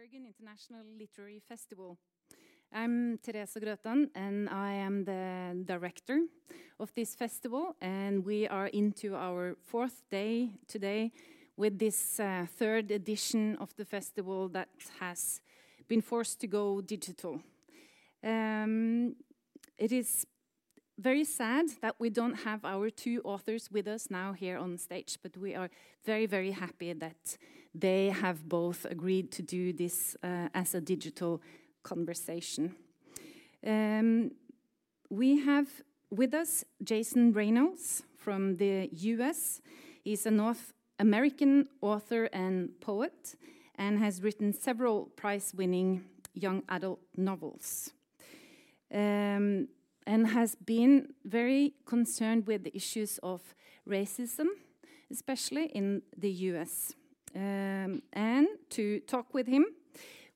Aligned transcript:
Bergen 0.00 0.24
International 0.24 0.82
Literary 0.98 1.42
Festival. 1.46 1.98
I'm 2.72 3.18
Teresa 3.18 3.60
Grøtan, 3.60 4.08
and 4.14 4.48
I 4.48 4.72
am 4.72 5.04
the 5.04 5.62
director 5.66 6.20
of 6.78 6.90
this 6.94 7.14
festival. 7.14 7.76
And 7.82 8.24
we 8.24 8.48
are 8.48 8.68
into 8.68 9.14
our 9.14 9.56
fourth 9.66 10.02
day 10.10 10.52
today 10.66 11.12
with 11.58 11.78
this 11.78 12.18
uh, 12.18 12.46
third 12.56 12.90
edition 12.90 13.58
of 13.60 13.76
the 13.76 13.84
festival 13.84 14.48
that 14.48 14.70
has 15.00 15.42
been 15.86 16.00
forced 16.00 16.40
to 16.40 16.46
go 16.46 16.80
digital. 16.80 17.42
Um, 18.24 19.16
it 19.76 19.92
is 19.92 20.26
very 20.98 21.24
sad 21.24 21.66
that 21.82 21.96
we 21.98 22.08
don't 22.08 22.36
have 22.46 22.64
our 22.64 22.88
two 22.88 23.20
authors 23.22 23.70
with 23.70 23.86
us 23.86 24.10
now 24.10 24.32
here 24.32 24.56
on 24.56 24.78
stage, 24.78 25.18
but 25.22 25.36
we 25.36 25.54
are 25.54 25.68
very, 26.06 26.24
very 26.24 26.52
happy 26.52 26.94
that 26.94 27.36
they 27.74 28.10
have 28.10 28.48
both 28.48 28.84
agreed 28.84 29.30
to 29.32 29.42
do 29.42 29.72
this 29.72 30.16
uh, 30.22 30.48
as 30.54 30.74
a 30.74 30.80
digital 30.80 31.40
conversation. 31.82 32.74
Um, 33.66 34.32
we 35.08 35.40
have 35.40 35.68
with 36.10 36.34
us 36.34 36.64
Jason 36.82 37.32
Reynolds 37.32 38.02
from 38.16 38.56
the 38.56 38.88
US. 38.92 39.60
He's 40.02 40.26
a 40.26 40.30
North 40.30 40.72
American 40.98 41.68
author 41.80 42.24
and 42.32 42.70
poet 42.80 43.34
and 43.76 43.98
has 43.98 44.22
written 44.22 44.52
several 44.52 45.06
prize 45.16 45.52
winning 45.56 46.04
young 46.34 46.62
adult 46.68 47.00
novels. 47.16 47.90
Um, 48.92 49.68
and 50.06 50.26
has 50.26 50.56
been 50.56 51.14
very 51.24 51.74
concerned 51.86 52.46
with 52.46 52.64
the 52.64 52.74
issues 52.74 53.18
of 53.22 53.54
racism, 53.88 54.46
especially 55.10 55.66
in 55.66 56.02
the 56.16 56.30
US. 56.50 56.94
Um, 57.34 58.02
and 58.12 58.48
to 58.70 59.00
talk 59.00 59.32
with 59.32 59.46
him, 59.46 59.66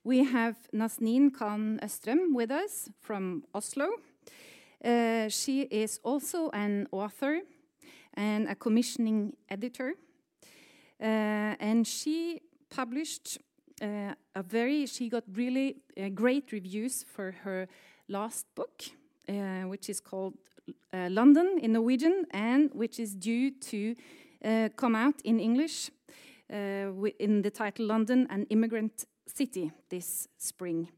we 0.03 0.23
have 0.23 0.55
Nazneen 0.71 1.33
Khan 1.33 1.79
Østrem 1.83 2.33
with 2.33 2.51
us 2.51 2.89
from 3.01 3.43
Oslo. 3.53 3.87
Uh, 4.83 5.27
she 5.29 5.63
is 5.63 5.99
also 6.03 6.49
an 6.51 6.87
author 6.91 7.41
and 8.13 8.47
a 8.47 8.55
commissioning 8.55 9.35
editor. 9.49 9.95
Uh, 11.01 11.55
and 11.59 11.85
she 11.85 12.41
published 12.69 13.39
uh, 13.81 14.13
a 14.35 14.43
very, 14.43 14.85
she 14.85 15.09
got 15.09 15.23
really 15.33 15.77
uh, 15.97 16.09
great 16.09 16.51
reviews 16.51 17.03
for 17.03 17.31
her 17.43 17.67
last 18.07 18.45
book, 18.55 18.83
uh, 19.27 19.67
which 19.67 19.89
is 19.89 19.99
called 19.99 20.35
uh, 20.93 21.09
London 21.09 21.59
in 21.61 21.73
Norwegian 21.73 22.25
and 22.31 22.71
which 22.73 22.99
is 22.99 23.13
due 23.15 23.51
to 23.51 23.95
come 24.75 24.95
out 24.95 25.19
in 25.23 25.39
English 25.39 25.89
in 26.49 27.41
the 27.41 27.51
title 27.51 27.85
London, 27.87 28.27
an 28.29 28.45
Immigrant 28.49 29.05
City, 29.27 29.71
this 29.89 30.27
spring. 30.37 30.89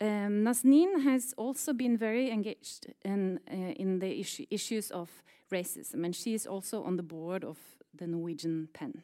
Um, 0.00 0.46
has 0.46 1.34
also 1.36 1.72
been 1.72 1.96
very 1.96 2.30
engaged 2.30 2.92
in, 3.04 3.40
uh, 3.50 3.72
in 3.76 4.00
the 4.00 4.20
issue, 4.20 4.44
issues 4.50 4.90
of 4.90 5.08
racism, 5.50 6.04
and 6.04 6.14
she 6.14 6.34
is 6.34 6.46
also 6.46 6.82
on 6.82 6.96
the 6.96 7.02
board 7.02 7.44
of 7.44 7.58
the 7.94 8.06
Norwegian 8.06 8.68
PEN. 8.72 9.02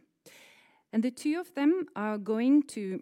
And 0.92 1.02
the 1.02 1.10
two 1.10 1.40
of 1.40 1.54
them 1.54 1.86
are 1.94 2.18
going 2.18 2.64
to 2.64 3.00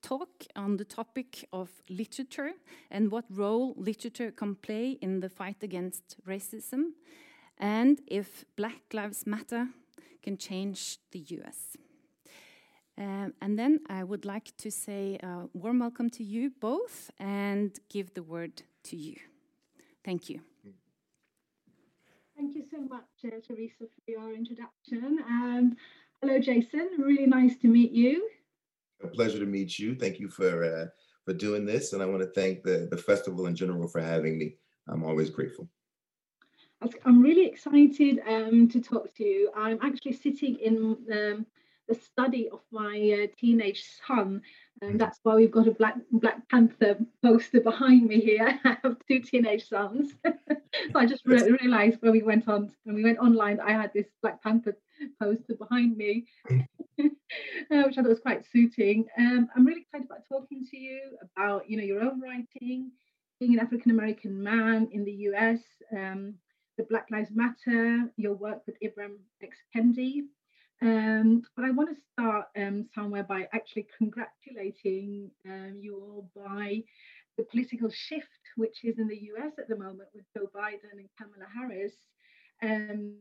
talk 0.00 0.46
on 0.56 0.76
the 0.76 0.84
topic 0.84 1.44
of 1.52 1.70
literature 1.88 2.52
and 2.90 3.10
what 3.10 3.24
role 3.28 3.74
literature 3.76 4.30
can 4.30 4.54
play 4.54 4.98
in 5.00 5.20
the 5.20 5.28
fight 5.28 5.62
against 5.62 6.16
racism, 6.26 6.92
and 7.58 8.00
if 8.06 8.44
Black 8.56 8.82
Lives 8.92 9.26
Matter 9.26 9.68
can 10.22 10.36
change 10.36 10.98
the 11.10 11.20
US. 11.38 11.76
Um, 12.98 13.32
and 13.40 13.58
then 13.58 13.80
I 13.88 14.04
would 14.04 14.24
like 14.24 14.56
to 14.58 14.70
say 14.70 15.18
a 15.22 15.48
warm 15.54 15.78
welcome 15.78 16.10
to 16.10 16.24
you 16.24 16.50
both 16.60 17.10
and 17.18 17.78
give 17.88 18.14
the 18.14 18.22
word 18.22 18.62
to 18.84 18.96
you. 18.96 19.16
Thank 20.04 20.28
you. 20.28 20.40
Thank 22.36 22.54
you 22.54 22.64
so 22.70 22.80
much, 22.80 23.04
uh, 23.24 23.40
Teresa, 23.46 23.84
for 24.04 24.10
your 24.10 24.34
introduction. 24.34 25.18
Um, 25.28 25.76
hello, 26.20 26.38
Jason. 26.38 26.90
Really 26.98 27.26
nice 27.26 27.56
to 27.58 27.68
meet 27.68 27.92
you. 27.92 28.28
A 29.02 29.08
pleasure 29.08 29.38
to 29.38 29.46
meet 29.46 29.78
you. 29.78 29.94
Thank 29.94 30.18
you 30.18 30.28
for 30.28 30.64
uh, 30.64 30.86
for 31.24 31.34
doing 31.34 31.64
this, 31.64 31.92
and 31.92 32.02
I 32.02 32.06
want 32.06 32.22
to 32.22 32.30
thank 32.30 32.62
the 32.62 32.88
the 32.90 32.96
festival 32.96 33.46
in 33.46 33.54
general 33.54 33.88
for 33.88 34.00
having 34.00 34.38
me. 34.38 34.56
I'm 34.88 35.04
always 35.04 35.30
grateful. 35.30 35.68
I'm 37.04 37.22
really 37.22 37.46
excited 37.46 38.20
um, 38.26 38.68
to 38.68 38.80
talk 38.80 39.14
to 39.16 39.24
you. 39.24 39.50
I'm 39.56 39.78
actually 39.82 40.12
sitting 40.12 40.56
in 40.56 40.96
um, 41.12 41.46
the 41.88 41.94
study 41.94 42.48
of 42.48 42.60
my 42.70 43.22
uh, 43.22 43.26
teenage 43.38 43.84
son, 44.06 44.42
and 44.80 45.00
that's 45.00 45.20
why 45.22 45.34
we've 45.34 45.50
got 45.50 45.68
a 45.68 45.72
Black 45.72 45.96
Black 46.10 46.48
Panther 46.48 46.98
poster 47.22 47.60
behind 47.60 48.06
me 48.06 48.20
here. 48.20 48.58
I 48.64 48.78
have 48.82 48.96
two 49.06 49.20
teenage 49.20 49.68
sons. 49.68 50.12
so 50.24 50.96
I 50.96 51.06
just 51.06 51.26
re- 51.26 51.56
realised 51.60 51.98
when 52.00 52.12
we 52.12 52.22
went 52.22 52.48
on 52.48 52.72
when 52.84 52.96
we 52.96 53.04
went 53.04 53.18
online, 53.18 53.60
I 53.60 53.72
had 53.72 53.92
this 53.92 54.06
Black 54.22 54.42
Panther 54.42 54.76
poster 55.20 55.54
behind 55.54 55.96
me, 55.96 56.26
uh, 56.50 56.54
which 56.98 57.98
I 57.98 58.02
thought 58.02 58.08
was 58.08 58.20
quite 58.20 58.44
suiting. 58.50 59.06
Um, 59.18 59.48
I'm 59.54 59.66
really 59.66 59.82
excited 59.82 60.06
about 60.06 60.26
talking 60.28 60.66
to 60.70 60.76
you 60.76 61.00
about 61.22 61.68
you 61.68 61.76
know 61.76 61.84
your 61.84 62.02
own 62.02 62.20
writing, 62.20 62.90
being 63.38 63.54
an 63.54 63.60
African 63.60 63.90
American 63.90 64.42
man 64.42 64.88
in 64.92 65.04
the 65.04 65.12
US. 65.12 65.60
Um, 65.96 66.34
the 66.76 66.84
Black 66.84 67.06
Lives 67.10 67.30
Matter, 67.34 68.10
your 68.16 68.34
work 68.34 68.62
with 68.66 68.76
Ibram 68.82 69.16
X. 69.42 69.56
Kendi. 69.74 70.22
Um, 70.80 71.42
but 71.54 71.64
I 71.64 71.70
want 71.70 71.90
to 71.90 72.02
start 72.12 72.46
um, 72.56 72.86
somewhere 72.94 73.22
by 73.22 73.48
actually 73.52 73.86
congratulating 73.96 75.30
um, 75.46 75.76
you 75.80 75.94
all 75.96 76.28
by 76.34 76.82
the 77.38 77.44
political 77.44 77.88
shift 77.88 78.26
which 78.56 78.84
is 78.84 78.98
in 78.98 79.08
the 79.08 79.30
US 79.34 79.52
at 79.58 79.68
the 79.68 79.76
moment 79.76 80.08
with 80.14 80.24
Joe 80.36 80.50
Biden 80.54 80.90
and 80.92 81.08
Kamala 81.16 81.48
Harris. 81.54 81.94
Um, 82.62 83.14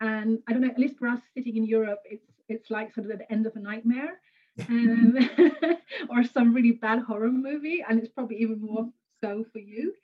and 0.00 0.38
I 0.48 0.52
don't 0.52 0.60
know, 0.60 0.68
at 0.68 0.78
least 0.78 0.98
for 0.98 1.08
us 1.08 1.20
sitting 1.36 1.56
in 1.56 1.66
Europe, 1.66 2.00
it's 2.04 2.26
it's 2.48 2.70
like 2.70 2.94
sort 2.94 3.10
of 3.10 3.18
the 3.18 3.32
end 3.32 3.46
of 3.46 3.56
a 3.56 3.60
nightmare. 3.60 4.20
Um, 4.68 5.16
or 6.10 6.24
some 6.24 6.54
really 6.54 6.72
bad 6.72 7.00
horror 7.00 7.30
movie, 7.30 7.82
and 7.88 7.98
it's 7.98 8.12
probably 8.12 8.36
even 8.36 8.60
more 8.60 8.88
so 9.22 9.44
for 9.52 9.58
you. 9.58 9.94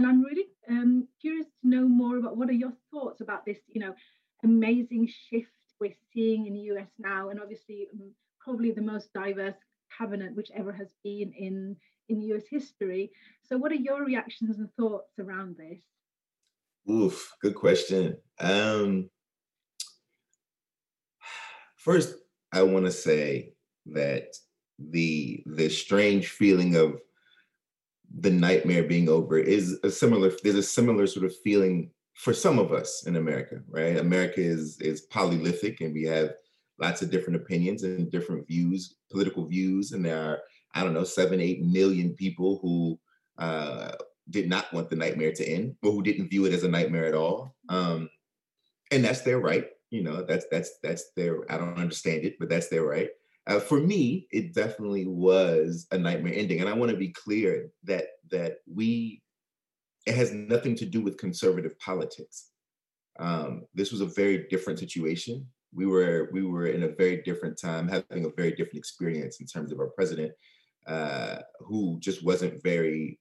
And 0.00 0.08
I'm 0.08 0.22
really 0.22 0.46
um, 0.70 1.06
curious 1.20 1.44
to 1.60 1.68
know 1.68 1.86
more 1.86 2.16
about 2.16 2.38
what 2.38 2.48
are 2.48 2.52
your 2.52 2.72
thoughts 2.90 3.20
about 3.20 3.44
this, 3.44 3.58
you 3.68 3.82
know, 3.82 3.94
amazing 4.42 5.06
shift 5.06 5.50
we're 5.78 5.92
seeing 6.14 6.46
in 6.46 6.54
the 6.54 6.72
US 6.72 6.88
now, 6.98 7.28
and 7.28 7.38
obviously 7.38 7.86
um, 7.92 8.10
probably 8.40 8.70
the 8.70 8.80
most 8.80 9.12
diverse 9.12 9.56
cabinet 9.98 10.34
which 10.34 10.50
ever 10.54 10.72
has 10.72 10.94
been 11.04 11.34
in 11.36 11.76
in 12.08 12.22
US 12.32 12.44
history. 12.48 13.12
So, 13.42 13.58
what 13.58 13.72
are 13.72 13.82
your 13.88 14.02
reactions 14.02 14.58
and 14.58 14.72
thoughts 14.72 15.18
around 15.18 15.58
this? 15.58 15.82
Oof, 16.90 17.34
good 17.42 17.54
question. 17.54 18.16
Um, 18.38 19.10
first, 21.76 22.14
I 22.54 22.62
want 22.62 22.86
to 22.86 22.90
say 22.90 23.52
that 23.92 24.34
the 24.78 25.42
the 25.44 25.68
strange 25.68 26.28
feeling 26.28 26.76
of 26.76 27.02
the 28.18 28.30
nightmare 28.30 28.82
being 28.82 29.08
over 29.08 29.38
is 29.38 29.78
a 29.84 29.90
similar 29.90 30.32
there's 30.42 30.56
a 30.56 30.62
similar 30.62 31.06
sort 31.06 31.26
of 31.26 31.34
feeling 31.44 31.90
for 32.14 32.34
some 32.34 32.58
of 32.58 32.72
us 32.72 33.04
in 33.06 33.16
America, 33.16 33.62
right? 33.68 33.96
America 33.96 34.40
is 34.40 34.80
is 34.80 35.06
polylithic 35.06 35.80
and 35.80 35.94
we 35.94 36.04
have 36.04 36.34
lots 36.80 37.02
of 37.02 37.10
different 37.10 37.36
opinions 37.36 37.82
and 37.82 38.10
different 38.10 38.46
views, 38.46 38.96
political 39.10 39.46
views, 39.46 39.92
and 39.92 40.04
there 40.04 40.20
are 40.20 40.38
I 40.74 40.82
don't 40.82 40.94
know 40.94 41.04
seven, 41.04 41.40
eight 41.40 41.62
million 41.62 42.14
people 42.14 42.58
who 42.62 42.98
uh, 43.38 43.92
did 44.28 44.48
not 44.48 44.72
want 44.72 44.90
the 44.90 44.96
nightmare 44.96 45.32
to 45.32 45.46
end, 45.46 45.76
or 45.82 45.92
who 45.92 46.02
didn't 46.02 46.30
view 46.30 46.46
it 46.46 46.52
as 46.52 46.64
a 46.64 46.68
nightmare 46.68 47.06
at 47.06 47.14
all, 47.14 47.54
um, 47.68 48.08
and 48.90 49.04
that's 49.04 49.22
their 49.22 49.40
right. 49.40 49.68
You 49.90 50.02
know, 50.02 50.22
that's 50.22 50.46
that's 50.50 50.78
that's 50.82 51.12
their. 51.16 51.50
I 51.50 51.58
don't 51.58 51.78
understand 51.78 52.24
it, 52.24 52.38
but 52.38 52.48
that's 52.48 52.68
their 52.68 52.84
right. 52.84 53.10
Uh, 53.50 53.58
for 53.58 53.80
me, 53.80 54.28
it 54.30 54.54
definitely 54.54 55.06
was 55.06 55.88
a 55.90 55.98
nightmare 55.98 56.32
ending, 56.36 56.60
and 56.60 56.68
I 56.68 56.72
want 56.72 56.92
to 56.92 56.96
be 56.96 57.08
clear 57.08 57.72
that 57.82 58.04
that 58.30 58.58
we 58.72 59.22
it 60.06 60.14
has 60.14 60.32
nothing 60.32 60.76
to 60.76 60.86
do 60.86 61.00
with 61.00 61.18
conservative 61.18 61.76
politics. 61.80 62.50
Um, 63.18 63.64
this 63.74 63.90
was 63.90 64.02
a 64.02 64.06
very 64.06 64.46
different 64.48 64.78
situation. 64.78 65.46
We 65.74 65.86
were 65.86 66.30
we 66.32 66.44
were 66.44 66.68
in 66.68 66.84
a 66.84 66.94
very 66.94 67.22
different 67.22 67.58
time, 67.58 67.88
having 67.88 68.24
a 68.24 68.30
very 68.36 68.52
different 68.52 68.78
experience 68.78 69.40
in 69.40 69.46
terms 69.46 69.72
of 69.72 69.80
our 69.80 69.88
president, 69.88 70.30
uh, 70.86 71.38
who 71.58 71.98
just 71.98 72.24
wasn't 72.24 72.62
very, 72.62 73.18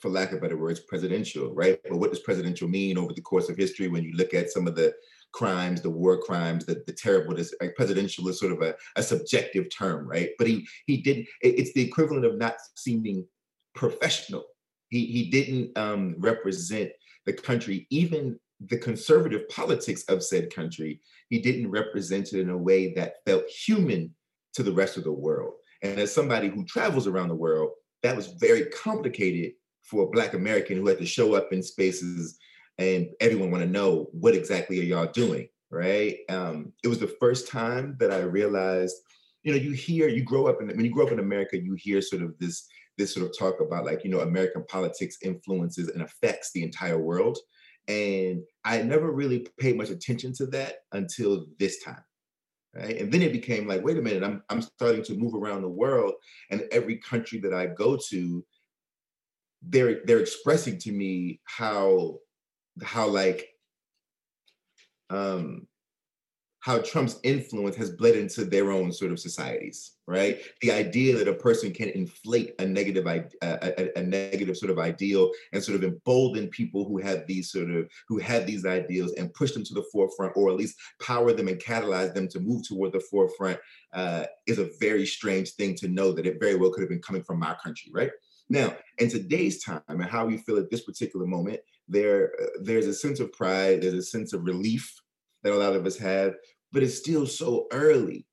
for 0.00 0.08
lack 0.08 0.32
of 0.32 0.40
better 0.40 0.56
words, 0.56 0.80
presidential, 0.80 1.54
right? 1.54 1.78
But 1.86 1.98
what 1.98 2.10
does 2.10 2.20
presidential 2.20 2.68
mean 2.68 2.96
over 2.96 3.12
the 3.12 3.20
course 3.20 3.50
of 3.50 3.58
history 3.58 3.88
when 3.88 4.02
you 4.02 4.14
look 4.14 4.32
at 4.32 4.50
some 4.50 4.66
of 4.66 4.76
the 4.76 4.94
crimes, 5.32 5.82
the 5.82 5.90
war 5.90 6.20
crimes, 6.20 6.66
the, 6.66 6.82
the 6.86 6.92
terribleness. 6.92 7.54
Like 7.60 7.76
presidential 7.76 8.28
is 8.28 8.40
sort 8.40 8.52
of 8.52 8.62
a, 8.62 8.74
a 8.96 9.02
subjective 9.02 9.66
term, 9.76 10.06
right? 10.08 10.30
But 10.38 10.46
he 10.46 10.66
he 10.86 10.98
didn't. 10.98 11.26
it's 11.40 11.72
the 11.72 11.82
equivalent 11.82 12.24
of 12.24 12.38
not 12.38 12.56
seeming 12.76 13.26
professional. 13.74 14.44
He 14.88 15.06
he 15.06 15.30
didn't 15.30 15.76
um, 15.76 16.14
represent 16.18 16.90
the 17.26 17.32
country, 17.32 17.86
even 17.90 18.38
the 18.68 18.78
conservative 18.78 19.48
politics 19.48 20.04
of 20.08 20.22
said 20.22 20.54
country. 20.54 21.00
He 21.30 21.40
didn't 21.40 21.70
represent 21.70 22.32
it 22.32 22.40
in 22.40 22.50
a 22.50 22.58
way 22.58 22.92
that 22.94 23.16
felt 23.26 23.46
human 23.48 24.14
to 24.54 24.62
the 24.62 24.72
rest 24.72 24.96
of 24.96 25.04
the 25.04 25.12
world. 25.12 25.54
And 25.82 26.00
as 26.00 26.12
somebody 26.12 26.48
who 26.48 26.64
travels 26.64 27.06
around 27.06 27.28
the 27.28 27.34
world, 27.34 27.70
that 28.02 28.16
was 28.16 28.28
very 28.40 28.66
complicated 28.66 29.52
for 29.82 30.04
a 30.04 30.10
Black 30.10 30.34
American 30.34 30.78
who 30.78 30.88
had 30.88 30.98
to 30.98 31.06
show 31.06 31.34
up 31.34 31.52
in 31.52 31.62
spaces 31.62 32.38
and 32.78 33.08
everyone 33.20 33.50
want 33.50 33.64
to 33.64 33.70
know 33.70 34.08
what 34.12 34.34
exactly 34.34 34.78
are 34.80 34.84
y'all 34.84 35.10
doing, 35.12 35.48
right? 35.70 36.18
Um, 36.28 36.72
it 36.84 36.88
was 36.88 37.00
the 37.00 37.14
first 37.20 37.48
time 37.48 37.96
that 37.98 38.12
I 38.12 38.20
realized, 38.20 38.94
you 39.42 39.52
know, 39.52 39.58
you 39.58 39.72
hear, 39.72 40.08
you 40.08 40.22
grow 40.22 40.46
up 40.46 40.60
in 40.60 40.68
when 40.68 40.84
you 40.84 40.92
grow 40.92 41.06
up 41.06 41.12
in 41.12 41.18
America, 41.18 41.58
you 41.58 41.74
hear 41.74 42.00
sort 42.00 42.22
of 42.22 42.38
this 42.38 42.68
this 42.96 43.14
sort 43.14 43.26
of 43.26 43.36
talk 43.38 43.60
about 43.60 43.84
like 43.84 44.04
you 44.04 44.10
know 44.10 44.20
American 44.20 44.64
politics 44.68 45.18
influences 45.22 45.88
and 45.88 46.02
affects 46.02 46.52
the 46.52 46.62
entire 46.62 46.98
world, 46.98 47.38
and 47.86 48.42
I 48.64 48.82
never 48.82 49.10
really 49.10 49.46
paid 49.58 49.76
much 49.76 49.90
attention 49.90 50.32
to 50.34 50.46
that 50.46 50.76
until 50.92 51.46
this 51.58 51.82
time. 51.82 52.02
Right? 52.74 53.00
And 53.00 53.10
then 53.10 53.22
it 53.22 53.32
became 53.32 53.66
like, 53.66 53.82
wait 53.82 53.96
a 53.96 54.02
minute, 54.02 54.22
I'm, 54.22 54.42
I'm 54.50 54.60
starting 54.60 55.02
to 55.04 55.16
move 55.16 55.34
around 55.34 55.62
the 55.62 55.68
world, 55.68 56.14
and 56.50 56.64
every 56.70 56.98
country 56.98 57.38
that 57.40 57.54
I 57.54 57.66
go 57.66 57.98
to, 58.10 58.44
they're 59.62 60.00
they're 60.04 60.20
expressing 60.20 60.78
to 60.80 60.92
me 60.92 61.40
how 61.44 62.18
how 62.82 63.08
like 63.08 63.48
um 65.10 65.66
how 66.60 66.78
Trump's 66.78 67.20
influence 67.22 67.76
has 67.76 67.90
bled 67.90 68.16
into 68.16 68.44
their 68.44 68.72
own 68.72 68.92
sort 68.92 69.12
of 69.12 69.20
societies, 69.20 69.92
right? 70.06 70.40
The 70.60 70.72
idea 70.72 71.16
that 71.16 71.28
a 71.28 71.32
person 71.32 71.72
can 71.72 71.88
inflate 71.90 72.54
a 72.58 72.66
negative, 72.66 73.06
a, 73.06 73.24
a, 73.42 73.98
a, 73.98 74.02
negative 74.02 74.56
sort 74.56 74.72
of 74.72 74.78
ideal 74.78 75.30
and 75.52 75.62
sort 75.62 75.76
of 75.76 75.84
embolden 75.84 76.48
people 76.48 76.84
who 76.84 76.98
have 76.98 77.26
these 77.26 77.52
sort 77.52 77.70
of 77.70 77.88
who 78.08 78.18
have 78.18 78.44
these 78.44 78.66
ideals 78.66 79.12
and 79.12 79.32
push 79.34 79.52
them 79.52 79.64
to 79.64 79.72
the 79.74 79.86
forefront, 79.92 80.36
or 80.36 80.50
at 80.50 80.56
least 80.56 80.76
power 81.00 81.32
them 81.32 81.48
and 81.48 81.58
catalyze 81.58 82.12
them 82.12 82.26
to 82.28 82.40
move 82.40 82.66
toward 82.66 82.92
the 82.92 83.00
forefront, 83.00 83.58
uh, 83.92 84.24
is 84.46 84.58
a 84.58 84.68
very 84.80 85.06
strange 85.06 85.52
thing 85.52 85.74
to 85.76 85.88
know 85.88 86.12
that 86.12 86.26
it 86.26 86.40
very 86.40 86.56
well 86.56 86.70
could 86.70 86.82
have 86.82 86.90
been 86.90 87.02
coming 87.02 87.22
from 87.22 87.38
my 87.38 87.54
country, 87.62 87.90
right? 87.94 88.10
Now, 88.50 88.76
in 88.98 89.08
today's 89.08 89.62
time 89.62 89.82
and 89.88 90.04
how 90.04 90.26
we 90.26 90.38
feel 90.38 90.58
at 90.58 90.70
this 90.70 90.82
particular 90.82 91.26
moment, 91.26 91.60
there 91.88 92.32
uh, 92.40 92.46
there's 92.62 92.86
a 92.86 92.94
sense 92.94 93.20
of 93.20 93.32
pride, 93.32 93.82
there's 93.82 93.94
a 93.94 94.02
sense 94.02 94.32
of 94.32 94.44
relief 94.44 94.92
that 95.42 95.52
a 95.52 95.56
lot 95.56 95.74
of 95.74 95.86
us 95.86 95.96
have, 95.98 96.34
but 96.72 96.82
it's 96.82 96.98
still 96.98 97.26
so 97.26 97.66
early. 97.72 98.26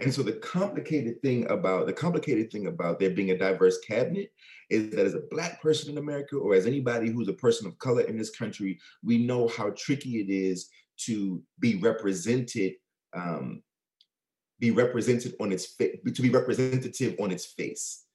And 0.00 0.12
so 0.12 0.22
the 0.22 0.32
complicated 0.32 1.22
thing 1.22 1.48
about 1.48 1.86
the 1.86 1.92
complicated 1.92 2.50
thing 2.50 2.66
about 2.66 2.98
there 2.98 3.10
being 3.10 3.30
a 3.30 3.38
diverse 3.38 3.78
cabinet 3.86 4.32
is 4.68 4.90
that 4.90 5.06
as 5.06 5.14
a 5.14 5.22
black 5.30 5.62
person 5.62 5.90
in 5.90 5.98
America 5.98 6.36
or 6.36 6.54
as 6.54 6.66
anybody 6.66 7.10
who's 7.10 7.28
a 7.28 7.34
person 7.34 7.66
of 7.66 7.78
color 7.78 8.02
in 8.02 8.16
this 8.16 8.30
country, 8.30 8.78
we 9.04 9.18
know 9.18 9.46
how 9.48 9.70
tricky 9.76 10.20
it 10.20 10.30
is 10.30 10.68
to 11.06 11.42
be 11.60 11.76
represented, 11.76 12.74
um, 13.14 13.62
be 14.58 14.70
represented 14.70 15.34
on 15.40 15.52
its 15.52 15.66
fa- 15.74 15.96
to 16.14 16.22
be 16.22 16.30
representative 16.30 17.14
on 17.20 17.30
its 17.30 17.46
face. 17.46 18.06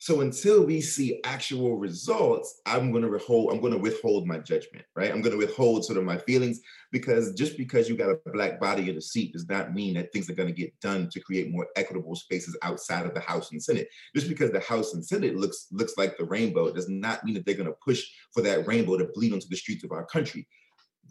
So 0.00 0.20
until 0.20 0.64
we 0.64 0.80
see 0.80 1.20
actual 1.24 1.76
results, 1.76 2.60
I'm 2.66 2.92
going 2.92 3.02
to 3.02 3.10
withhold. 3.10 3.52
I'm 3.52 3.60
to 3.60 3.78
withhold 3.78 4.28
my 4.28 4.38
judgment, 4.38 4.84
right? 4.94 5.10
I'm 5.10 5.20
going 5.22 5.32
to 5.32 5.44
withhold 5.44 5.84
sort 5.84 5.98
of 5.98 6.04
my 6.04 6.18
feelings 6.18 6.60
because 6.92 7.34
just 7.34 7.56
because 7.56 7.88
you 7.88 7.96
got 7.96 8.10
a 8.10 8.18
black 8.32 8.60
body 8.60 8.88
in 8.88 8.96
a 8.96 9.00
seat 9.00 9.32
does 9.32 9.48
not 9.48 9.74
mean 9.74 9.94
that 9.94 10.12
things 10.12 10.30
are 10.30 10.34
going 10.34 10.48
to 10.48 10.54
get 10.54 10.78
done 10.80 11.08
to 11.10 11.20
create 11.20 11.50
more 11.50 11.66
equitable 11.74 12.14
spaces 12.14 12.56
outside 12.62 13.06
of 13.06 13.14
the 13.14 13.20
House 13.20 13.50
and 13.50 13.60
Senate. 13.62 13.88
Just 14.14 14.28
because 14.28 14.52
the 14.52 14.60
House 14.60 14.94
and 14.94 15.04
Senate 15.04 15.36
looks 15.36 15.66
looks 15.72 15.94
like 15.98 16.16
the 16.16 16.24
rainbow 16.24 16.72
does 16.72 16.88
not 16.88 17.24
mean 17.24 17.34
that 17.34 17.44
they're 17.44 17.56
going 17.56 17.66
to 17.66 17.76
push 17.84 18.04
for 18.32 18.40
that 18.42 18.68
rainbow 18.68 18.96
to 18.96 19.08
bleed 19.14 19.32
onto 19.32 19.48
the 19.48 19.56
streets 19.56 19.82
of 19.82 19.90
our 19.90 20.06
country. 20.06 20.46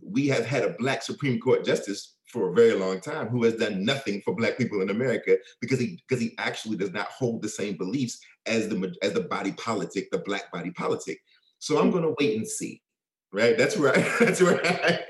We 0.04 0.28
have 0.28 0.46
had 0.46 0.64
a 0.64 0.76
black 0.78 1.02
Supreme 1.02 1.40
Court 1.40 1.66
justice 1.66 2.16
for 2.28 2.50
a 2.50 2.54
very 2.54 2.74
long 2.74 3.00
time 3.00 3.28
who 3.28 3.44
has 3.44 3.56
done 3.56 3.86
nothing 3.86 4.22
for 4.22 4.36
black 4.36 4.58
people 4.58 4.82
in 4.82 4.90
America 4.90 5.38
because 5.62 5.80
he 5.80 6.00
because 6.08 6.22
he 6.22 6.36
actually 6.38 6.78
does 6.78 6.92
not 6.92 7.08
hold 7.08 7.42
the 7.42 7.50
same 7.50 7.78
beliefs 7.78 8.20
as 8.46 8.68
the 8.68 8.94
as 9.02 9.14
the 9.14 9.22
body 9.22 9.54
politic, 9.54 10.12
the 10.12 10.20
black 10.20 10.52
body 10.52 10.72
politic. 10.72 11.20
So 11.60 11.80
I'm 11.80 11.92
going 11.92 12.04
to 12.04 12.16
wait 12.20 12.38
and 12.38 12.48
see. 12.48 12.82
Right? 13.34 13.58
That's 13.58 13.78
where 13.78 13.96
I, 13.96 14.02
that's 14.20 14.42
where 14.42 14.66
I 14.66 15.04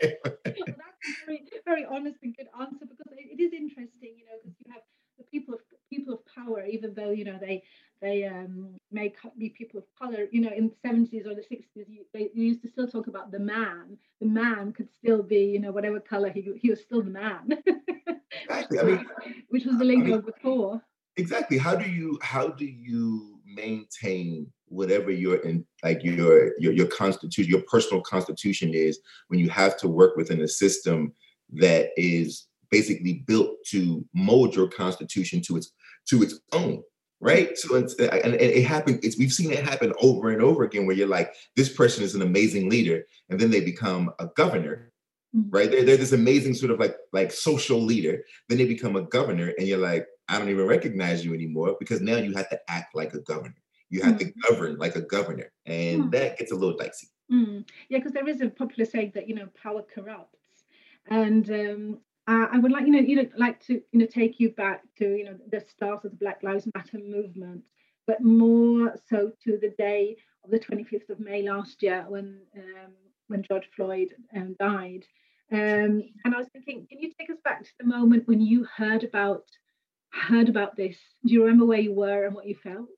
that's 0.43 0.59
a 0.61 1.25
very, 1.25 1.43
very 1.65 1.85
honest 1.85 2.17
and 2.23 2.35
good 2.35 2.47
answer 2.59 2.85
because 2.85 3.13
it, 3.13 3.39
it 3.39 3.41
is 3.41 3.53
interesting, 3.53 4.15
you 4.17 4.25
know, 4.25 4.37
because 4.43 4.57
you 4.65 4.71
have 4.73 4.81
the 5.17 5.23
people 5.31 5.53
of 5.53 5.61
people 5.97 6.13
of 6.13 6.19
power, 6.33 6.65
even 6.65 6.93
though 6.93 7.11
you 7.11 7.25
know 7.25 7.37
they 7.39 7.63
they 8.01 8.25
um, 8.25 8.75
may 8.91 9.13
be 9.37 9.49
people 9.49 9.79
of 9.79 9.85
color. 9.97 10.27
You 10.31 10.41
know, 10.41 10.51
in 10.55 10.69
the 10.69 10.87
70s 10.87 11.25
or 11.25 11.33
the 11.35 11.41
60s, 11.41 11.85
they 12.13 12.29
used 12.33 12.61
to 12.61 12.69
still 12.69 12.87
talk 12.87 13.07
about 13.07 13.31
the 13.31 13.39
man. 13.39 13.97
The 14.21 14.27
man 14.27 14.71
could 14.71 14.89
still 14.93 15.23
be, 15.23 15.45
you 15.45 15.59
know, 15.59 15.71
whatever 15.71 15.99
color 15.99 16.29
he, 16.29 16.53
he 16.61 16.69
was 16.69 16.81
still 16.81 17.01
the 17.01 17.09
man. 17.09 17.49
exactly. 18.31 18.79
I 18.79 18.83
mean, 18.83 19.05
which 19.49 19.65
was 19.65 19.77
the 19.77 19.85
lingo 19.85 20.13
I 20.13 20.15
mean, 20.17 20.21
before. 20.21 20.81
Exactly. 21.17 21.57
How 21.57 21.75
do 21.75 21.89
you 21.89 22.19
how 22.21 22.49
do 22.49 22.65
you 22.65 23.39
maintain 23.45 24.51
whatever 24.67 25.09
your 25.09 25.37
in 25.37 25.65
like 25.83 26.03
your 26.03 26.59
your 26.59 26.73
your 26.73 26.87
constitution, 26.87 27.51
your 27.51 27.63
personal 27.63 28.01
constitution 28.03 28.73
is 28.73 28.99
when 29.29 29.39
you 29.39 29.49
have 29.49 29.77
to 29.77 29.87
work 29.87 30.15
within 30.15 30.41
a 30.41 30.47
system 30.47 31.13
that 31.53 31.89
is 31.97 32.47
basically 32.69 33.23
built 33.25 33.51
to 33.65 34.05
mold 34.13 34.55
your 34.55 34.67
constitution 34.67 35.41
to 35.41 35.57
its 35.57 35.71
to 36.07 36.23
its 36.23 36.39
own 36.51 36.83
right? 37.19 37.57
So 37.57 37.75
it's, 37.75 37.95
and, 37.95 38.11
and 38.11 38.35
it 38.35 38.65
happened. 38.65 38.99
It's 39.03 39.17
we've 39.17 39.31
seen 39.31 39.51
it 39.51 39.65
happen 39.65 39.93
over 40.01 40.29
and 40.29 40.41
over 40.41 40.63
again, 40.63 40.85
where 40.85 40.95
you're 40.95 41.07
like, 41.07 41.33
this 41.55 41.73
person 41.73 42.03
is 42.03 42.15
an 42.15 42.21
amazing 42.21 42.69
leader, 42.69 43.05
and 43.29 43.39
then 43.39 43.49
they 43.49 43.61
become 43.61 44.11
a 44.19 44.27
governor, 44.27 44.91
mm-hmm. 45.35 45.49
right? 45.49 45.69
They're, 45.69 45.83
they're 45.83 45.97
this 45.97 46.11
amazing 46.11 46.53
sort 46.53 46.71
of 46.71 46.79
like 46.79 46.95
like 47.13 47.31
social 47.31 47.81
leader. 47.81 48.23
Then 48.49 48.57
they 48.57 48.65
become 48.65 48.95
a 48.95 49.03
governor, 49.03 49.53
and 49.57 49.67
you're 49.67 49.79
like, 49.79 50.07
I 50.27 50.37
don't 50.37 50.49
even 50.49 50.67
recognize 50.67 51.25
you 51.25 51.33
anymore 51.33 51.75
because 51.79 52.01
now 52.01 52.17
you 52.17 52.33
have 52.35 52.49
to 52.49 52.59
act 52.69 52.95
like 52.95 53.13
a 53.13 53.21
governor. 53.21 53.55
You 53.89 54.01
have 54.03 54.15
mm-hmm. 54.15 54.29
to 54.29 54.49
govern 54.49 54.77
like 54.77 54.95
a 54.95 55.01
governor, 55.01 55.51
and 55.65 56.01
mm-hmm. 56.01 56.09
that 56.11 56.37
gets 56.37 56.51
a 56.51 56.55
little 56.55 56.77
dicey. 56.77 57.07
Mm. 57.31 57.67
Yeah, 57.89 57.97
because 57.97 58.13
there 58.13 58.27
is 58.27 58.41
a 58.41 58.49
popular 58.49 58.85
saying 58.85 59.11
that 59.15 59.27
you 59.27 59.35
know 59.35 59.47
power 59.61 59.81
corrupts, 59.81 60.37
and 61.07 61.49
um, 61.49 61.99
uh, 62.27 62.47
I 62.51 62.59
would 62.59 62.71
like 62.71 62.85
you 62.85 62.91
know 62.91 62.99
you 62.99 63.15
know 63.15 63.29
like 63.37 63.65
to 63.67 63.81
you 63.91 63.99
know 63.99 64.05
take 64.05 64.39
you 64.39 64.49
back 64.51 64.83
to 64.97 65.15
you 65.15 65.23
know 65.23 65.37
the 65.51 65.61
start 65.61 66.03
of 66.03 66.11
the 66.11 66.17
Black 66.17 66.43
Lives 66.43 66.67
Matter 66.75 66.99
movement, 66.99 67.63
but 68.05 68.21
more 68.21 68.95
so 69.09 69.31
to 69.43 69.57
the 69.57 69.73
day 69.77 70.17
of 70.43 70.51
the 70.51 70.59
25th 70.59 71.09
of 71.09 71.19
May 71.19 71.43
last 71.43 71.81
year 71.81 72.05
when 72.07 72.39
um, 72.55 72.91
when 73.27 73.43
George 73.43 73.69
Floyd 73.75 74.13
um, 74.35 74.55
died. 74.59 75.05
Um, 75.49 76.03
and 76.25 76.35
I 76.35 76.37
was 76.37 76.47
thinking, 76.51 76.85
can 76.89 76.99
you 76.99 77.13
take 77.17 77.29
us 77.29 77.37
back 77.45 77.63
to 77.63 77.71
the 77.79 77.85
moment 77.85 78.27
when 78.27 78.41
you 78.41 78.65
heard 78.65 79.05
about 79.05 79.45
heard 80.11 80.49
about 80.49 80.75
this? 80.75 80.97
Do 81.25 81.33
you 81.33 81.43
remember 81.43 81.65
where 81.65 81.79
you 81.79 81.93
were 81.93 82.25
and 82.25 82.35
what 82.35 82.47
you 82.47 82.55
felt? 82.55 82.89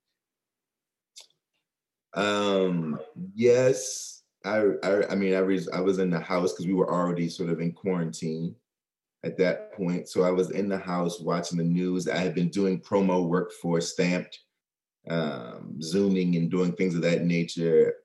Um, 2.16 3.00
yes, 3.36 4.24
I, 4.44 4.64
I, 4.84 5.12
I 5.12 5.16
mean, 5.16 5.36
I 5.36 5.42
was, 5.42 5.70
I 5.70 5.80
was 5.80 6.00
in 6.00 6.10
the 6.10 6.20
house 6.20 6.54
because 6.54 6.66
we 6.66 6.74
were 6.74 6.92
already 6.92 7.30
sort 7.30 7.50
of 7.50 7.60
in 7.60 7.72
quarantine 7.72 8.56
at 9.24 9.38
that 9.38 9.74
point. 9.74 10.08
So 10.08 10.24
I 10.24 10.32
was 10.32 10.52
in 10.52 10.70
the 10.70 10.78
house 10.78 11.20
watching 11.20 11.58
the 11.58 11.64
news. 11.64 12.08
I 12.08 12.18
had 12.18 12.34
been 12.34 12.50
doing 12.50 12.80
promo 12.80 13.28
work 13.28 13.52
for 13.62 13.82
Stamped, 13.82 14.40
um, 15.10 15.82
Zooming 15.82 16.36
and 16.36 16.50
doing 16.50 16.74
things 16.74 16.96
of 16.96 17.02
that 17.02 17.24
nature. 17.24 17.96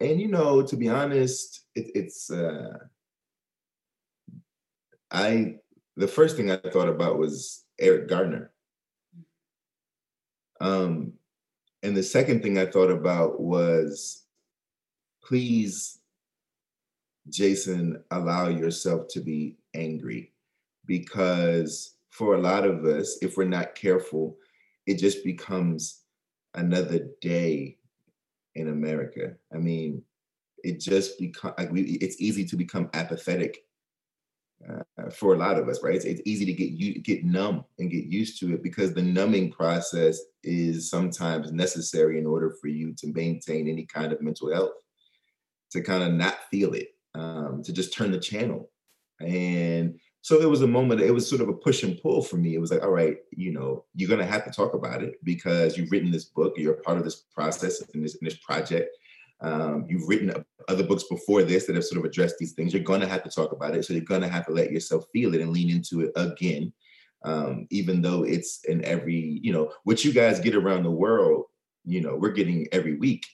And 0.00 0.20
you 0.20 0.28
know, 0.28 0.62
to 0.62 0.76
be 0.76 0.88
honest, 0.88 1.66
it, 1.74 1.90
it's 1.94 2.30
uh, 2.30 2.78
I 5.10 5.56
the 5.96 6.08
first 6.08 6.36
thing 6.36 6.50
I 6.50 6.56
thought 6.56 6.88
about 6.88 7.18
was 7.18 7.64
Eric 7.78 8.08
Garner. 8.08 8.52
Um, 10.60 11.14
and 11.82 11.96
the 11.96 12.02
second 12.02 12.42
thing 12.42 12.58
I 12.58 12.66
thought 12.66 12.90
about 12.90 13.40
was 13.40 14.24
please, 15.22 15.98
Jason, 17.28 18.02
allow 18.10 18.48
yourself 18.48 19.08
to 19.08 19.20
be 19.20 19.56
angry 19.74 20.32
because 20.86 21.96
for 22.10 22.34
a 22.34 22.40
lot 22.40 22.64
of 22.64 22.84
us, 22.84 23.18
if 23.22 23.36
we're 23.36 23.44
not 23.44 23.74
careful, 23.74 24.36
it 24.86 24.98
just 24.98 25.24
becomes 25.24 26.02
another 26.54 27.08
day 27.20 27.76
in 28.54 28.68
America. 28.68 29.34
I 29.52 29.58
mean, 29.58 30.02
it 30.64 30.80
just 30.80 31.18
become 31.18 31.54
like 31.58 31.70
we, 31.70 31.82
it's 31.82 32.20
easy 32.20 32.44
to 32.46 32.56
become 32.56 32.88
apathetic 32.94 33.58
uh, 34.68 35.10
for 35.10 35.34
a 35.34 35.38
lot 35.38 35.58
of 35.58 35.68
us, 35.68 35.82
right? 35.82 35.94
It's, 35.94 36.04
it's 36.04 36.22
easy 36.24 36.46
to 36.46 36.52
get 36.52 36.70
you 36.70 37.00
get 37.02 37.24
numb 37.24 37.64
and 37.78 37.90
get 37.90 38.04
used 38.04 38.40
to 38.40 38.54
it 38.54 38.62
because 38.62 38.94
the 38.94 39.02
numbing 39.02 39.52
process 39.52 40.18
is 40.42 40.90
sometimes 40.90 41.52
necessary 41.52 42.18
in 42.18 42.26
order 42.26 42.54
for 42.60 42.68
you 42.68 42.94
to 42.94 43.12
maintain 43.12 43.68
any 43.68 43.84
kind 43.84 44.12
of 44.12 44.22
mental 44.22 44.52
health, 44.52 44.72
to 45.72 45.82
kind 45.82 46.02
of 46.02 46.14
not 46.14 46.38
feel 46.50 46.72
it, 46.72 46.88
um, 47.14 47.62
to 47.62 47.72
just 47.72 47.92
turn 47.92 48.10
the 48.10 48.18
channel. 48.18 48.70
And 49.20 49.98
so 50.26 50.40
it 50.40 50.50
was 50.50 50.62
a 50.62 50.66
moment, 50.66 51.00
it 51.00 51.12
was 51.12 51.30
sort 51.30 51.40
of 51.40 51.48
a 51.48 51.52
push 51.52 51.84
and 51.84 52.02
pull 52.02 52.20
for 52.20 52.36
me. 52.36 52.56
It 52.56 52.60
was 52.60 52.72
like, 52.72 52.82
all 52.82 52.90
right, 52.90 53.18
you 53.30 53.52
know, 53.52 53.84
you're 53.94 54.08
gonna 54.08 54.26
have 54.26 54.44
to 54.44 54.50
talk 54.50 54.74
about 54.74 55.00
it 55.00 55.22
because 55.22 55.78
you've 55.78 55.92
written 55.92 56.10
this 56.10 56.24
book, 56.24 56.54
you're 56.56 56.74
a 56.74 56.80
part 56.80 56.98
of 56.98 57.04
this 57.04 57.22
process 57.32 57.80
and 57.94 58.04
this, 58.04 58.18
this 58.20 58.36
project. 58.38 58.88
Um, 59.40 59.86
you've 59.88 60.08
written 60.08 60.34
other 60.66 60.82
books 60.82 61.04
before 61.04 61.44
this 61.44 61.66
that 61.66 61.76
have 61.76 61.84
sort 61.84 62.00
of 62.00 62.10
addressed 62.10 62.38
these 62.40 62.54
things. 62.54 62.74
You're 62.74 62.82
gonna 62.82 63.06
have 63.06 63.22
to 63.22 63.30
talk 63.30 63.52
about 63.52 63.76
it. 63.76 63.84
So 63.84 63.92
you're 63.92 64.02
gonna 64.02 64.26
have 64.26 64.46
to 64.46 64.52
let 64.52 64.72
yourself 64.72 65.04
feel 65.12 65.32
it 65.32 65.40
and 65.40 65.52
lean 65.52 65.70
into 65.70 66.00
it 66.00 66.10
again. 66.16 66.72
Um, 67.24 67.68
even 67.70 68.02
though 68.02 68.24
it's 68.24 68.64
in 68.64 68.84
every, 68.84 69.38
you 69.44 69.52
know, 69.52 69.70
what 69.84 70.04
you 70.04 70.12
guys 70.12 70.40
get 70.40 70.56
around 70.56 70.82
the 70.82 70.90
world, 70.90 71.44
you 71.84 72.00
know, 72.00 72.16
we're 72.16 72.32
getting 72.32 72.66
every 72.72 72.96
week. 72.96 73.24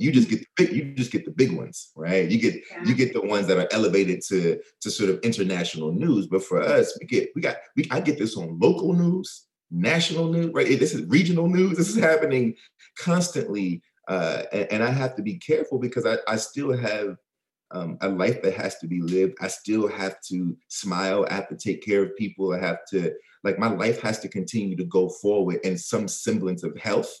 You 0.00 0.10
just 0.12 0.30
get 0.30 0.40
the 0.40 0.46
big, 0.56 0.72
you 0.72 0.94
just 0.94 1.12
get 1.12 1.24
the 1.24 1.30
big 1.30 1.52
ones, 1.52 1.92
right? 1.94 2.26
You 2.28 2.40
get 2.40 2.54
yeah. 2.54 2.84
you 2.86 2.94
get 2.94 3.12
the 3.12 3.20
ones 3.20 3.46
that 3.48 3.58
are 3.58 3.68
elevated 3.70 4.22
to 4.28 4.58
to 4.82 4.90
sort 4.90 5.10
of 5.10 5.20
international 5.20 5.92
news. 5.92 6.26
But 6.26 6.42
for 6.42 6.60
us, 6.60 6.96
we 6.98 7.06
get 7.06 7.30
we 7.34 7.42
got 7.42 7.56
we 7.76 7.86
I 7.90 8.00
get 8.00 8.18
this 8.18 8.36
on 8.36 8.58
local 8.58 8.94
news, 8.94 9.46
national 9.70 10.32
news, 10.32 10.50
right? 10.54 10.66
This 10.78 10.94
is 10.94 11.06
regional 11.08 11.48
news. 11.48 11.76
This 11.76 11.90
is 11.90 12.02
happening 12.02 12.54
constantly, 12.98 13.82
uh, 14.08 14.44
and, 14.52 14.72
and 14.72 14.82
I 14.82 14.90
have 14.90 15.14
to 15.16 15.22
be 15.22 15.36
careful 15.36 15.78
because 15.78 16.06
I, 16.06 16.16
I 16.26 16.36
still 16.36 16.76
have 16.76 17.16
um, 17.72 17.98
a 18.00 18.08
life 18.08 18.42
that 18.42 18.54
has 18.54 18.78
to 18.78 18.86
be 18.86 19.00
lived. 19.00 19.34
I 19.40 19.48
still 19.48 19.86
have 19.88 20.20
to 20.28 20.56
smile. 20.68 21.26
I 21.30 21.34
have 21.34 21.48
to 21.48 21.56
take 21.56 21.84
care 21.84 22.02
of 22.02 22.16
people. 22.16 22.52
I 22.52 22.58
have 22.58 22.78
to, 22.90 23.12
like, 23.44 23.58
my 23.58 23.68
life 23.68 24.00
has 24.02 24.18
to 24.20 24.28
continue 24.28 24.76
to 24.76 24.84
go 24.84 25.08
forward 25.08 25.60
in 25.62 25.78
some 25.78 26.08
semblance 26.08 26.62
of 26.62 26.76
health, 26.76 27.12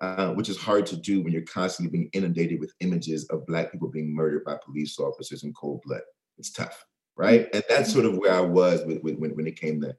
uh, 0.00 0.32
which 0.34 0.48
is 0.48 0.56
hard 0.56 0.86
to 0.86 0.96
do 0.96 1.22
when 1.22 1.32
you're 1.32 1.42
constantly 1.42 1.90
being 1.90 2.10
inundated 2.12 2.60
with 2.60 2.72
images 2.80 3.26
of 3.30 3.46
Black 3.46 3.72
people 3.72 3.88
being 3.88 4.14
murdered 4.14 4.44
by 4.44 4.56
police 4.64 4.98
officers 4.98 5.42
in 5.42 5.52
cold 5.52 5.82
blood. 5.84 6.02
It's 6.38 6.52
tough, 6.52 6.84
right? 7.16 7.48
And 7.52 7.64
that's 7.68 7.92
sort 7.92 8.04
of 8.04 8.16
where 8.16 8.32
I 8.32 8.40
was 8.40 8.84
with, 8.84 9.02
with 9.02 9.16
when, 9.18 9.34
when 9.36 9.46
it 9.46 9.60
came 9.60 9.80
to, 9.82 9.96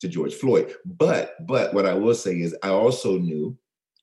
to 0.00 0.08
George 0.08 0.34
Floyd. 0.34 0.74
But, 0.84 1.34
but 1.46 1.74
what 1.74 1.86
I 1.86 1.94
will 1.94 2.14
say 2.14 2.40
is, 2.40 2.56
I 2.62 2.68
also 2.68 3.18
knew, 3.18 3.56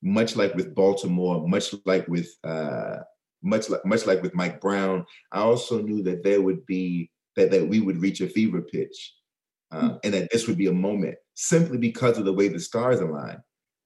much 0.03 0.35
like 0.35 0.53
with 0.53 0.75
Baltimore, 0.75 1.47
much 1.47 1.73
like 1.85 2.07
with, 2.07 2.29
uh, 2.43 2.97
much 3.43 3.69
like 3.69 3.85
much 3.85 4.05
like 4.05 4.21
with 4.21 4.35
Mike 4.35 4.59
Brown, 4.59 5.05
I 5.31 5.39
also 5.39 5.81
knew 5.81 6.03
that 6.03 6.23
there 6.23 6.41
would 6.41 6.65
be 6.65 7.09
that 7.35 7.51
that 7.51 7.67
we 7.67 7.79
would 7.79 8.01
reach 8.01 8.21
a 8.21 8.27
fever 8.27 8.61
pitch, 8.61 9.13
uh, 9.71 9.89
mm. 9.89 9.99
and 10.03 10.13
that 10.13 10.29
this 10.31 10.47
would 10.47 10.57
be 10.57 10.67
a 10.67 10.73
moment 10.73 11.15
simply 11.35 11.77
because 11.77 12.17
of 12.17 12.25
the 12.25 12.33
way 12.33 12.47
the 12.47 12.59
stars 12.59 12.99
align. 12.99 13.37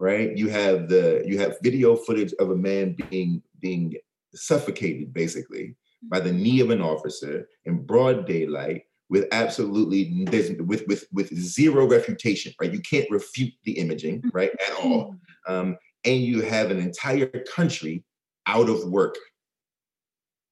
Right? 0.01 0.35
You 0.35 0.49
have 0.49 0.89
the 0.89 1.23
you 1.25 1.37
have 1.39 1.57
video 1.61 1.95
footage 1.95 2.33
of 2.39 2.49
a 2.49 2.55
man 2.55 2.95
being 3.09 3.41
being 3.59 3.95
suffocated 4.33 5.13
basically 5.13 5.75
by 6.03 6.19
the 6.19 6.33
knee 6.33 6.61
of 6.61 6.71
an 6.71 6.81
officer 6.81 7.47
in 7.65 7.85
broad 7.85 8.25
daylight 8.25 8.83
with 9.09 9.27
absolutely 9.31 10.25
with 10.65 10.83
with 10.87 11.05
with 11.11 11.35
zero 11.35 11.85
refutation 11.85 12.53
right 12.59 12.73
you 12.73 12.79
can't 12.79 13.11
refute 13.11 13.53
the 13.65 13.73
imaging 13.73 14.23
right 14.33 14.51
at 14.67 14.73
all 14.83 15.15
um, 15.47 15.77
and 16.05 16.21
you 16.21 16.41
have 16.41 16.71
an 16.71 16.79
entire 16.79 17.27
country 17.55 18.03
out 18.47 18.69
of 18.69 18.85
work 18.85 19.17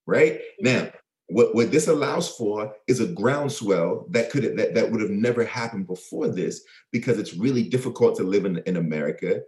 right? 0.10 0.41
Now, 0.60 0.89
what, 1.30 1.54
what 1.54 1.72
this 1.72 1.88
allows 1.88 2.30
for 2.36 2.74
is 2.88 3.00
a 3.00 3.08
groundswell 3.08 4.06
that 4.10 4.30
could 4.32 4.58
that, 4.58 4.74
that 4.74 4.92
would 4.92 5.02
have 5.02 5.12
never 5.12 5.46
happened 5.46 5.88
before 5.88 6.28
this 6.28 6.64
because 6.92 7.20
it's 7.20 7.36
really 7.36 7.64
difficult 7.64 8.16
to 8.18 8.24
live 8.24 8.46
in, 8.46 8.58
in 8.66 8.78
America 8.78 9.42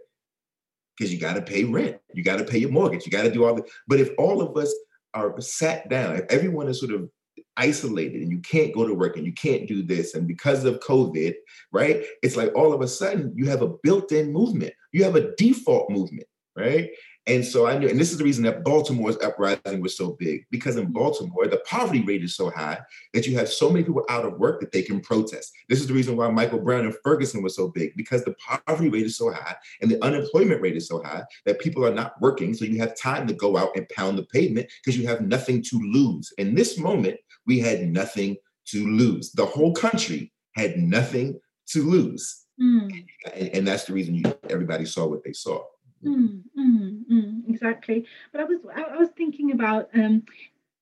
because 0.96 1.12
you 1.12 1.18
got 1.18 1.34
to 1.34 1.42
pay 1.42 1.64
rent, 1.64 1.98
you 2.14 2.22
got 2.22 2.36
to 2.38 2.44
pay 2.44 2.58
your 2.58 2.70
mortgage, 2.70 3.04
you 3.04 3.12
got 3.12 3.22
to 3.22 3.30
do 3.30 3.44
all 3.44 3.54
the. 3.54 3.64
But 3.88 4.00
if 4.00 4.10
all 4.18 4.40
of 4.40 4.56
us 4.56 4.72
are 5.14 5.38
sat 5.40 5.88
down, 5.88 6.16
if 6.16 6.24
everyone 6.30 6.68
is 6.68 6.80
sort 6.80 6.92
of 6.92 7.08
isolated 7.56 8.22
and 8.22 8.30
you 8.30 8.38
can't 8.38 8.74
go 8.74 8.86
to 8.86 8.94
work 8.94 9.16
and 9.16 9.26
you 9.26 9.32
can't 9.32 9.66
do 9.66 9.82
this, 9.82 10.14
and 10.14 10.28
because 10.28 10.64
of 10.64 10.80
COVID, 10.80 11.34
right? 11.72 12.04
It's 12.22 12.36
like 12.36 12.54
all 12.54 12.72
of 12.72 12.80
a 12.80 12.88
sudden 12.88 13.32
you 13.34 13.48
have 13.48 13.62
a 13.62 13.72
built-in 13.82 14.32
movement, 14.32 14.72
you 14.92 15.04
have 15.04 15.16
a 15.16 15.34
default 15.36 15.90
movement, 15.90 16.26
right? 16.56 16.90
And 17.26 17.44
so 17.44 17.68
I 17.68 17.78
knew, 17.78 17.88
and 17.88 18.00
this 18.00 18.10
is 18.10 18.18
the 18.18 18.24
reason 18.24 18.42
that 18.44 18.64
Baltimore's 18.64 19.18
uprising 19.18 19.80
was 19.80 19.96
so 19.96 20.16
big, 20.18 20.44
because 20.50 20.76
in 20.76 20.90
Baltimore, 20.90 21.46
the 21.46 21.62
poverty 21.66 22.02
rate 22.02 22.24
is 22.24 22.34
so 22.34 22.50
high 22.50 22.80
that 23.14 23.26
you 23.26 23.36
have 23.36 23.48
so 23.48 23.70
many 23.70 23.84
people 23.84 24.04
out 24.08 24.24
of 24.24 24.38
work 24.38 24.60
that 24.60 24.72
they 24.72 24.82
can 24.82 25.00
protest. 25.00 25.52
This 25.68 25.80
is 25.80 25.86
the 25.86 25.94
reason 25.94 26.16
why 26.16 26.28
Michael 26.30 26.58
Brown 26.58 26.84
and 26.84 26.96
Ferguson 27.04 27.42
was 27.42 27.54
so 27.54 27.68
big, 27.68 27.96
because 27.96 28.24
the 28.24 28.34
poverty 28.66 28.88
rate 28.88 29.06
is 29.06 29.16
so 29.16 29.30
high 29.30 29.54
and 29.80 29.90
the 29.90 30.02
unemployment 30.04 30.60
rate 30.60 30.76
is 30.76 30.88
so 30.88 31.00
high 31.02 31.22
that 31.46 31.60
people 31.60 31.86
are 31.86 31.94
not 31.94 32.20
working. 32.20 32.54
So 32.54 32.64
you 32.64 32.78
have 32.78 32.96
time 32.96 33.28
to 33.28 33.34
go 33.34 33.56
out 33.56 33.76
and 33.76 33.88
pound 33.90 34.18
the 34.18 34.24
pavement 34.24 34.68
because 34.82 34.98
you 34.98 35.06
have 35.06 35.20
nothing 35.20 35.62
to 35.62 35.78
lose. 35.78 36.32
In 36.38 36.56
this 36.56 36.76
moment, 36.76 37.18
we 37.46 37.60
had 37.60 37.82
nothing 37.86 38.36
to 38.66 38.86
lose. 38.88 39.30
The 39.32 39.46
whole 39.46 39.74
country 39.74 40.32
had 40.56 40.76
nothing 40.76 41.40
to 41.68 41.82
lose. 41.82 42.46
Mm. 42.60 43.06
And, 43.34 43.48
and, 43.48 43.66
that's 43.66 43.84
the 43.84 43.94
reason 43.94 44.14
you 44.14 44.24
everybody 44.50 44.84
saw 44.84 45.06
what 45.06 45.24
they 45.24 45.32
saw. 45.32 45.64
Mm, 46.04 46.42
mm, 46.58 47.04
mm, 47.10 47.48
exactly. 47.48 48.06
But 48.32 48.40
I 48.40 48.44
was 48.44 48.58
I, 48.74 48.96
was 48.96 49.10
thinking 49.16 49.52
about 49.52 49.88
um, 49.94 50.24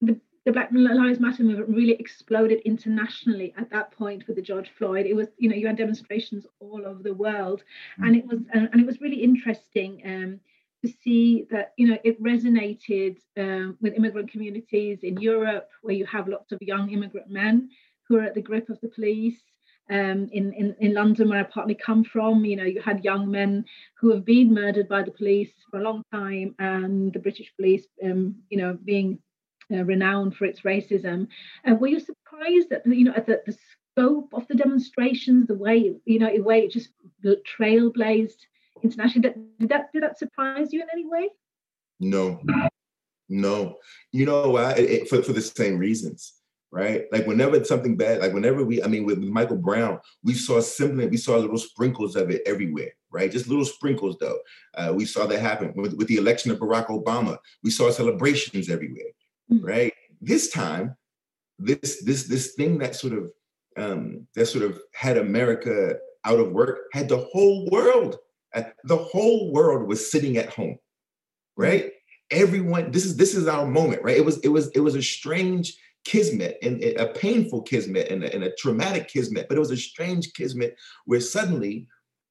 the 0.00 0.18
the 0.46 0.52
Black 0.52 0.70
Lives 0.72 1.20
Matter 1.20 1.42
movement 1.42 1.68
really 1.68 1.92
exploded 1.92 2.60
internationally 2.64 3.52
at 3.58 3.70
that 3.70 3.92
point 3.92 4.26
with 4.26 4.36
the 4.36 4.42
George 4.42 4.70
Floyd. 4.78 5.04
It 5.06 5.14
was, 5.14 5.28
you 5.36 5.50
know, 5.50 5.54
you 5.54 5.66
had 5.66 5.76
demonstrations 5.76 6.46
all 6.60 6.86
over 6.86 7.02
the 7.02 7.14
world, 7.14 7.62
mm. 7.98 8.06
and 8.06 8.16
it 8.16 8.26
was 8.26 8.40
and 8.52 8.80
it 8.80 8.86
was 8.86 9.00
really 9.00 9.22
interesting 9.22 10.02
um, 10.04 10.40
to 10.84 10.92
see 11.02 11.46
that, 11.50 11.74
you 11.76 11.88
know, 11.88 11.98
it 12.04 12.22
resonated 12.22 13.18
um, 13.36 13.76
with 13.80 13.94
immigrant 13.94 14.30
communities 14.30 15.00
in 15.02 15.20
Europe, 15.20 15.68
where 15.82 15.94
you 15.94 16.06
have 16.06 16.28
lots 16.28 16.52
of 16.52 16.62
young 16.62 16.90
immigrant 16.90 17.28
men 17.28 17.68
who 18.08 18.16
are 18.16 18.22
at 18.22 18.34
the 18.34 18.40
grip 18.40 18.70
of 18.70 18.80
the 18.80 18.88
police 18.88 19.42
um, 19.90 20.28
in, 20.32 20.52
in, 20.52 20.76
in 20.80 20.94
London, 20.94 21.28
where 21.28 21.40
I 21.40 21.42
partly 21.42 21.74
come 21.74 22.04
from, 22.04 22.44
you 22.44 22.56
know, 22.56 22.64
you 22.64 22.80
had 22.80 23.04
young 23.04 23.30
men 23.30 23.64
who 23.98 24.10
have 24.12 24.24
been 24.24 24.54
murdered 24.54 24.88
by 24.88 25.02
the 25.02 25.10
police 25.10 25.50
for 25.70 25.80
a 25.80 25.82
long 25.82 26.02
time, 26.12 26.54
and 26.58 27.12
the 27.12 27.18
British 27.18 27.52
police, 27.56 27.86
um, 28.04 28.36
you 28.50 28.58
know, 28.58 28.78
being 28.84 29.18
uh, 29.72 29.84
renowned 29.84 30.36
for 30.36 30.44
its 30.44 30.60
racism. 30.60 31.28
And 31.64 31.80
were 31.80 31.88
you 31.88 32.00
surprised 32.00 32.72
at, 32.72 32.86
you 32.86 33.04
know, 33.04 33.14
at 33.14 33.26
the, 33.26 33.42
the 33.46 33.56
scope 33.96 34.32
of 34.32 34.46
the 34.48 34.54
demonstrations, 34.54 35.46
the 35.46 35.54
way, 35.54 35.94
you 36.04 36.18
know, 36.18 36.30
the 36.32 36.40
way 36.40 36.60
it 36.60 36.72
just 36.72 36.90
trailblazed 37.24 38.38
internationally? 38.82 39.34
Did 39.58 39.68
that 39.68 39.92
did 39.92 40.02
that 40.02 40.18
surprise 40.18 40.72
you 40.72 40.82
in 40.82 40.88
any 40.92 41.06
way? 41.06 41.28
No, 41.98 42.40
no. 43.28 43.76
You 44.12 44.26
know, 44.26 44.56
it, 44.56 45.08
for 45.08 45.22
for 45.22 45.32
the 45.32 45.42
same 45.42 45.78
reasons 45.78 46.39
right? 46.72 47.04
Like 47.10 47.26
whenever 47.26 47.62
something 47.64 47.96
bad, 47.96 48.20
like 48.20 48.32
whenever 48.32 48.64
we, 48.64 48.82
I 48.82 48.86
mean, 48.86 49.04
with 49.04 49.18
Michael 49.18 49.56
Brown, 49.56 49.98
we 50.22 50.34
saw 50.34 50.60
similar, 50.60 51.08
we 51.08 51.16
saw 51.16 51.36
little 51.36 51.58
sprinkles 51.58 52.16
of 52.16 52.30
it 52.30 52.42
everywhere, 52.46 52.90
right? 53.10 53.30
Just 53.30 53.48
little 53.48 53.64
sprinkles, 53.64 54.16
though. 54.20 54.38
Uh, 54.74 54.92
we 54.94 55.04
saw 55.04 55.26
that 55.26 55.40
happen 55.40 55.72
with, 55.74 55.94
with 55.94 56.08
the 56.08 56.16
election 56.16 56.50
of 56.50 56.58
Barack 56.58 56.86
Obama. 56.86 57.38
We 57.64 57.70
saw 57.70 57.90
celebrations 57.90 58.70
everywhere, 58.70 59.10
mm-hmm. 59.52 59.64
right? 59.64 59.92
This 60.20 60.50
time, 60.50 60.96
this 61.58 62.02
this 62.04 62.24
this 62.24 62.54
thing 62.54 62.78
that 62.78 62.94
sort 62.94 63.12
of 63.12 63.30
um, 63.76 64.26
that 64.34 64.46
sort 64.46 64.64
of 64.64 64.80
had 64.94 65.18
America 65.18 65.96
out 66.24 66.38
of 66.38 66.52
work 66.52 66.78
had 66.92 67.08
the 67.08 67.28
whole 67.32 67.68
world. 67.70 68.18
Uh, 68.54 68.62
the 68.84 68.96
whole 68.96 69.52
world 69.52 69.86
was 69.86 70.10
sitting 70.10 70.36
at 70.36 70.50
home, 70.50 70.76
right? 71.56 71.92
Everyone, 72.30 72.90
this 72.90 73.04
is 73.04 73.16
this 73.16 73.34
is 73.34 73.48
our 73.48 73.66
moment, 73.66 74.02
right? 74.02 74.16
It 74.16 74.24
was 74.24 74.38
it 74.38 74.48
was 74.48 74.68
it 74.70 74.80
was 74.80 74.94
a 74.94 75.02
strange 75.02 75.76
kismet 76.04 76.58
and 76.62 76.82
a 76.82 77.06
painful 77.06 77.62
kismet 77.62 78.10
and 78.10 78.24
a, 78.24 78.34
and 78.34 78.44
a 78.44 78.54
traumatic 78.56 79.08
kismet, 79.08 79.48
but 79.48 79.56
it 79.56 79.60
was 79.60 79.70
a 79.70 79.76
strange 79.76 80.32
kismet 80.34 80.76
where 81.04 81.20
suddenly 81.20 81.86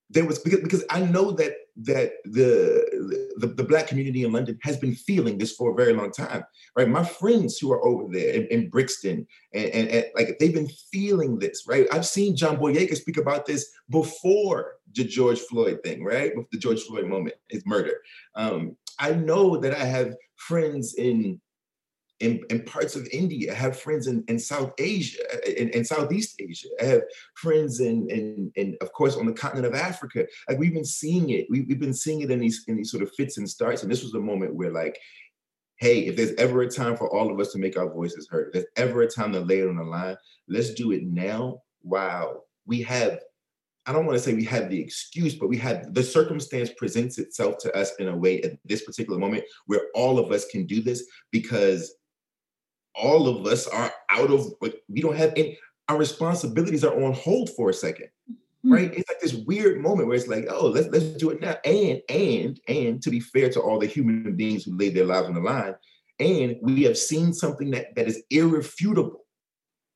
there 0.09 0.25
was 0.25 0.39
because, 0.39 0.61
because 0.61 0.83
I 0.89 1.01
know 1.01 1.31
that 1.31 1.53
that 1.81 2.13
the, 2.25 3.29
the, 3.37 3.47
the 3.47 3.63
black 3.63 3.87
community 3.87 4.25
in 4.25 4.33
London 4.33 4.59
has 4.63 4.75
been 4.77 4.93
feeling 4.93 5.37
this 5.37 5.53
for 5.53 5.71
a 5.71 5.75
very 5.75 5.93
long 5.93 6.11
time, 6.11 6.43
right? 6.75 6.89
My 6.89 7.05
friends 7.05 7.57
who 7.57 7.71
are 7.71 7.85
over 7.85 8.11
there 8.11 8.33
in, 8.33 8.47
in 8.47 8.69
Brixton 8.69 9.25
and, 9.53 9.65
and, 9.69 9.87
and, 9.87 10.05
like 10.15 10.37
they've 10.39 10.53
been 10.53 10.69
feeling 10.91 11.39
this, 11.39 11.63
right? 11.67 11.87
I've 11.91 12.05
seen 12.05 12.35
John 12.35 12.57
Boyega 12.57 12.95
speak 12.97 13.17
about 13.17 13.45
this 13.45 13.69
before 13.89 14.73
the 14.93 15.05
George 15.05 15.39
Floyd 15.39 15.79
thing, 15.83 16.03
right? 16.03 16.33
The 16.51 16.57
George 16.57 16.81
Floyd 16.81 17.05
moment, 17.05 17.35
his 17.47 17.65
murder. 17.65 17.93
Um, 18.35 18.75
I 18.99 19.11
know 19.11 19.55
that 19.57 19.73
I 19.73 19.85
have 19.85 20.15
friends 20.35 20.95
in 20.95 21.39
in, 22.19 22.41
in 22.49 22.63
parts 22.63 22.95
of 22.95 23.07
India. 23.11 23.51
I 23.51 23.55
have 23.55 23.79
friends 23.79 24.07
in, 24.07 24.23
in 24.27 24.39
South 24.39 24.73
Asia, 24.77 25.19
uh, 25.33 25.49
in, 25.49 25.69
in 25.69 25.85
Southeast 25.85 26.35
Asia. 26.39 26.67
I 26.81 26.85
have 26.85 27.01
friends 27.35 27.79
in, 27.79 28.09
in, 28.09 28.51
in, 28.55 28.77
of 28.81 28.91
course, 28.91 29.15
on 29.15 29.25
the 29.25 29.33
continent 29.33 29.67
of 29.67 29.79
Africa. 29.79 30.25
Like 30.47 30.59
we've 30.59 30.73
been 30.73 30.85
seeing 30.85 31.29
it. 31.29 31.47
We, 31.49 31.61
we've 31.61 31.79
been 31.79 31.93
seeing 31.93 32.21
it 32.21 32.31
in 32.31 32.39
these 32.39 32.63
in 32.67 32.77
these 32.77 32.91
sort 32.91 33.03
of 33.03 33.13
fits 33.15 33.37
and 33.37 33.49
starts. 33.49 33.83
And 33.83 33.91
this 33.91 34.03
was 34.03 34.13
a 34.13 34.19
moment 34.19 34.55
where, 34.55 34.71
like, 34.71 34.97
hey, 35.77 36.01
if 36.01 36.15
there's 36.15 36.33
ever 36.35 36.61
a 36.61 36.69
time 36.69 36.97
for 36.97 37.09
all 37.09 37.31
of 37.31 37.39
us 37.39 37.53
to 37.53 37.59
make 37.59 37.77
our 37.77 37.89
voices 37.89 38.27
heard, 38.29 38.47
if 38.47 38.53
there's 38.53 38.65
ever 38.75 39.01
a 39.01 39.07
time 39.07 39.31
to 39.33 39.39
lay 39.39 39.59
it 39.59 39.69
on 39.69 39.77
the 39.77 39.83
line, 39.83 40.17
let's 40.47 40.73
do 40.73 40.91
it 40.91 41.03
now. 41.03 41.61
While 41.81 42.45
we 42.65 42.81
have 42.83 43.19
I 43.85 43.91
don't 43.91 44.05
want 44.05 44.19
to 44.19 44.23
say 44.23 44.35
we 44.35 44.43
have 44.43 44.69
the 44.69 44.79
excuse, 44.79 45.33
but 45.33 45.47
we 45.47 45.57
have 45.57 45.95
the 45.95 46.03
circumstance 46.03 46.69
presents 46.77 47.17
itself 47.17 47.57
to 47.61 47.75
us 47.75 47.95
in 47.97 48.09
a 48.09 48.15
way 48.15 48.39
at 48.43 48.59
this 48.63 48.83
particular 48.83 49.17
moment 49.17 49.45
where 49.65 49.87
all 49.95 50.19
of 50.19 50.31
us 50.31 50.45
can 50.45 50.67
do 50.67 50.79
this 50.79 51.07
because 51.31 51.95
all 53.01 53.27
of 53.27 53.45
us 53.45 53.67
are 53.67 53.91
out 54.09 54.31
of 54.31 54.47
we 54.87 55.01
don't 55.01 55.15
have 55.15 55.33
any 55.35 55.57
our 55.87 55.97
responsibilities 55.97 56.83
are 56.83 57.03
on 57.03 57.13
hold 57.13 57.49
for 57.51 57.69
a 57.69 57.73
2nd 57.73 58.03
mm-hmm. 58.03 58.73
right 58.73 58.93
it's 58.93 59.09
like 59.09 59.19
this 59.19 59.33
weird 59.45 59.81
moment 59.81 60.07
where 60.07 60.17
it's 60.17 60.27
like 60.27 60.45
oh 60.49 60.67
let's 60.67 60.87
let's 60.89 61.05
do 61.17 61.29
it 61.29 61.41
now 61.41 61.55
and 61.65 62.01
and 62.09 62.59
and 62.67 63.01
to 63.01 63.09
be 63.09 63.19
fair 63.19 63.49
to 63.49 63.59
all 63.59 63.79
the 63.79 63.87
human 63.87 64.35
beings 64.35 64.65
who 64.65 64.77
laid 64.77 64.93
their 64.93 65.05
lives 65.05 65.27
on 65.27 65.33
the 65.33 65.41
line 65.41 65.75
and 66.19 66.57
we 66.61 66.83
have 66.83 66.97
seen 66.97 67.33
something 67.33 67.71
that 67.71 67.95
that 67.95 68.07
is 68.07 68.23
irrefutable 68.29 69.25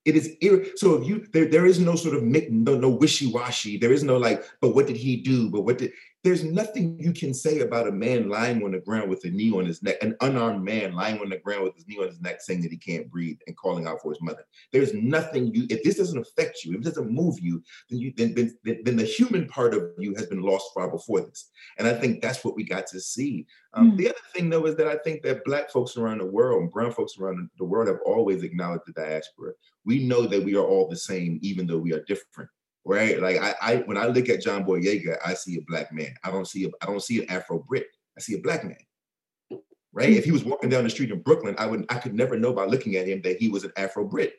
It 0.05 0.15
is 0.15 0.35
ir- 0.41 0.67
so 0.75 0.95
if 0.95 1.07
you 1.07 1.25
there 1.31 1.47
there 1.47 1.65
is 1.65 1.79
no 1.79 1.95
sort 1.95 2.15
of 2.15 2.23
no 2.23 2.75
no 2.75 2.89
wishy 2.89 3.27
washy. 3.27 3.77
There 3.77 3.93
is 3.93 4.03
no 4.03 4.17
like, 4.17 4.43
but 4.59 4.75
what 4.75 4.87
did 4.87 4.97
he 4.97 5.17
do? 5.17 5.49
But 5.49 5.61
what 5.61 5.77
did 5.77 5.91
there's 6.23 6.43
nothing 6.43 6.97
you 6.99 7.11
can 7.11 7.33
say 7.33 7.59
about 7.59 7.87
a 7.87 7.91
man 7.91 8.29
lying 8.29 8.63
on 8.63 8.71
the 8.71 8.79
ground 8.79 9.09
with 9.09 9.25
a 9.25 9.29
knee 9.29 9.51
on 9.51 9.65
his 9.65 9.83
neck, 9.83 9.97
an 10.01 10.15
unarmed 10.21 10.63
man 10.63 10.93
lying 10.93 11.19
on 11.19 11.29
the 11.29 11.37
ground 11.37 11.63
with 11.65 11.75
his 11.75 11.85
knee 11.85 11.97
on 11.99 12.07
his 12.07 12.21
neck, 12.21 12.41
saying 12.41 12.61
that 12.61 12.71
he 12.71 12.77
can't 12.77 13.11
breathe 13.11 13.37
and 13.45 13.57
calling 13.57 13.87
out 13.87 14.01
for 14.01 14.11
his 14.13 14.21
mother. 14.21 14.45
There's 14.71 14.93
nothing 14.93 15.53
you. 15.53 15.67
If 15.69 15.83
this 15.83 15.97
doesn't 15.97 16.17
affect 16.17 16.63
you, 16.63 16.73
if 16.73 16.79
it 16.79 16.83
doesn't 16.85 17.11
move 17.11 17.39
you, 17.41 17.61
then 17.89 17.99
you 17.99 18.13
then 18.15 18.33
then, 18.33 18.79
then 18.83 18.95
the 18.95 19.03
human 19.03 19.47
part 19.47 19.73
of 19.73 19.91
you 19.97 20.15
has 20.15 20.27
been 20.27 20.41
lost 20.41 20.71
far 20.73 20.89
before 20.89 21.19
this. 21.21 21.51
And 21.77 21.87
I 21.87 21.93
think 21.93 22.21
that's 22.21 22.45
what 22.45 22.55
we 22.55 22.63
got 22.63 22.87
to 22.87 23.01
see. 23.01 23.45
Um, 23.73 23.91
mm. 23.91 23.97
The 23.97 24.09
other 24.09 24.17
thing, 24.33 24.49
though, 24.49 24.65
is 24.65 24.75
that 24.77 24.87
I 24.87 24.95
think 24.97 25.23
that 25.23 25.43
Black 25.43 25.71
folks 25.71 25.97
around 25.97 26.19
the 26.19 26.25
world 26.25 26.61
and 26.61 26.71
Brown 26.71 26.93
folks 26.93 27.17
around 27.19 27.49
the 27.57 27.65
world 27.65 27.89
have 27.89 27.99
always 28.05 28.43
acknowledged 28.43 28.83
the 28.87 28.93
diaspora. 28.93 29.51
We 29.83 30.07
know 30.07 30.25
that 30.27 30.43
we 30.43 30.55
are 30.55 30.65
all 30.65 30.87
the 30.87 30.95
same, 30.95 31.39
even 31.41 31.67
though 31.67 31.79
we 31.79 31.91
are 31.91 32.03
different 32.03 32.49
right? 32.85 33.19
Like 33.19 33.37
I, 33.37 33.55
I 33.61 33.75
when 33.85 33.97
I 33.97 34.05
look 34.07 34.29
at 34.29 34.41
John 34.41 34.65
Boyega, 34.65 35.17
I 35.25 35.33
see 35.33 35.57
a 35.57 35.61
black 35.67 35.91
man. 35.91 36.13
I 36.23 36.31
don't 36.31 36.47
see 36.47 36.65
a, 36.65 36.69
I 36.81 36.85
don't 36.85 37.03
see 37.03 37.21
an 37.21 37.29
Afro 37.29 37.59
Brit. 37.59 37.87
I 38.17 38.21
see 38.21 38.35
a 38.35 38.41
black 38.41 38.63
man. 38.63 38.77
Right? 39.91 40.09
If 40.09 40.25
he 40.25 40.31
was 40.31 40.43
walking 40.43 40.69
down 40.69 40.83
the 40.83 40.89
street 40.89 41.11
in 41.11 41.21
Brooklyn, 41.21 41.55
I 41.57 41.65
would 41.65 41.85
I 41.89 41.99
could 41.99 42.13
never 42.13 42.37
know 42.37 42.53
by 42.53 42.65
looking 42.65 42.95
at 42.95 43.07
him 43.07 43.21
that 43.23 43.37
he 43.37 43.49
was 43.49 43.63
an 43.63 43.71
Afro 43.77 44.05
Brit. 44.05 44.33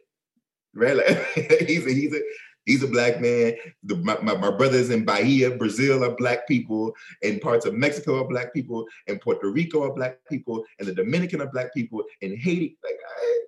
Right? 0.74 0.96
Like, 1.36 1.60
he's 1.60 1.86
a 1.86 1.92
he's 1.92 2.14
a 2.14 2.20
he's 2.66 2.82
a 2.82 2.88
black 2.88 3.20
man. 3.20 3.54
The, 3.82 3.96
my, 3.96 4.18
my, 4.22 4.36
my, 4.36 4.50
brothers 4.50 4.90
in 4.90 5.04
Bahia, 5.04 5.56
Brazil 5.56 6.04
are 6.04 6.16
black 6.16 6.46
people, 6.48 6.92
and 7.22 7.40
parts 7.40 7.66
of 7.66 7.74
Mexico 7.74 8.20
are 8.20 8.28
black 8.28 8.52
people, 8.52 8.86
and 9.06 9.20
Puerto 9.20 9.50
Rico 9.50 9.84
are 9.84 9.94
black 9.94 10.18
people, 10.30 10.64
and 10.78 10.88
the 10.88 10.94
Dominican 10.94 11.40
are 11.40 11.50
black 11.50 11.72
people, 11.74 12.02
and 12.22 12.36
Haiti. 12.36 12.76
Like 12.82 12.98
I, 13.18 13.40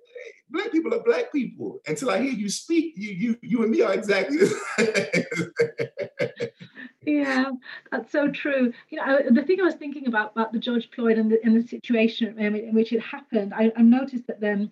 black 0.49 0.71
people 0.71 0.93
are 0.93 1.03
black 1.03 1.31
people. 1.31 1.81
Until 1.87 2.09
I 2.09 2.21
hear 2.21 2.31
you 2.31 2.49
speak, 2.49 2.93
you 2.95 3.11
you 3.11 3.37
you 3.41 3.63
and 3.63 3.71
me 3.71 3.81
are 3.81 3.93
exactly 3.93 4.37
the 4.37 6.51
yeah, 7.05 7.51
that's 7.91 8.11
so 8.11 8.29
true. 8.29 8.73
You 8.89 8.97
know, 8.97 9.19
the 9.29 9.43
thing 9.43 9.59
I 9.59 9.63
was 9.63 9.75
thinking 9.75 10.07
about 10.07 10.31
about 10.31 10.53
the 10.53 10.59
George 10.59 10.89
Floyd 10.91 11.17
and 11.17 11.31
the, 11.31 11.43
and 11.43 11.55
the 11.55 11.67
situation 11.67 12.39
in 12.39 12.73
which 12.73 12.93
it 12.93 13.01
happened, 13.01 13.53
I, 13.53 13.71
I 13.75 13.81
noticed 13.81 14.27
that 14.27 14.39
then. 14.39 14.71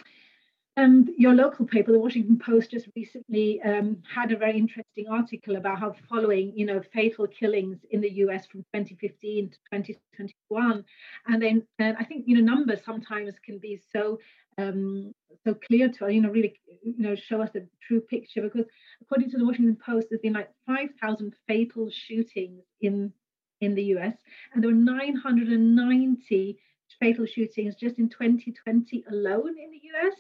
Um, 0.78 1.08
your 1.18 1.34
local 1.34 1.66
paper, 1.66 1.94
the 1.94 2.00
Washington 2.00 2.38
Post, 2.38 2.72
just 2.72 2.90
recently 2.98 3.62
um, 3.62 4.04
had 4.14 4.34
a 4.34 4.38
very 4.38 4.58
interesting 4.58 5.08
article 5.10 5.56
about 5.56 5.80
how 5.80 5.96
following, 6.10 6.52
you 6.54 6.66
know, 6.66 6.82
fatal 6.94 7.28
killings 7.28 7.78
in 7.92 8.02
the 8.02 8.12
U.S. 8.26 8.46
from 8.46 8.60
2015 8.74 9.52
to 9.52 9.58
2021, 9.72 10.84
and 11.28 11.42
then 11.42 11.66
and 11.80 11.96
I 11.98 12.04
think 12.04 12.26
you 12.28 12.36
know 12.36 12.54
numbers 12.54 12.80
sometimes 12.84 13.36
can 13.44 13.58
be 13.58 13.80
so 13.94 14.20
um, 14.58 15.14
so 15.46 15.54
clear 15.54 15.88
to 15.88 16.12
you 16.12 16.20
know 16.20 16.30
really 16.30 16.60
you 16.84 16.96
know 16.98 17.16
show 17.16 17.42
us 17.42 17.52
the 17.54 17.66
true 17.88 18.02
picture. 18.02 18.42
Because 18.42 18.66
according 19.02 19.32
to 19.32 19.38
the 19.38 19.46
Washington 19.46 19.78
Post 19.78 20.08
there's 20.10 20.22
been 20.22 20.34
like 20.34 20.52
5,000 20.68 21.34
fatal 21.48 21.90
shootings 21.90 22.64
in 22.82 23.14
in 23.62 23.76
the 23.76 23.84
US 23.96 24.18
and 24.54 24.62
there 24.62 24.70
were 24.70 24.78
990 24.78 26.60
fatal 27.00 27.26
shootings 27.26 27.76
just 27.76 27.98
in 27.98 28.10
2020 28.10 29.06
alone 29.10 29.56
in 29.58 29.72
the 29.72 29.82
US 29.94 30.16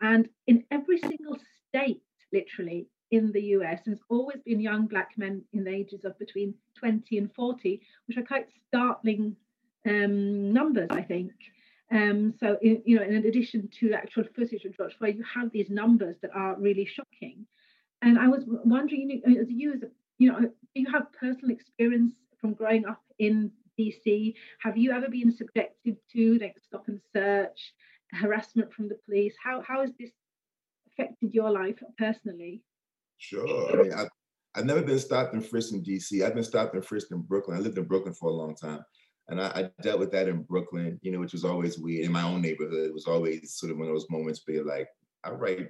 and 0.00 0.28
in 0.46 0.64
every 0.70 0.98
single 0.98 1.36
state 1.68 2.02
literally 2.32 2.86
in 3.10 3.32
the 3.32 3.42
US 3.56 3.80
there's 3.86 4.02
always 4.08 4.38
been 4.44 4.60
young 4.60 4.86
black 4.86 5.10
men 5.16 5.42
in 5.52 5.64
the 5.64 5.70
ages 5.70 6.04
of 6.04 6.18
between 6.18 6.54
20 6.78 7.18
and 7.18 7.32
40 7.34 7.80
which 8.06 8.16
are 8.16 8.22
quite 8.22 8.48
startling 8.68 9.36
um, 9.86 10.52
numbers 10.52 10.88
I 10.90 11.02
think 11.02 11.32
um, 11.90 12.34
so, 12.40 12.58
in, 12.62 12.82
you 12.84 12.96
know, 12.96 13.04
in 13.04 13.26
addition 13.26 13.68
to 13.80 13.92
actual 13.92 14.24
footage 14.34 14.64
of 14.64 14.76
George 14.76 14.96
Floyd, 14.98 15.16
you 15.16 15.24
have 15.32 15.52
these 15.52 15.70
numbers 15.70 16.16
that 16.22 16.32
are 16.34 16.56
really 16.58 16.84
shocking. 16.84 17.46
And 18.02 18.18
I 18.18 18.28
was 18.28 18.42
wondering, 18.46 19.22
as 19.24 19.48
you, 19.48 19.74
as 19.74 19.82
a, 19.82 19.86
you 20.18 20.32
know, 20.32 20.40
do 20.40 20.50
you 20.74 20.90
have 20.90 21.12
personal 21.12 21.50
experience 21.50 22.14
from 22.40 22.54
growing 22.54 22.86
up 22.86 23.02
in 23.18 23.52
DC? 23.78 24.34
Have 24.60 24.76
you 24.76 24.90
ever 24.92 25.08
been 25.08 25.34
subjected 25.34 25.96
to 26.12 26.38
like 26.38 26.56
stop 26.66 26.88
and 26.88 27.00
search, 27.12 27.72
harassment 28.12 28.72
from 28.72 28.88
the 28.88 28.98
police? 29.06 29.34
How 29.42 29.62
how 29.62 29.80
has 29.80 29.92
this 29.98 30.10
affected 30.88 31.34
your 31.34 31.50
life 31.50 31.82
personally? 31.98 32.62
Sure. 33.18 33.72
I 33.72 33.82
mean, 33.82 33.92
I've, 33.92 34.08
I've 34.54 34.64
never 34.64 34.82
been 34.82 34.98
stopped 34.98 35.34
and 35.34 35.44
frisked 35.44 35.72
in 35.72 35.82
DC. 35.82 36.24
I've 36.24 36.34
been 36.34 36.44
stopped 36.44 36.74
and 36.74 36.84
frisked 36.84 37.12
in 37.12 37.22
Brooklyn. 37.22 37.56
I 37.56 37.60
lived 37.60 37.78
in 37.78 37.84
Brooklyn 37.84 38.14
for 38.14 38.30
a 38.30 38.34
long 38.34 38.54
time. 38.54 38.80
And 39.28 39.40
I, 39.40 39.46
I, 39.46 39.70
dealt 39.82 39.98
with 39.98 40.12
that 40.12 40.28
in 40.28 40.42
Brooklyn, 40.42 41.00
you 41.02 41.10
know, 41.10 41.18
which 41.18 41.32
was 41.32 41.44
always 41.44 41.78
weird. 41.78 42.04
In 42.04 42.12
my 42.12 42.22
own 42.22 42.40
neighborhood, 42.40 42.86
it 42.86 42.94
was 42.94 43.06
always 43.06 43.54
sort 43.54 43.72
of 43.72 43.78
one 43.78 43.88
of 43.88 43.92
those 43.92 44.08
moments 44.08 44.40
where 44.46 44.64
like, 44.64 44.88
I 45.24 45.30
write, 45.30 45.68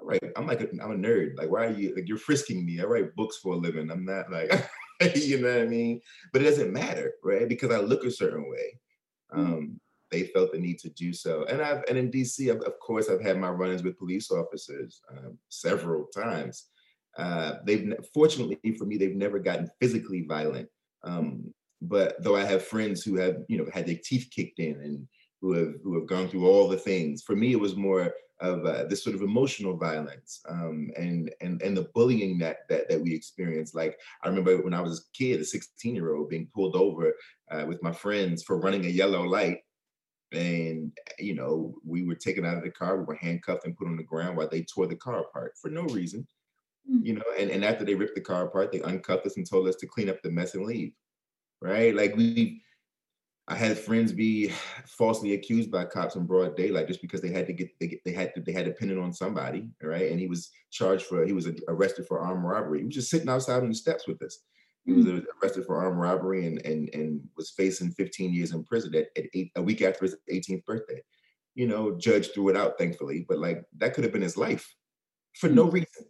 I 0.00 0.04
write, 0.04 0.22
I'm 0.36 0.46
like, 0.46 0.60
a, 0.60 0.68
I'm 0.82 0.92
a 0.92 0.94
nerd. 0.94 1.36
Like, 1.36 1.50
why 1.50 1.66
are 1.66 1.72
you, 1.72 1.94
like, 1.96 2.06
you're 2.06 2.16
frisking 2.16 2.64
me. 2.64 2.80
I 2.80 2.84
write 2.84 3.14
books 3.16 3.38
for 3.38 3.54
a 3.54 3.56
living. 3.56 3.90
I'm 3.90 4.04
not 4.04 4.30
like, 4.30 4.52
you 5.16 5.40
know 5.40 5.52
what 5.52 5.62
I 5.62 5.66
mean? 5.66 6.00
But 6.32 6.42
it 6.42 6.44
doesn't 6.44 6.72
matter, 6.72 7.14
right? 7.24 7.48
Because 7.48 7.72
I 7.72 7.78
look 7.78 8.04
a 8.04 8.10
certain 8.10 8.48
way. 8.48 8.80
Mm. 9.34 9.38
Um, 9.38 9.80
they 10.10 10.24
felt 10.24 10.52
the 10.52 10.58
need 10.58 10.78
to 10.80 10.90
do 10.90 11.12
so. 11.12 11.44
And 11.44 11.60
I've, 11.60 11.84
and 11.88 11.98
in 11.98 12.10
DC, 12.10 12.48
of 12.50 12.78
course, 12.80 13.08
I've 13.08 13.22
had 13.22 13.38
my 13.38 13.50
run-ins 13.50 13.82
with 13.82 13.98
police 13.98 14.30
officers 14.30 15.00
um, 15.10 15.38
several 15.48 16.06
times. 16.06 16.66
Uh, 17.18 17.54
they've, 17.64 17.92
fortunately 18.12 18.58
for 18.78 18.84
me, 18.84 18.96
they've 18.96 19.16
never 19.16 19.38
gotten 19.38 19.70
physically 19.80 20.26
violent. 20.28 20.68
Um, 21.02 21.52
but 21.82 22.22
though 22.22 22.36
I 22.36 22.44
have 22.44 22.64
friends 22.64 23.02
who 23.02 23.16
have, 23.16 23.36
you 23.48 23.58
know, 23.58 23.66
had 23.72 23.86
their 23.86 23.98
teeth 24.02 24.28
kicked 24.30 24.58
in 24.58 24.80
and 24.80 25.06
who 25.40 25.52
have 25.52 25.74
who 25.82 25.98
have 25.98 26.08
gone 26.08 26.28
through 26.28 26.46
all 26.46 26.68
the 26.68 26.76
things. 26.76 27.22
For 27.22 27.36
me, 27.36 27.52
it 27.52 27.60
was 27.60 27.76
more 27.76 28.12
of 28.40 28.66
uh, 28.66 28.84
this 28.84 29.02
sort 29.02 29.16
of 29.16 29.22
emotional 29.22 29.76
violence 29.76 30.40
um, 30.48 30.90
and 30.96 31.32
and 31.40 31.62
and 31.62 31.76
the 31.76 31.88
bullying 31.94 32.38
that 32.38 32.68
that 32.68 32.88
that 32.88 33.00
we 33.00 33.14
experienced. 33.14 33.74
Like 33.74 33.98
I 34.22 34.28
remember 34.28 34.62
when 34.62 34.74
I 34.74 34.80
was 34.80 34.98
a 35.00 35.16
kid, 35.16 35.40
a 35.40 35.44
16 35.44 35.94
year 35.94 36.14
old, 36.14 36.30
being 36.30 36.48
pulled 36.54 36.76
over 36.76 37.14
uh, 37.50 37.64
with 37.66 37.82
my 37.82 37.92
friends 37.92 38.42
for 38.42 38.58
running 38.58 38.86
a 38.86 38.90
yellow 38.90 39.22
light, 39.22 39.58
and 40.32 40.92
you 41.18 41.34
know 41.34 41.74
we 41.84 42.02
were 42.02 42.14
taken 42.14 42.44
out 42.44 42.56
of 42.56 42.64
the 42.64 42.70
car, 42.70 42.96
we 42.96 43.04
were 43.04 43.14
handcuffed 43.14 43.64
and 43.64 43.76
put 43.76 43.88
on 43.88 43.96
the 43.96 44.02
ground 44.02 44.36
while 44.36 44.48
they 44.48 44.62
tore 44.62 44.86
the 44.86 44.96
car 44.96 45.20
apart 45.20 45.54
for 45.60 45.70
no 45.70 45.82
reason. 45.82 46.26
Mm. 46.90 47.04
You 47.04 47.14
know, 47.14 47.24
and, 47.38 47.50
and 47.50 47.64
after 47.64 47.84
they 47.84 47.94
ripped 47.94 48.14
the 48.14 48.20
car 48.20 48.46
apart, 48.46 48.72
they 48.72 48.80
uncuffed 48.80 49.26
us 49.26 49.36
and 49.36 49.48
told 49.48 49.68
us 49.68 49.76
to 49.76 49.86
clean 49.86 50.08
up 50.08 50.22
the 50.22 50.30
mess 50.30 50.54
and 50.54 50.64
leave 50.64 50.92
right? 51.60 51.94
Like 51.94 52.16
we, 52.16 52.62
I 53.48 53.54
had 53.54 53.78
friends 53.78 54.12
be 54.12 54.52
falsely 54.86 55.34
accused 55.34 55.70
by 55.70 55.84
cops 55.84 56.16
in 56.16 56.26
broad 56.26 56.56
daylight 56.56 56.88
just 56.88 57.00
because 57.00 57.20
they 57.20 57.30
had 57.30 57.46
to 57.46 57.52
get 57.52 57.70
they, 57.78 58.00
they 58.04 58.12
had 58.12 58.34
to 58.34 58.40
they 58.40 58.52
had 58.52 58.66
to 58.66 58.72
pin 58.72 58.90
it 58.90 58.98
on 58.98 59.12
somebody, 59.12 59.70
right? 59.82 60.10
And 60.10 60.18
he 60.18 60.26
was 60.26 60.50
charged 60.70 61.06
for 61.06 61.24
he 61.24 61.32
was 61.32 61.48
arrested 61.68 62.06
for 62.06 62.20
armed 62.20 62.44
robbery. 62.44 62.80
He 62.80 62.84
was 62.86 62.94
just 62.94 63.10
sitting 63.10 63.28
outside 63.28 63.62
on 63.62 63.68
the 63.68 63.74
steps 63.74 64.06
with 64.06 64.20
us. 64.22 64.38
He 64.86 64.92
was 64.92 65.06
arrested 65.42 65.66
for 65.66 65.76
armed 65.76 65.98
robbery 65.98 66.46
and 66.46 66.64
and 66.64 66.88
and 66.94 67.20
was 67.36 67.50
facing 67.50 67.90
15 67.90 68.32
years 68.32 68.52
in 68.52 68.64
prison 68.64 68.94
at, 68.94 69.08
at 69.16 69.28
eight, 69.34 69.50
a 69.56 69.62
week 69.62 69.82
after 69.82 70.04
his 70.04 70.16
18th 70.32 70.64
birthday. 70.64 71.02
You 71.56 71.66
know, 71.66 71.96
judge 71.96 72.30
threw 72.32 72.50
it 72.50 72.56
out, 72.56 72.78
thankfully, 72.78 73.26
but 73.28 73.38
like 73.38 73.64
that 73.78 73.94
could 73.94 74.04
have 74.04 74.12
been 74.12 74.22
his 74.22 74.36
life 74.36 74.72
for 75.34 75.48
no 75.48 75.66
mm. 75.66 75.72
reason, 75.72 76.06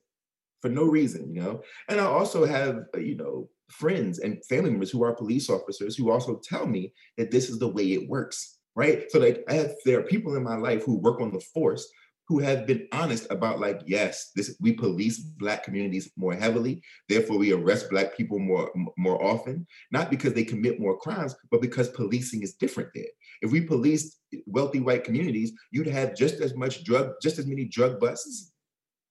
for 0.60 0.68
no 0.68 0.84
reason, 0.84 1.34
you 1.34 1.40
know. 1.40 1.62
And 1.88 2.00
I 2.00 2.04
also 2.04 2.44
have, 2.44 2.84
you 2.96 3.16
know, 3.16 3.48
friends 3.68 4.18
and 4.18 4.44
family 4.44 4.70
members 4.70 4.90
who 4.90 5.02
are 5.02 5.14
police 5.14 5.48
officers 5.48 5.96
who 5.96 6.10
also 6.10 6.40
tell 6.44 6.66
me 6.66 6.92
that 7.16 7.30
this 7.30 7.48
is 7.48 7.58
the 7.58 7.68
way 7.68 7.92
it 7.92 8.08
works, 8.08 8.58
right? 8.74 9.10
So 9.10 9.18
like 9.18 9.42
I 9.48 9.54
have 9.54 9.72
there 9.84 10.00
are 10.00 10.04
people 10.04 10.36
in 10.36 10.42
my 10.42 10.56
life 10.56 10.84
who 10.84 10.98
work 10.98 11.20
on 11.20 11.32
the 11.32 11.40
force 11.54 11.88
who 12.28 12.38
have 12.40 12.66
been 12.66 12.88
honest 12.92 13.26
about 13.30 13.60
like 13.60 13.80
yes 13.86 14.30
this 14.34 14.56
we 14.60 14.72
police 14.72 15.18
black 15.18 15.62
communities 15.62 16.10
more 16.16 16.34
heavily 16.34 16.82
therefore 17.08 17.38
we 17.38 17.52
arrest 17.52 17.88
black 17.90 18.16
people 18.16 18.38
more 18.38 18.70
more 18.96 19.22
often 19.22 19.66
not 19.92 20.10
because 20.10 20.32
they 20.32 20.44
commit 20.44 20.80
more 20.80 20.98
crimes 20.98 21.34
but 21.50 21.60
because 21.60 21.88
policing 21.88 22.42
is 22.42 22.54
different 22.54 22.88
there 22.94 23.04
if 23.42 23.50
we 23.50 23.60
policed 23.60 24.20
wealthy 24.46 24.80
white 24.80 25.04
communities 25.04 25.52
you'd 25.70 25.86
have 25.86 26.16
just 26.16 26.40
as 26.40 26.54
much 26.54 26.84
drug 26.84 27.12
just 27.22 27.38
as 27.38 27.46
many 27.46 27.64
drug 27.64 28.00
busts 28.00 28.52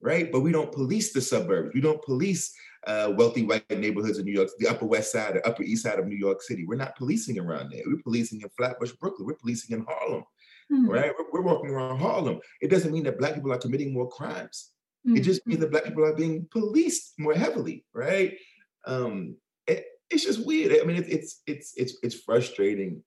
right 0.02 0.32
but 0.32 0.42
we 0.42 0.52
don't 0.52 0.72
police 0.72 1.14
the 1.14 1.22
suburbs 1.22 1.72
we 1.74 1.82
don't 1.82 2.04
police 2.04 2.54
uh, 2.88 3.12
wealthy 3.16 3.44
white 3.44 3.70
neighborhoods 3.72 4.20
in 4.20 4.26
New 4.26 4.32
York, 4.32 4.50
the 4.60 4.68
Upper 4.68 4.86
West 4.86 5.12
Side, 5.12 5.36
the 5.36 5.48
Upper 5.48 5.64
East 5.64 5.84
Side 5.84 6.00
of 6.00 6.06
New 6.06 6.16
York 6.18 6.42
City. 6.42 6.66
We're 6.66 6.76
not 6.76 6.96
policing 6.96 7.40
around 7.40 7.72
there. 7.72 7.82
We're 7.86 8.02
policing 8.04 8.42
in 8.42 8.50
Flatbush, 8.50 8.92
Brooklyn. 8.94 9.28
We're 9.28 9.36
policing 9.36 9.76
in 9.76 9.86
Harlem, 9.88 10.24
mm-hmm. 10.72 10.90
right? 10.90 11.12
We're, 11.18 11.26
we're, 11.32 11.48
walking 11.48 11.70
around 11.70 12.00
Harlem. 12.00 12.40
It 12.62 12.70
doesn't 12.70 12.92
mean 12.92 13.04
that 13.04 13.20
Black 13.20 13.36
people 13.36 13.54
are 13.54 13.58
committing 13.58 13.94
more 13.94 14.10
crimes. 14.10 14.72
Mm-hmm. 15.08 15.18
It 15.18 15.22
just 15.22 15.46
means 15.46 15.62
that 15.62 15.72
Black 15.72 15.86
people 15.86 16.06
are 16.06 16.16
being 16.16 16.48
policed 16.52 17.14
more 17.20 17.34
heavily, 17.34 17.86
right? 17.94 18.38
Um, 18.86 19.36
it, 19.68 19.86
it's 20.10 20.24
just 20.24 20.46
weird. 20.46 20.80
I 20.82 20.86
mean, 20.86 20.98
it, 20.98 21.10
it's 21.10 21.42
it's 21.46 21.74
it's 21.78 21.98
it's 22.02 22.22
frustrating, 22.22 23.04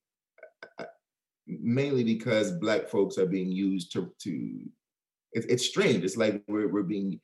uh, 0.78 0.84
mainly 1.46 2.04
because 2.04 2.52
Black 2.52 2.88
folks 2.88 3.18
are 3.18 3.26
being 3.26 3.50
used 3.50 3.92
to 3.92 4.12
to. 4.22 4.60
It, 5.32 5.46
it's 5.48 5.66
strange. 5.66 6.04
It's 6.04 6.16
like 6.16 6.42
we're 6.48 6.68
we're 6.68 6.82
being 6.82 7.20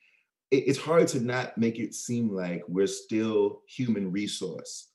it, 0.51 0.65
it's 0.69 0.79
hard 0.79 1.09
to 1.09 1.21
not 1.21 1.57
make 1.59 1.79
it 1.79 1.95
seem 1.95 2.31
like 2.31 2.63
we're 2.69 2.87
still 2.87 3.63
human 3.69 4.11
resource. 4.11 4.89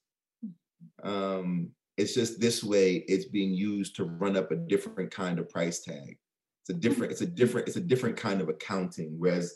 Um, 1.03 1.71
it's 1.99 2.13
just 2.13 2.39
this 2.39 2.63
way 2.63 3.03
it's 3.07 3.25
being 3.25 3.53
used 3.53 3.95
to 3.97 4.05
run 4.05 4.37
up 4.37 4.51
a 4.51 4.55
different 4.55 5.11
kind 5.11 5.37
of 5.37 5.49
price 5.49 5.81
tag. 5.81 6.17
It's 6.61 6.69
a 6.69 6.73
different, 6.73 7.11
it's 7.11 7.21
a 7.21 7.25
different, 7.25 7.67
it's 7.67 7.77
a 7.77 7.81
different 7.81 8.17
kind 8.17 8.41
of 8.41 8.49
accounting. 8.49 9.15
Whereas 9.17 9.53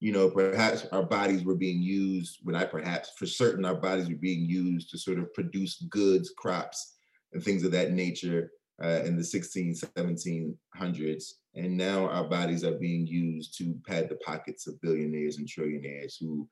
you 0.00 0.12
know, 0.12 0.28
perhaps 0.28 0.86
our 0.92 1.02
bodies 1.02 1.44
were 1.44 1.54
being 1.54 1.80
used, 1.80 2.40
when 2.42 2.54
I 2.54 2.64
perhaps 2.64 3.12
for 3.16 3.26
certain 3.26 3.64
our 3.64 3.74
bodies 3.74 4.08
were 4.08 4.16
being 4.16 4.44
used 4.44 4.90
to 4.90 4.98
sort 4.98 5.18
of 5.18 5.32
produce 5.32 5.80
goods, 5.88 6.32
crops, 6.36 6.96
and 7.32 7.42
things 7.42 7.64
of 7.64 7.72
that 7.72 7.92
nature 7.92 8.50
uh, 8.82 9.00
in 9.04 9.16
the 9.16 9.24
16, 9.24 9.74
1700s. 9.96 11.24
And 11.54 11.76
now 11.76 12.08
our 12.08 12.28
bodies 12.28 12.62
are 12.62 12.78
being 12.78 13.06
used 13.06 13.56
to 13.58 13.74
pad 13.86 14.10
the 14.10 14.16
pockets 14.16 14.66
of 14.66 14.80
billionaires 14.82 15.38
and 15.38 15.48
trillionaires 15.48 16.16
who 16.20 16.46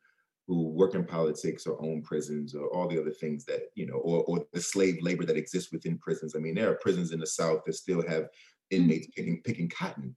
who 0.46 0.68
work 0.68 0.94
in 0.94 1.04
politics 1.04 1.66
or 1.66 1.80
own 1.83 2.02
prisons 2.02 2.54
or 2.54 2.68
all 2.74 2.87
the 2.87 3.00
other 3.00 3.11
things 3.11 3.44
that, 3.46 3.62
you 3.74 3.87
know, 3.87 3.94
or, 3.94 4.24
or 4.24 4.44
the 4.52 4.61
slave 4.61 4.98
labor 5.00 5.24
that 5.24 5.37
exists 5.37 5.72
within 5.72 5.96
prisons. 5.98 6.37
I 6.37 6.38
mean, 6.38 6.54
there 6.54 6.70
are 6.70 6.76
prisons 6.76 7.12
in 7.12 7.20
the 7.20 7.26
South 7.26 7.62
that 7.64 7.74
still 7.74 8.07
have 8.07 8.28
inmates 8.70 9.07
mm. 9.07 9.14
picking, 9.14 9.42
picking 9.42 9.68
cotton. 9.70 10.14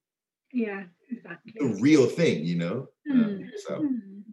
Yeah, 0.51 0.83
exactly. 1.09 1.53
A 1.61 1.81
real 1.81 2.07
thing, 2.07 2.43
you 2.43 2.57
know? 2.57 2.87
Mm. 3.09 3.25
Um, 3.25 3.51
so. 3.65 3.81
Mm. 3.81 4.23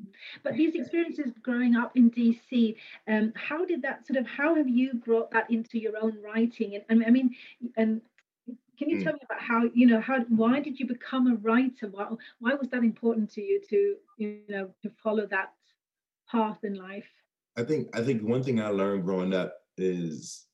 But 0.42 0.54
these 0.54 0.74
experiences 0.74 1.32
growing 1.42 1.76
up 1.76 1.96
in 1.96 2.10
DC, 2.10 2.76
um, 3.08 3.32
how 3.36 3.64
did 3.64 3.82
that 3.82 4.06
sort 4.06 4.18
of, 4.18 4.26
how 4.26 4.54
have 4.56 4.68
you 4.68 4.94
brought 4.94 5.30
that 5.30 5.50
into 5.50 5.78
your 5.78 5.92
own 6.00 6.16
writing? 6.22 6.80
And, 6.88 7.04
I 7.04 7.10
mean, 7.10 7.34
and 7.76 8.00
can 8.78 8.88
you 8.90 8.98
mm. 8.98 9.04
tell 9.04 9.12
me 9.12 9.20
about 9.22 9.40
how 9.40 9.62
you 9.72 9.86
know 9.86 10.00
how 10.00 10.18
why 10.28 10.58
did 10.58 10.80
you 10.80 10.86
become 10.86 11.28
a 11.28 11.36
writer 11.36 11.86
why, 11.88 12.08
why 12.40 12.54
was 12.54 12.68
that 12.70 12.82
important 12.82 13.30
to 13.30 13.40
you 13.40 13.60
to 13.68 13.94
you 14.18 14.40
know 14.48 14.68
to 14.82 14.90
follow 15.02 15.26
that 15.26 15.52
path 16.30 16.58
in 16.62 16.74
life? 16.74 17.04
I 17.56 17.62
think 17.62 17.88
I 17.96 18.02
think 18.02 18.22
one 18.22 18.42
thing 18.42 18.60
I 18.60 18.68
learned 18.68 19.04
growing 19.04 19.34
up 19.34 19.54
is 19.76 20.46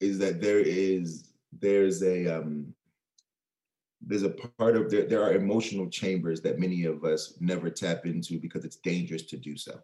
is 0.00 0.18
that 0.18 0.40
there 0.40 0.60
is 0.60 1.32
there's 1.58 2.02
a 2.02 2.26
um 2.26 2.74
there's 4.00 4.24
a 4.24 4.30
part 4.58 4.76
of 4.76 4.90
there 4.90 5.06
there 5.06 5.22
are 5.22 5.34
emotional 5.34 5.88
chambers 5.88 6.40
that 6.42 6.58
many 6.58 6.84
of 6.84 7.04
us 7.04 7.36
never 7.40 7.70
tap 7.70 8.06
into 8.06 8.38
because 8.38 8.64
it's 8.64 8.76
dangerous 8.76 9.22
to 9.26 9.36
do 9.36 9.56
so. 9.56 9.78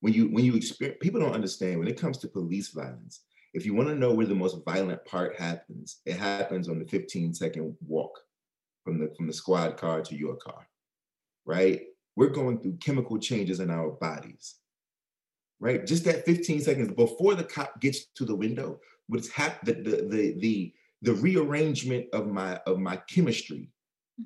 When 0.00 0.12
you 0.12 0.26
when 0.28 0.44
you 0.44 0.54
experience 0.54 0.98
people 1.00 1.20
don't 1.20 1.34
understand 1.34 1.78
when 1.78 1.88
it 1.88 2.00
comes 2.00 2.18
to 2.18 2.28
police 2.28 2.68
violence, 2.68 3.22
if 3.54 3.64
you 3.64 3.74
want 3.74 3.88
to 3.88 3.94
know 3.94 4.12
where 4.12 4.26
the 4.26 4.34
most 4.34 4.64
violent 4.64 5.04
part 5.06 5.36
happens, 5.36 6.00
it 6.04 6.16
happens 6.16 6.68
on 6.68 6.78
the 6.78 6.84
15 6.84 7.34
second 7.34 7.74
walk 7.86 8.18
from 8.84 8.98
the 8.98 9.12
from 9.16 9.26
the 9.26 9.32
squad 9.32 9.76
car 9.76 10.02
to 10.02 10.16
your 10.16 10.36
car. 10.36 10.68
Right? 11.46 11.82
We're 12.16 12.28
going 12.28 12.58
through 12.58 12.78
chemical 12.78 13.18
changes 13.18 13.60
in 13.60 13.70
our 13.70 13.90
bodies, 13.90 14.56
right? 15.60 15.86
Just 15.86 16.04
that 16.04 16.24
15 16.24 16.62
seconds 16.62 16.92
before 16.92 17.34
the 17.34 17.44
cop 17.44 17.78
gets 17.80 18.06
to 18.16 18.24
the 18.24 18.34
window, 18.34 18.80
what's 19.06 19.28
happened, 19.28 19.84
the, 19.84 19.92
the, 19.92 20.34
the, 20.38 20.74
the, 21.02 21.12
rearrangement 21.12 22.06
of 22.12 22.26
my, 22.26 22.58
of 22.66 22.78
my 22.78 22.96
chemistry 23.08 23.70
mm-hmm. 24.20 24.24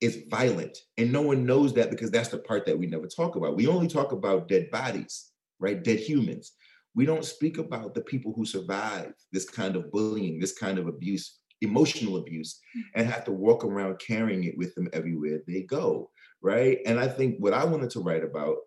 is 0.00 0.24
violent. 0.30 0.78
And 0.96 1.12
no 1.12 1.22
one 1.22 1.44
knows 1.44 1.74
that 1.74 1.90
because 1.90 2.10
that's 2.10 2.28
the 2.28 2.38
part 2.38 2.66
that 2.66 2.78
we 2.78 2.86
never 2.86 3.08
talk 3.08 3.34
about. 3.34 3.56
We 3.56 3.66
only 3.66 3.88
talk 3.88 4.12
about 4.12 4.48
dead 4.48 4.70
bodies, 4.70 5.32
right? 5.58 5.82
Dead 5.82 5.98
humans. 5.98 6.52
We 6.94 7.04
don't 7.04 7.24
speak 7.24 7.58
about 7.58 7.94
the 7.94 8.02
people 8.02 8.32
who 8.32 8.46
survive 8.46 9.12
this 9.32 9.50
kind 9.50 9.74
of 9.74 9.90
bullying, 9.90 10.38
this 10.38 10.56
kind 10.56 10.78
of 10.78 10.86
abuse, 10.86 11.40
emotional 11.62 12.18
abuse, 12.18 12.60
mm-hmm. 12.76 13.00
and 13.00 13.10
have 13.10 13.24
to 13.24 13.32
walk 13.32 13.64
around 13.64 13.98
carrying 13.98 14.44
it 14.44 14.56
with 14.56 14.72
them 14.76 14.88
everywhere 14.92 15.40
they 15.48 15.62
go 15.62 16.10
right? 16.44 16.78
And 16.84 17.00
I 17.00 17.08
think 17.08 17.38
what 17.38 17.54
I 17.54 17.64
wanted 17.64 17.90
to 17.90 18.00
write 18.00 18.22
about 18.22 18.58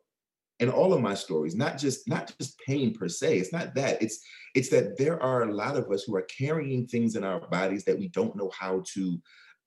in 0.60 0.70
all 0.70 0.94
of 0.94 1.02
my 1.02 1.14
stories, 1.14 1.56
not 1.56 1.78
just 1.78 2.10
not 2.10 2.34
just 2.42 2.60
pain 2.60 2.94
per 2.96 3.08
se, 3.08 3.38
it's 3.38 3.54
not 3.54 3.76
that. 3.76 4.02
It's 4.02 4.20
it's 4.56 4.70
that 4.70 4.98
there 4.98 5.22
are 5.22 5.44
a 5.44 5.54
lot 5.54 5.78
of 5.78 5.90
us 5.92 6.04
who 6.04 6.16
are 6.16 6.24
carrying 6.24 6.88
things 6.88 7.16
in 7.16 7.24
our 7.24 7.40
bodies 7.40 7.86
that 7.86 8.00
we 8.00 8.08
don't 8.08 8.36
know 8.36 8.52
how 8.60 8.84
to 8.94 9.22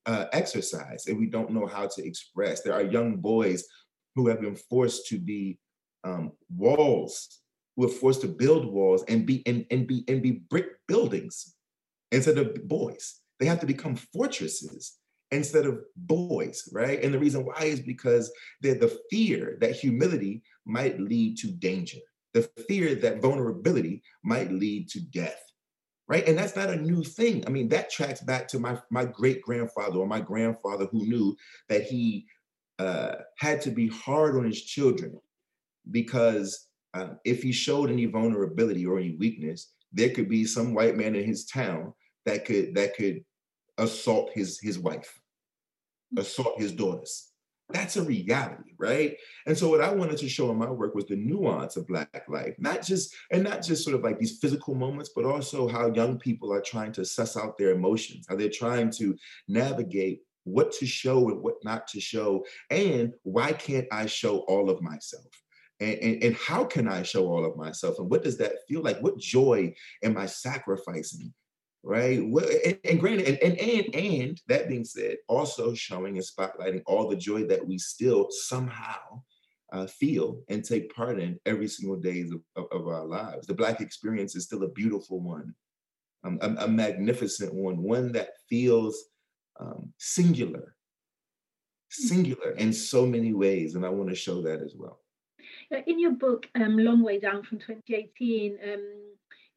uh, 0.05 0.25
exercise 0.33 1.07
and 1.07 1.17
we 1.17 1.27
don't 1.27 1.51
know 1.51 1.65
how 1.65 1.87
to 1.87 2.05
express. 2.05 2.61
There 2.61 2.73
are 2.73 2.81
young 2.83 3.17
boys 3.17 3.63
who 4.15 4.27
have 4.27 4.41
been 4.41 4.57
forced 4.57 5.07
to 5.07 5.17
be 5.17 5.57
um, 6.03 6.33
walls, 6.53 7.39
who 7.77 7.85
are 7.85 7.93
forced 8.01 8.21
to 8.21 8.27
build 8.27 8.65
walls 8.65 9.05
and 9.07 9.25
be 9.25 9.41
and, 9.45 9.65
and 9.71 9.87
be 9.87 10.03
and 10.09 10.21
be 10.21 10.31
brick 10.31 10.67
buildings 10.85 11.55
instead 12.11 12.37
of 12.37 12.67
boys. 12.67 13.21
They 13.39 13.45
have 13.45 13.61
to 13.61 13.65
become 13.65 13.95
fortresses 13.95 14.97
instead 15.31 15.65
of 15.65 15.79
boys, 15.95 16.69
right? 16.71 17.03
And 17.03 17.13
the 17.13 17.19
reason 17.19 17.45
why 17.45 17.63
is 17.63 17.79
because 17.79 18.31
the 18.61 18.99
fear 19.09 19.57
that 19.61 19.75
humility 19.75 20.43
might 20.65 20.99
lead 20.99 21.37
to 21.37 21.47
danger, 21.47 21.99
the 22.33 22.43
fear 22.67 22.95
that 22.95 23.21
vulnerability 23.21 24.03
might 24.23 24.51
lead 24.51 24.89
to 24.89 24.99
death, 24.99 25.41
right? 26.07 26.27
And 26.27 26.37
that's 26.37 26.55
not 26.55 26.69
a 26.69 26.75
new 26.75 27.03
thing. 27.03 27.45
I 27.47 27.49
mean, 27.49 27.69
that 27.69 27.89
tracks 27.89 28.21
back 28.21 28.47
to 28.49 28.59
my, 28.59 28.77
my 28.89 29.05
great 29.05 29.41
grandfather 29.41 29.99
or 29.99 30.07
my 30.07 30.19
grandfather 30.19 30.85
who 30.91 31.05
knew 31.05 31.35
that 31.69 31.83
he 31.83 32.25
uh, 32.79 33.15
had 33.37 33.61
to 33.61 33.71
be 33.71 33.87
hard 33.87 34.35
on 34.35 34.43
his 34.43 34.61
children 34.61 35.19
because 35.91 36.67
uh, 36.93 37.09
if 37.23 37.41
he 37.41 37.53
showed 37.53 37.89
any 37.89 38.05
vulnerability 38.05 38.85
or 38.85 38.99
any 38.99 39.15
weakness, 39.15 39.71
there 39.93 40.09
could 40.09 40.27
be 40.27 40.45
some 40.45 40.73
white 40.73 40.97
man 40.97 41.15
in 41.15 41.23
his 41.23 41.45
town 41.45 41.93
that 42.25 42.45
could 42.45 42.75
that 42.75 42.95
could 42.95 43.23
assault 43.77 44.29
his 44.33 44.59
his 44.61 44.77
wife 44.77 45.20
assault 46.17 46.59
his 46.59 46.71
daughters. 46.71 47.31
That's 47.73 47.95
a 47.95 48.03
reality, 48.03 48.73
right? 48.77 49.15
And 49.47 49.57
so 49.57 49.69
what 49.69 49.81
I 49.81 49.93
wanted 49.93 50.17
to 50.17 50.29
show 50.29 50.51
in 50.51 50.57
my 50.57 50.69
work 50.69 50.93
was 50.93 51.05
the 51.05 51.15
nuance 51.15 51.77
of 51.77 51.87
Black 51.87 52.25
life, 52.27 52.55
not 52.59 52.83
just, 52.83 53.15
and 53.31 53.43
not 53.43 53.63
just 53.63 53.83
sort 53.83 53.95
of 53.95 54.03
like 54.03 54.19
these 54.19 54.39
physical 54.39 54.75
moments, 54.75 55.11
but 55.15 55.25
also 55.25 55.67
how 55.67 55.91
young 55.93 56.19
people 56.19 56.51
are 56.53 56.61
trying 56.61 56.91
to 56.93 57.05
suss 57.05 57.37
out 57.37 57.57
their 57.57 57.71
emotions, 57.71 58.25
how 58.27 58.35
they're 58.35 58.49
trying 58.49 58.89
to 58.91 59.15
navigate 59.47 60.21
what 60.43 60.71
to 60.73 60.85
show 60.85 61.29
and 61.29 61.41
what 61.41 61.55
not 61.63 61.87
to 61.89 62.01
show, 62.01 62.43
and 62.69 63.13
why 63.23 63.53
can't 63.53 63.87
I 63.91 64.05
show 64.05 64.39
all 64.39 64.69
of 64.69 64.81
myself? 64.81 65.25
And, 65.79 65.97
and, 65.99 66.23
and, 66.23 66.35
how 66.35 66.63
can 66.63 66.87
I 66.87 67.01
show 67.01 67.27
all 67.27 67.43
of 67.43 67.57
myself? 67.57 67.97
And 67.97 68.09
what 68.09 68.23
does 68.23 68.37
that 68.37 68.53
feel 68.67 68.83
like? 68.83 68.99
What 68.99 69.17
joy 69.17 69.73
am 70.03 70.15
I 70.15 70.27
sacrificing? 70.27 71.33
Right? 71.83 72.19
And, 72.19 72.79
and 72.83 72.99
granted, 72.99 73.27
and, 73.27 73.39
and 73.41 73.59
and 73.59 73.95
and 73.95 74.41
that 74.47 74.67
being 74.67 74.85
said, 74.85 75.17
also 75.27 75.73
showing 75.73 76.17
and 76.17 76.25
spotlighting 76.25 76.81
all 76.85 77.07
the 77.07 77.15
joy 77.15 77.45
that 77.45 77.65
we 77.65 77.77
still 77.77 78.27
somehow 78.29 79.21
uh, 79.71 79.87
feel 79.87 80.41
and 80.49 80.63
take 80.63 80.93
part 80.93 81.19
in 81.19 81.39
every 81.45 81.67
single 81.67 81.97
days 81.97 82.31
of, 82.31 82.41
of, 82.55 82.65
of, 82.71 82.87
our 82.87 83.05
lives. 83.05 83.47
The 83.47 83.53
Black 83.53 83.79
experience 83.79 84.35
is 84.35 84.43
still 84.43 84.63
a 84.63 84.69
beautiful 84.69 85.21
one, 85.21 85.55
um, 86.25 86.39
a, 86.41 86.65
a, 86.65 86.67
magnificent 86.67 87.53
one, 87.53 87.81
one 87.81 88.11
that 88.11 88.31
feels 88.49 89.05
um, 89.59 89.93
singular, 89.97 90.75
hmm. 91.95 92.07
singular 92.07 92.51
in 92.51 92.73
so 92.73 93.05
many 93.05 93.33
ways, 93.33 93.75
and 93.75 93.85
I 93.85 93.89
want 93.89 94.09
to 94.09 94.15
show 94.15 94.41
that 94.41 94.61
as 94.61 94.75
well. 94.77 94.99
In 95.87 95.99
your 95.99 96.11
book, 96.11 96.47
um, 96.55 96.77
Long 96.77 97.01
Way 97.01 97.19
Down 97.19 97.43
from 97.43 97.59
2018, 97.59 98.57
um, 98.73 99.10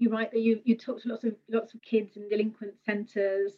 you 0.05 0.11
write 0.11 0.31
that 0.33 0.41
you 0.41 0.61
you 0.65 0.77
talk 0.77 1.01
to 1.01 1.09
lots 1.09 1.25
of 1.25 1.35
lots 1.49 1.73
of 1.73 1.81
kids 1.81 2.17
in 2.17 2.29
delinquent 2.29 2.75
centres 2.85 3.53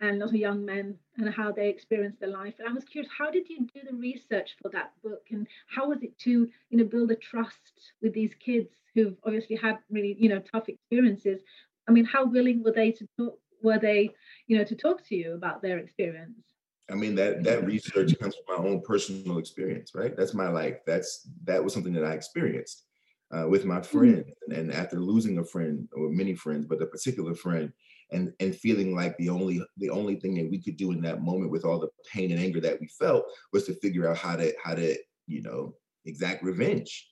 and 0.00 0.18
lots 0.18 0.32
of 0.32 0.38
young 0.38 0.64
men 0.64 0.96
and 1.16 1.32
how 1.32 1.52
they 1.52 1.68
experience 1.68 2.16
their 2.18 2.28
life. 2.28 2.54
And 2.58 2.68
I 2.68 2.72
was 2.72 2.84
curious, 2.84 3.10
how 3.16 3.30
did 3.30 3.48
you 3.48 3.68
do 3.72 3.80
the 3.88 3.94
research 3.94 4.56
for 4.60 4.68
that 4.70 4.92
book, 5.02 5.22
and 5.30 5.46
how 5.68 5.88
was 5.88 6.02
it 6.02 6.18
to 6.20 6.48
you 6.70 6.78
know 6.78 6.84
build 6.84 7.12
a 7.12 7.16
trust 7.16 7.92
with 8.02 8.12
these 8.12 8.34
kids 8.34 8.70
who've 8.94 9.16
obviously 9.24 9.56
had 9.56 9.78
really 9.90 10.16
you 10.18 10.28
know 10.28 10.40
tough 10.40 10.68
experiences? 10.68 11.40
I 11.88 11.92
mean, 11.92 12.04
how 12.04 12.24
willing 12.26 12.62
were 12.64 12.72
they 12.72 12.90
to 12.92 13.06
talk? 13.16 13.38
Were 13.62 13.78
they 13.78 14.10
you 14.48 14.58
know 14.58 14.64
to 14.64 14.74
talk 14.74 15.06
to 15.06 15.14
you 15.14 15.34
about 15.34 15.62
their 15.62 15.78
experience? 15.78 16.42
I 16.90 16.94
mean 16.96 17.14
that 17.14 17.44
that 17.44 17.64
research 17.64 18.18
comes 18.18 18.34
from 18.34 18.56
my 18.64 18.70
own 18.70 18.82
personal 18.82 19.38
experience, 19.38 19.94
right? 19.94 20.16
That's 20.16 20.34
my 20.34 20.48
life. 20.48 20.78
That's 20.84 21.28
that 21.44 21.62
was 21.62 21.72
something 21.72 21.92
that 21.92 22.04
I 22.04 22.14
experienced 22.14 22.86
uh, 23.32 23.48
with 23.48 23.64
my 23.64 23.80
friend, 23.80 24.24
mm-hmm. 24.24 24.52
and 24.52 24.72
after 24.72 25.00
losing 25.00 25.38
a 25.38 25.44
friend 25.44 25.88
or 25.92 26.10
many 26.10 26.34
friends, 26.34 26.66
but 26.66 26.82
a 26.82 26.86
particular 26.86 27.34
friend, 27.34 27.72
and 28.10 28.32
and 28.40 28.54
feeling 28.54 28.94
like 28.94 29.16
the 29.16 29.28
only 29.28 29.62
the 29.78 29.90
only 29.90 30.16
thing 30.16 30.34
that 30.34 30.50
we 30.50 30.60
could 30.60 30.76
do 30.76 30.92
in 30.92 31.00
that 31.02 31.22
moment 31.22 31.50
with 31.50 31.64
all 31.64 31.78
the 31.78 31.88
pain 32.12 32.30
and 32.30 32.40
anger 32.40 32.60
that 32.60 32.80
we 32.80 32.88
felt 32.88 33.24
was 33.52 33.64
to 33.64 33.74
figure 33.74 34.08
out 34.08 34.16
how 34.16 34.36
to 34.36 34.52
how 34.62 34.74
to 34.74 34.96
you 35.26 35.42
know 35.42 35.74
exact 36.04 36.42
revenge. 36.42 37.08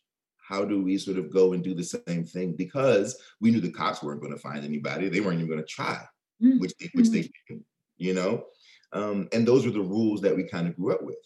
How 0.47 0.65
do 0.65 0.83
we 0.83 0.99
sort 0.99 1.17
of 1.17 1.33
go 1.33 1.53
and 1.53 1.63
do 1.63 1.75
the 1.75 1.85
same 1.85 2.25
thing? 2.25 2.57
Because 2.57 3.17
we 3.41 3.53
knew 3.53 3.61
the 3.61 3.71
cops 3.71 4.03
weren't 4.03 4.21
going 4.21 4.35
to 4.35 4.41
find 4.41 4.65
anybody; 4.65 5.09
they 5.09 5.21
weren't 5.21 5.37
even 5.37 5.49
going 5.49 5.61
to 5.61 5.67
try, 5.67 6.05
mm-hmm. 6.43 6.59
which 6.59 6.73
they, 6.79 6.91
which 6.95 7.11
they 7.11 7.21
mm-hmm. 7.21 7.55
didn't, 7.55 7.67
you 7.97 8.15
know. 8.15 8.45
Um, 8.93 9.29
and 9.33 9.47
those 9.47 9.65
were 9.65 9.73
the 9.73 9.81
rules 9.81 10.21
that 10.23 10.37
we 10.37 10.43
kind 10.43 10.67
of 10.67 10.77
grew 10.77 10.93
up 10.93 11.03
with 11.03 11.17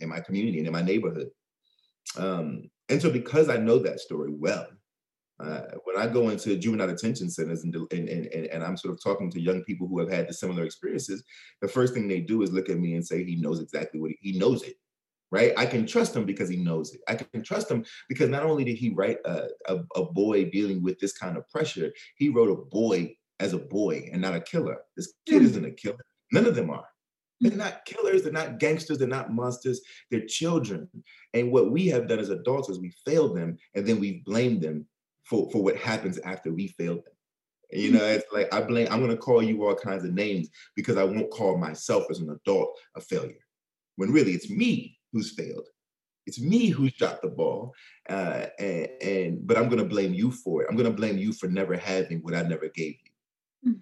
in 0.00 0.10
my 0.10 0.20
community 0.20 0.58
and 0.58 0.66
in 0.66 0.72
my 0.72 0.82
neighborhood. 0.82 1.30
Um, 2.18 2.70
and 2.88 3.00
so, 3.00 3.10
because 3.10 3.48
I 3.48 3.56
know 3.56 3.78
that 3.78 4.00
story 4.00 4.32
well, 4.32 4.66
uh, 5.38 5.62
when 5.84 5.98
I 5.98 6.06
go 6.06 6.30
into 6.30 6.56
juvenile 6.56 6.86
detention 6.86 7.28
centers 7.28 7.62
and, 7.64 7.74
and, 7.92 8.08
and, 8.08 8.46
and 8.46 8.64
I'm 8.64 8.76
sort 8.76 8.94
of 8.94 9.02
talking 9.02 9.30
to 9.30 9.40
young 9.40 9.62
people 9.64 9.86
who 9.86 9.98
have 9.98 10.10
had 10.10 10.28
the 10.28 10.32
similar 10.32 10.64
experiences, 10.64 11.22
the 11.60 11.68
first 11.68 11.92
thing 11.92 12.08
they 12.08 12.20
do 12.20 12.42
is 12.42 12.52
look 12.52 12.70
at 12.70 12.78
me 12.78 12.94
and 12.94 13.06
say, 13.06 13.22
he 13.22 13.36
knows 13.36 13.60
exactly 13.60 14.00
what 14.00 14.12
he, 14.12 14.32
he 14.32 14.38
knows 14.38 14.62
it, 14.62 14.76
right? 15.30 15.52
I 15.56 15.66
can 15.66 15.86
trust 15.86 16.16
him 16.16 16.24
because 16.24 16.48
he 16.48 16.56
knows 16.56 16.94
it. 16.94 17.00
I 17.06 17.16
can 17.16 17.42
trust 17.42 17.70
him 17.70 17.84
because 18.08 18.30
not 18.30 18.44
only 18.44 18.64
did 18.64 18.78
he 18.78 18.94
write 18.94 19.18
a, 19.26 19.48
a, 19.66 19.78
a 19.96 20.04
boy 20.04 20.48
dealing 20.48 20.82
with 20.82 20.98
this 21.00 21.12
kind 21.12 21.36
of 21.36 21.48
pressure, 21.50 21.92
he 22.16 22.30
wrote 22.30 22.50
a 22.50 22.64
boy 22.70 23.14
as 23.38 23.52
a 23.52 23.58
boy 23.58 24.08
and 24.12 24.22
not 24.22 24.34
a 24.34 24.40
killer. 24.40 24.78
This 24.96 25.12
kid 25.26 25.36
mm-hmm. 25.36 25.44
isn't 25.44 25.64
a 25.66 25.70
killer. 25.72 26.04
None 26.32 26.46
of 26.46 26.54
them 26.54 26.70
are. 26.70 26.86
They're 27.40 27.56
not 27.56 27.84
killers, 27.84 28.22
they're 28.22 28.32
not 28.32 28.58
gangsters, 28.58 28.98
they're 28.98 29.08
not 29.08 29.32
monsters, 29.32 29.80
they're 30.10 30.26
children. 30.26 30.88
And 31.34 31.52
what 31.52 31.70
we 31.70 31.86
have 31.88 32.08
done 32.08 32.18
as 32.18 32.30
adults 32.30 32.68
is 32.68 32.78
we 32.78 32.92
failed 33.04 33.36
them 33.36 33.58
and 33.74 33.86
then 33.86 34.00
we 34.00 34.22
blame 34.24 34.58
them 34.58 34.86
for, 35.24 35.50
for 35.50 35.62
what 35.62 35.76
happens 35.76 36.18
after 36.18 36.52
we 36.52 36.68
failed 36.68 36.98
them. 36.98 37.12
You 37.72 37.90
know, 37.90 38.04
it's 38.04 38.32
like 38.32 38.52
I 38.54 38.60
blame, 38.60 38.88
I'm 38.90 39.00
gonna 39.00 39.16
call 39.16 39.42
you 39.42 39.66
all 39.66 39.74
kinds 39.74 40.04
of 40.04 40.14
names 40.14 40.48
because 40.76 40.96
I 40.96 41.04
won't 41.04 41.30
call 41.30 41.58
myself 41.58 42.04
as 42.10 42.20
an 42.20 42.30
adult 42.30 42.78
a 42.94 43.00
failure. 43.00 43.44
When 43.96 44.12
really 44.12 44.32
it's 44.32 44.48
me 44.48 44.98
who's 45.12 45.34
failed. 45.34 45.66
It's 46.26 46.40
me 46.40 46.68
who 46.68 46.88
shot 46.88 47.22
the 47.22 47.28
ball. 47.28 47.72
Uh, 48.08 48.46
and, 48.58 48.88
and 49.02 49.46
but 49.46 49.56
I'm 49.56 49.68
gonna 49.68 49.84
blame 49.84 50.14
you 50.14 50.30
for 50.30 50.62
it. 50.62 50.68
I'm 50.70 50.76
gonna 50.76 50.90
blame 50.90 51.18
you 51.18 51.32
for 51.32 51.48
never 51.48 51.76
having 51.76 52.18
what 52.22 52.34
I 52.34 52.42
never 52.42 52.68
gave 52.68 52.96
you. 53.04 53.72
Mm. 53.72 53.80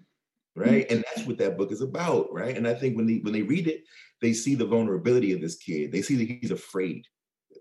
Mm. 0.56 0.66
Right. 0.66 0.90
And 0.90 1.04
that's 1.04 1.26
what 1.26 1.38
that 1.38 1.58
book 1.58 1.72
is 1.72 1.80
about, 1.80 2.32
right? 2.32 2.56
And 2.56 2.66
I 2.66 2.74
think 2.74 2.96
when 2.96 3.06
they 3.06 3.18
when 3.18 3.32
they 3.32 3.42
read 3.42 3.66
it, 3.66 3.82
they 4.20 4.32
see 4.32 4.54
the 4.54 4.66
vulnerability 4.66 5.32
of 5.32 5.40
this 5.40 5.56
kid. 5.56 5.90
They 5.92 6.02
see 6.02 6.16
that 6.16 6.38
he's 6.40 6.50
afraid 6.50 7.06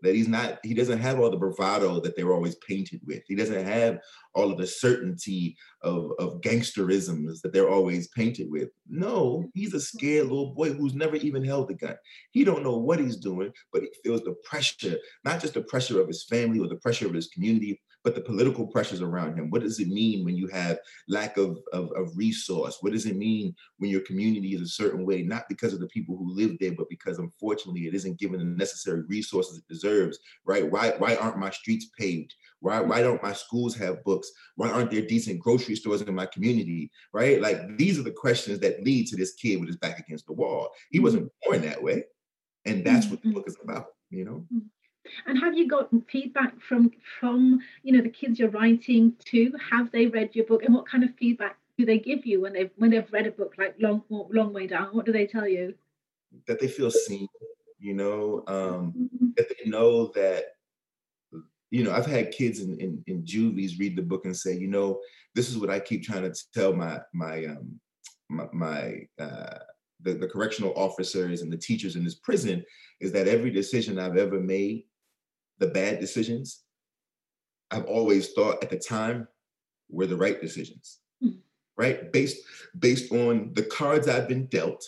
that 0.03 0.15
he's 0.15 0.27
not 0.27 0.59
he 0.63 0.73
doesn't 0.73 0.99
have 0.99 1.19
all 1.19 1.29
the 1.29 1.37
bravado 1.37 1.99
that 1.99 2.15
they're 2.15 2.33
always 2.33 2.55
painted 2.67 2.99
with 3.05 3.23
he 3.27 3.35
doesn't 3.35 3.65
have 3.65 3.99
all 4.35 4.51
of 4.51 4.57
the 4.57 4.67
certainty 4.67 5.55
of, 5.81 6.11
of 6.19 6.41
gangsterisms 6.41 7.41
that 7.41 7.53
they're 7.53 7.69
always 7.69 8.09
painted 8.09 8.51
with 8.51 8.69
no 8.87 9.45
he's 9.53 9.73
a 9.73 9.79
scared 9.79 10.27
little 10.27 10.53
boy 10.53 10.71
who's 10.73 10.93
never 10.93 11.15
even 11.15 11.43
held 11.43 11.71
a 11.71 11.73
gun 11.73 11.95
he 12.31 12.43
don't 12.43 12.63
know 12.63 12.77
what 12.77 12.99
he's 12.99 13.17
doing 13.17 13.51
but 13.71 13.81
he 13.81 13.89
feels 14.03 14.21
the 14.21 14.35
pressure 14.43 14.97
not 15.23 15.39
just 15.39 15.53
the 15.53 15.63
pressure 15.63 15.99
of 16.01 16.07
his 16.07 16.25
family 16.25 16.59
or 16.59 16.67
the 16.67 16.75
pressure 16.75 17.07
of 17.07 17.13
his 17.13 17.27
community 17.27 17.81
but 18.03 18.15
the 18.15 18.21
political 18.21 18.67
pressures 18.67 19.01
around 19.01 19.37
him. 19.37 19.49
What 19.49 19.61
does 19.61 19.79
it 19.79 19.87
mean 19.87 20.25
when 20.25 20.35
you 20.35 20.47
have 20.47 20.79
lack 21.07 21.37
of, 21.37 21.59
of, 21.71 21.91
of, 21.95 22.15
resource? 22.15 22.77
What 22.81 22.91
does 22.91 23.05
it 23.05 23.15
mean 23.15 23.55
when 23.77 23.89
your 23.89 24.01
community 24.01 24.53
is 24.53 24.61
a 24.61 24.67
certain 24.67 25.05
way, 25.05 25.23
not 25.23 25.47
because 25.47 25.73
of 25.73 25.79
the 25.79 25.87
people 25.87 26.17
who 26.17 26.35
live 26.35 26.57
there, 26.59 26.73
but 26.73 26.89
because 26.89 27.17
unfortunately 27.17 27.87
it 27.87 27.93
isn't 27.93 28.19
given 28.19 28.39
the 28.39 28.45
necessary 28.45 29.03
resources 29.07 29.57
it 29.57 29.67
deserves, 29.67 30.19
right? 30.45 30.69
Why, 30.69 30.91
why 30.97 31.15
aren't 31.15 31.37
my 31.37 31.49
streets 31.49 31.89
paved? 31.97 32.33
Why, 32.59 32.81
why 32.81 33.01
don't 33.01 33.23
my 33.23 33.33
schools 33.33 33.75
have 33.75 34.03
books? 34.03 34.31
Why 34.55 34.69
aren't 34.69 34.91
there 34.91 35.01
decent 35.01 35.39
grocery 35.39 35.75
stores 35.75 36.01
in 36.01 36.13
my 36.13 36.25
community, 36.25 36.91
right? 37.13 37.41
Like 37.41 37.77
these 37.77 37.97
are 37.99 38.03
the 38.03 38.11
questions 38.11 38.59
that 38.59 38.83
lead 38.83 39.07
to 39.07 39.15
this 39.15 39.33
kid 39.35 39.59
with 39.59 39.67
his 39.67 39.77
back 39.77 39.99
against 39.99 40.27
the 40.27 40.33
wall. 40.33 40.69
He 40.91 40.99
wasn't 40.99 41.31
born 41.43 41.61
that 41.61 41.81
way. 41.81 42.03
And 42.65 42.85
that's 42.85 43.07
what 43.07 43.21
the 43.21 43.29
mm-hmm. 43.29 43.37
book 43.37 43.47
is 43.47 43.57
about, 43.61 43.87
you 44.09 44.23
know? 44.23 44.45
And 45.25 45.37
have 45.39 45.53
you 45.53 45.67
gotten 45.67 46.01
feedback 46.01 46.59
from 46.61 46.91
from 47.19 47.59
you 47.83 47.93
know 47.93 48.01
the 48.01 48.09
kids 48.09 48.39
you're 48.39 48.49
writing 48.49 49.13
to? 49.25 49.51
Have 49.71 49.91
they 49.91 50.07
read 50.07 50.31
your 50.33 50.45
book, 50.45 50.63
and 50.63 50.73
what 50.73 50.87
kind 50.87 51.03
of 51.03 51.13
feedback 51.15 51.57
do 51.77 51.85
they 51.85 51.99
give 51.99 52.25
you 52.25 52.41
when 52.41 52.53
they've 52.53 52.71
when 52.77 52.91
they've 52.91 53.11
read 53.11 53.27
a 53.27 53.31
book 53.31 53.55
like 53.57 53.75
Long 53.79 54.03
Long 54.09 54.53
Way 54.53 54.67
Down? 54.67 54.95
What 54.95 55.05
do 55.05 55.11
they 55.11 55.27
tell 55.27 55.47
you? 55.47 55.73
That 56.47 56.59
they 56.59 56.67
feel 56.67 56.89
seen, 56.89 57.27
you 57.79 57.93
know, 57.93 58.43
um, 58.47 58.93
mm-hmm. 58.97 59.27
that 59.37 59.47
they 59.49 59.69
know 59.69 60.07
that 60.15 60.45
you 61.73 61.83
know, 61.83 61.91
I've 61.91 62.05
had 62.05 62.31
kids 62.31 62.59
in, 62.59 62.79
in, 62.79 63.03
in 63.07 63.25
juvies 63.25 63.79
read 63.79 63.95
the 63.95 64.03
book 64.03 64.25
and 64.25 64.37
say, 64.37 64.55
you 64.55 64.67
know, 64.67 64.99
this 65.33 65.49
is 65.49 65.57
what 65.57 65.71
I 65.71 65.79
keep 65.79 66.03
trying 66.03 66.31
to 66.31 66.39
tell 66.53 66.71
my 66.71 66.99
my 67.13 67.45
um 67.45 67.79
my, 68.29 68.45
my 68.53 68.99
uh, 69.19 69.57
the, 70.01 70.13
the 70.13 70.27
correctional 70.27 70.73
officers 70.75 71.41
and 71.41 71.51
the 71.51 71.57
teachers 71.57 71.95
in 71.95 72.03
this 72.03 72.15
prison 72.15 72.63
is 72.99 73.11
that 73.13 73.27
every 73.27 73.49
decision 73.49 73.97
I've 73.97 74.17
ever 74.17 74.39
made 74.39 74.83
the 75.59 75.67
bad 75.67 75.99
decisions, 75.99 76.63
I've 77.71 77.85
always 77.85 78.33
thought 78.33 78.63
at 78.63 78.69
the 78.69 78.77
time 78.77 79.27
were 79.89 80.07
the 80.07 80.17
right 80.17 80.39
decisions, 80.39 80.99
mm-hmm. 81.23 81.39
right? 81.77 82.11
Based 82.11 82.37
based 82.77 83.11
on 83.11 83.53
the 83.53 83.63
cards 83.63 84.07
I've 84.07 84.27
been 84.27 84.47
dealt, 84.47 84.83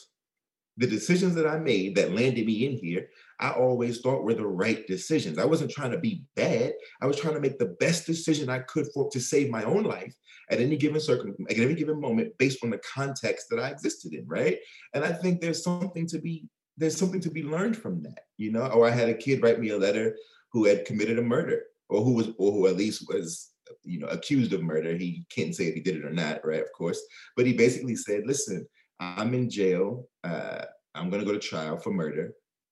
the 0.77 0.87
decisions 0.87 1.35
that 1.35 1.47
I 1.47 1.57
made 1.59 1.95
that 1.95 2.13
landed 2.13 2.45
me 2.45 2.65
in 2.65 2.77
here, 2.77 3.09
I 3.39 3.51
always 3.51 4.01
thought 4.01 4.23
were 4.23 4.33
the 4.33 4.45
right 4.45 4.85
decisions. 4.87 5.37
I 5.37 5.45
wasn't 5.45 5.71
trying 5.71 5.91
to 5.91 5.97
be 5.97 6.25
bad. 6.35 6.73
I 7.01 7.05
was 7.05 7.19
trying 7.19 7.33
to 7.35 7.39
make 7.39 7.59
the 7.59 7.75
best 7.79 8.05
decision 8.05 8.49
I 8.49 8.59
could 8.59 8.87
for 8.93 9.09
to 9.09 9.19
save 9.19 9.49
my 9.49 9.63
own 9.63 9.83
life 9.83 10.15
at 10.49 10.59
any 10.59 10.77
given 10.77 10.99
circum 10.99 11.35
at 11.49 11.57
any 11.57 11.73
given 11.73 11.99
moment 11.99 12.37
based 12.37 12.63
on 12.63 12.69
the 12.69 12.79
context 12.79 13.47
that 13.49 13.59
I 13.59 13.69
existed 13.69 14.13
in, 14.13 14.27
right? 14.27 14.57
And 14.93 15.03
I 15.03 15.11
think 15.11 15.41
there's 15.41 15.63
something 15.63 16.07
to 16.07 16.19
be 16.19 16.47
there's 16.77 16.97
something 16.97 17.21
to 17.21 17.31
be 17.31 17.43
learned 17.43 17.77
from 17.77 18.03
that, 18.03 18.25
you 18.37 18.51
know. 18.51 18.67
Or 18.67 18.85
I 18.85 18.91
had 18.91 19.09
a 19.09 19.13
kid 19.13 19.41
write 19.41 19.59
me 19.59 19.69
a 19.69 19.77
letter 19.77 20.17
who 20.55 20.63
had 20.63 20.85
committed 20.85 21.19
a 21.19 21.21
murder 21.21 21.63
or 21.89 22.01
who 22.01 22.13
was 22.13 22.29
or 22.37 22.53
who 22.53 22.67
at 22.67 22.77
least 22.77 23.05
was 23.09 23.51
you 23.83 23.99
know 23.99 24.07
accused 24.07 24.53
of 24.53 24.63
murder. 24.63 24.95
He 24.95 25.25
can't 25.29 25.53
say 25.53 25.65
if 25.65 25.75
he 25.75 25.81
did 25.81 25.97
it 25.97 26.05
or 26.05 26.13
not 26.13 26.45
right 26.45 26.61
of 26.61 26.71
course. 26.71 27.01
But 27.35 27.45
he 27.45 27.51
basically 27.53 27.97
said 27.97 28.23
listen 28.25 28.65
i'm 29.01 29.33
in 29.33 29.49
jail. 29.49 30.07
Uh, 30.23 30.63
i'm 30.95 31.09
going 31.09 31.19
to 31.19 31.25
go 31.25 31.33
to 31.33 31.47
trial 31.47 31.77
for 31.77 31.91
murder 31.91 32.31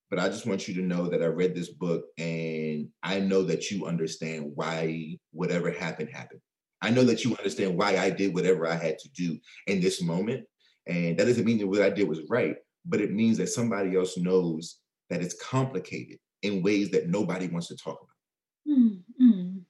but 0.10 0.17
i 0.17 0.30
just 0.30 0.46
want 0.46 0.65
you 0.65 0.74
to 0.76 0.82
know 0.82 1.10
that 1.10 1.22
i 1.22 1.26
read 1.26 1.54
this 1.54 1.72
book 1.72 2.06
and 2.17 2.88
i 3.04 3.19
know 3.19 3.43
that 3.43 3.69
you 3.69 3.86
understand 3.86 4.50
why 4.56 5.17
whatever 5.32 5.69
happened 5.69 6.10
happened. 6.10 6.39
I 6.82 6.89
know 6.89 7.04
that 7.04 7.26
you 7.26 7.36
understand 7.38 7.78
why 7.78 7.98
i 7.98 8.10
did 8.10 8.34
whatever 8.34 8.65
i 8.65 8.76
had 8.76 8.98
to 9.00 9.10
do 9.10 9.38
in 9.67 9.82
this 9.82 10.02
moment 10.02 10.46
and 10.88 11.17
that 11.17 11.26
doesn't 11.26 11.46
mean 11.46 11.58
that 11.58 11.67
what 11.67 11.82
i 11.82 11.89
did 11.89 12.08
was 12.08 12.22
right 12.30 12.56
but 12.86 13.02
it 13.02 13.12
means 13.12 13.38
that 13.38 13.50
somebody 13.50 13.98
else 13.98 14.17
knows 14.17 14.78
that 15.10 15.22
it's 15.22 15.41
complicated 15.41 16.19
in 16.43 16.62
ways 16.62 16.91
that 16.91 17.10
nobody 17.10 17.47
wants 17.47 17.67
to 17.69 17.75
talk 17.75 17.99
about. 17.99 18.77
Mm, 19.21 19.62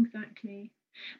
exactly. 0.00 0.72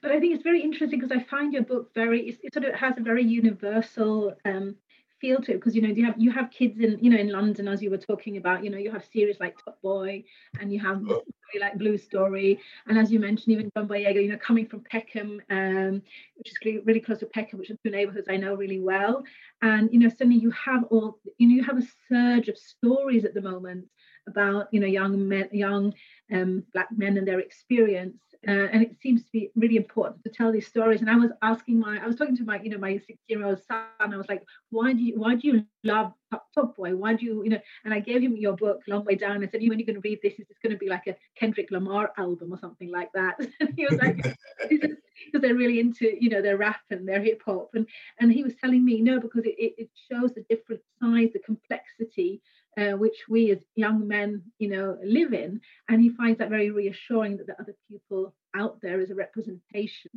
But 0.02 0.12
I 0.12 0.20
think 0.20 0.34
it's 0.34 0.44
very 0.44 0.62
interesting 0.62 1.00
because 1.00 1.16
I 1.16 1.22
find 1.24 1.52
your 1.52 1.62
book 1.62 1.92
very, 1.94 2.38
it 2.42 2.52
sort 2.52 2.66
of 2.66 2.74
has 2.74 2.94
a 2.98 3.02
very 3.02 3.22
universal 3.22 4.34
um, 4.44 4.76
feel 5.20 5.40
to 5.40 5.52
it 5.52 5.54
because 5.54 5.74
you 5.74 5.82
know 5.82 5.88
you 5.88 6.04
have 6.04 6.14
you 6.16 6.30
have 6.30 6.50
kids 6.50 6.78
in 6.78 6.98
you 7.02 7.10
know 7.10 7.18
in 7.18 7.30
London 7.30 7.68
as 7.68 7.82
you 7.82 7.90
were 7.90 7.98
talking 7.98 8.36
about 8.36 8.62
you 8.62 8.70
know 8.70 8.78
you 8.78 8.90
have 8.90 9.04
series 9.12 9.40
like 9.40 9.56
Top 9.64 9.80
Boy 9.82 10.24
and 10.60 10.72
you 10.72 10.78
have 10.80 11.02
oh. 11.08 11.22
like 11.60 11.78
Blue 11.78 11.98
Story 11.98 12.60
and 12.86 12.98
as 12.98 13.10
you 13.10 13.18
mentioned 13.18 13.52
even 13.52 13.70
John 13.76 13.88
Boyega 13.88 14.22
you 14.22 14.30
know 14.30 14.38
coming 14.38 14.66
from 14.66 14.80
Peckham 14.80 15.40
um, 15.50 16.02
which 16.36 16.50
is 16.52 16.58
really 16.84 17.00
close 17.00 17.18
to 17.18 17.26
Peckham 17.26 17.58
which 17.58 17.70
are 17.70 17.76
two 17.84 17.90
neighborhoods 17.90 18.28
I 18.30 18.36
know 18.36 18.54
really 18.54 18.80
well 18.80 19.24
and 19.62 19.92
you 19.92 19.98
know 19.98 20.08
suddenly 20.08 20.38
you 20.38 20.50
have 20.52 20.84
all 20.84 21.18
you 21.38 21.48
know 21.48 21.54
you 21.54 21.64
have 21.64 21.78
a 21.78 21.88
surge 22.08 22.48
of 22.48 22.56
stories 22.56 23.24
at 23.24 23.34
the 23.34 23.42
moment 23.42 23.86
about 24.28 24.68
you 24.72 24.80
know 24.80 24.86
young 24.86 25.28
men, 25.28 25.48
young 25.52 25.92
um, 26.32 26.62
black 26.72 26.88
men 26.96 27.16
and 27.16 27.26
their 27.26 27.40
experience. 27.40 28.18
Uh, 28.46 28.68
and 28.72 28.82
it 28.82 28.96
seems 29.02 29.24
to 29.24 29.30
be 29.32 29.50
really 29.56 29.76
important 29.76 30.22
to 30.22 30.30
tell 30.30 30.52
these 30.52 30.66
stories. 30.66 31.00
And 31.00 31.10
I 31.10 31.16
was 31.16 31.32
asking 31.42 31.80
my, 31.80 31.98
I 32.00 32.06
was 32.06 32.14
talking 32.14 32.36
to 32.36 32.44
my, 32.44 32.60
you 32.60 32.70
know, 32.70 32.78
my 32.78 32.96
six-year-old 32.98 33.60
son. 33.66 33.82
I 33.98 34.16
was 34.16 34.28
like, 34.28 34.44
why 34.70 34.92
do 34.92 35.02
you, 35.02 35.18
why 35.18 35.34
do 35.34 35.48
you 35.48 35.64
love 35.82 36.12
Top, 36.30 36.46
Top 36.54 36.76
Boy? 36.76 36.94
Why 36.94 37.14
do 37.14 37.26
you, 37.26 37.42
you 37.42 37.50
know? 37.50 37.60
And 37.84 37.92
I 37.92 37.98
gave 37.98 38.22
him 38.22 38.36
your 38.36 38.54
book, 38.54 38.82
Long 38.86 39.04
Way 39.04 39.16
Down. 39.16 39.42
I 39.42 39.48
said, 39.48 39.60
you 39.60 39.70
when 39.70 39.80
you're 39.80 39.86
going 39.86 40.00
to 40.00 40.08
read 40.08 40.20
this, 40.22 40.34
is 40.34 40.46
this 40.46 40.58
going 40.62 40.72
to 40.72 40.78
be 40.78 40.88
like 40.88 41.08
a 41.08 41.16
Kendrick 41.36 41.72
Lamar 41.72 42.12
album 42.16 42.52
or 42.52 42.58
something 42.58 42.92
like 42.92 43.10
that? 43.12 43.40
and 43.60 43.74
he 43.76 43.86
was 43.86 43.98
like, 44.00 44.24
because 44.70 45.42
they're 45.42 45.56
really 45.56 45.80
into, 45.80 46.16
you 46.20 46.30
know, 46.30 46.40
their 46.40 46.56
rap 46.56 46.80
and 46.90 47.08
their 47.08 47.20
hip 47.20 47.42
hop. 47.44 47.70
And 47.74 47.88
and 48.20 48.32
he 48.32 48.44
was 48.44 48.54
telling 48.60 48.84
me, 48.84 49.00
no, 49.00 49.18
because 49.18 49.44
it, 49.46 49.56
it 49.58 49.90
shows 50.10 50.34
the 50.34 50.44
different 50.48 50.82
sides, 51.02 51.32
the 51.32 51.40
complexity 51.40 52.40
uh, 52.76 52.92
which 52.92 53.24
we 53.28 53.50
as 53.50 53.58
young 53.74 54.06
men, 54.06 54.42
you 54.58 54.68
know, 54.68 54.96
live 55.02 55.32
in. 55.32 55.60
And 55.88 56.00
he 56.00 56.10
finds 56.10 56.38
that 56.38 56.50
very 56.50 56.70
reassuring 56.70 57.36
that 57.38 57.48
are 57.48 57.60
other 57.60 57.74
people 57.90 58.34
out 58.54 58.78
there 58.82 59.00
as 59.00 59.10
a 59.10 59.14
representation. 59.14 60.10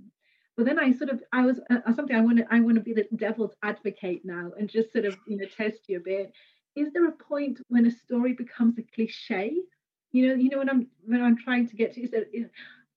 But 0.57 0.65
then 0.65 0.79
I 0.79 0.91
sort 0.91 1.09
of, 1.09 1.23
I 1.31 1.45
was 1.45 1.59
uh, 1.69 1.93
something 1.95 2.15
I 2.15 2.21
want 2.21 2.37
to, 2.39 2.45
I 2.51 2.59
want 2.59 2.75
to 2.75 2.81
be 2.81 2.93
the 2.93 3.07
devil's 3.15 3.55
advocate 3.63 4.21
now 4.23 4.51
and 4.57 4.69
just 4.69 4.91
sort 4.91 5.05
of, 5.05 5.17
you 5.27 5.37
know, 5.37 5.45
test 5.45 5.79
you 5.87 5.97
a 5.97 6.01
bit. 6.01 6.33
Is 6.75 6.91
there 6.93 7.07
a 7.07 7.11
point 7.11 7.59
when 7.69 7.85
a 7.85 7.91
story 7.91 8.33
becomes 8.33 8.77
a 8.77 8.83
cliche? 8.93 9.55
You 10.11 10.27
know, 10.27 10.33
you 10.35 10.49
know 10.49 10.57
when 10.57 10.69
I'm 10.69 10.87
when 11.05 11.21
I'm 11.21 11.37
trying 11.37 11.67
to 11.69 11.75
get 11.75 11.93
to 11.93 12.01
is 12.01 12.11
there 12.11 12.25
is, 12.33 12.47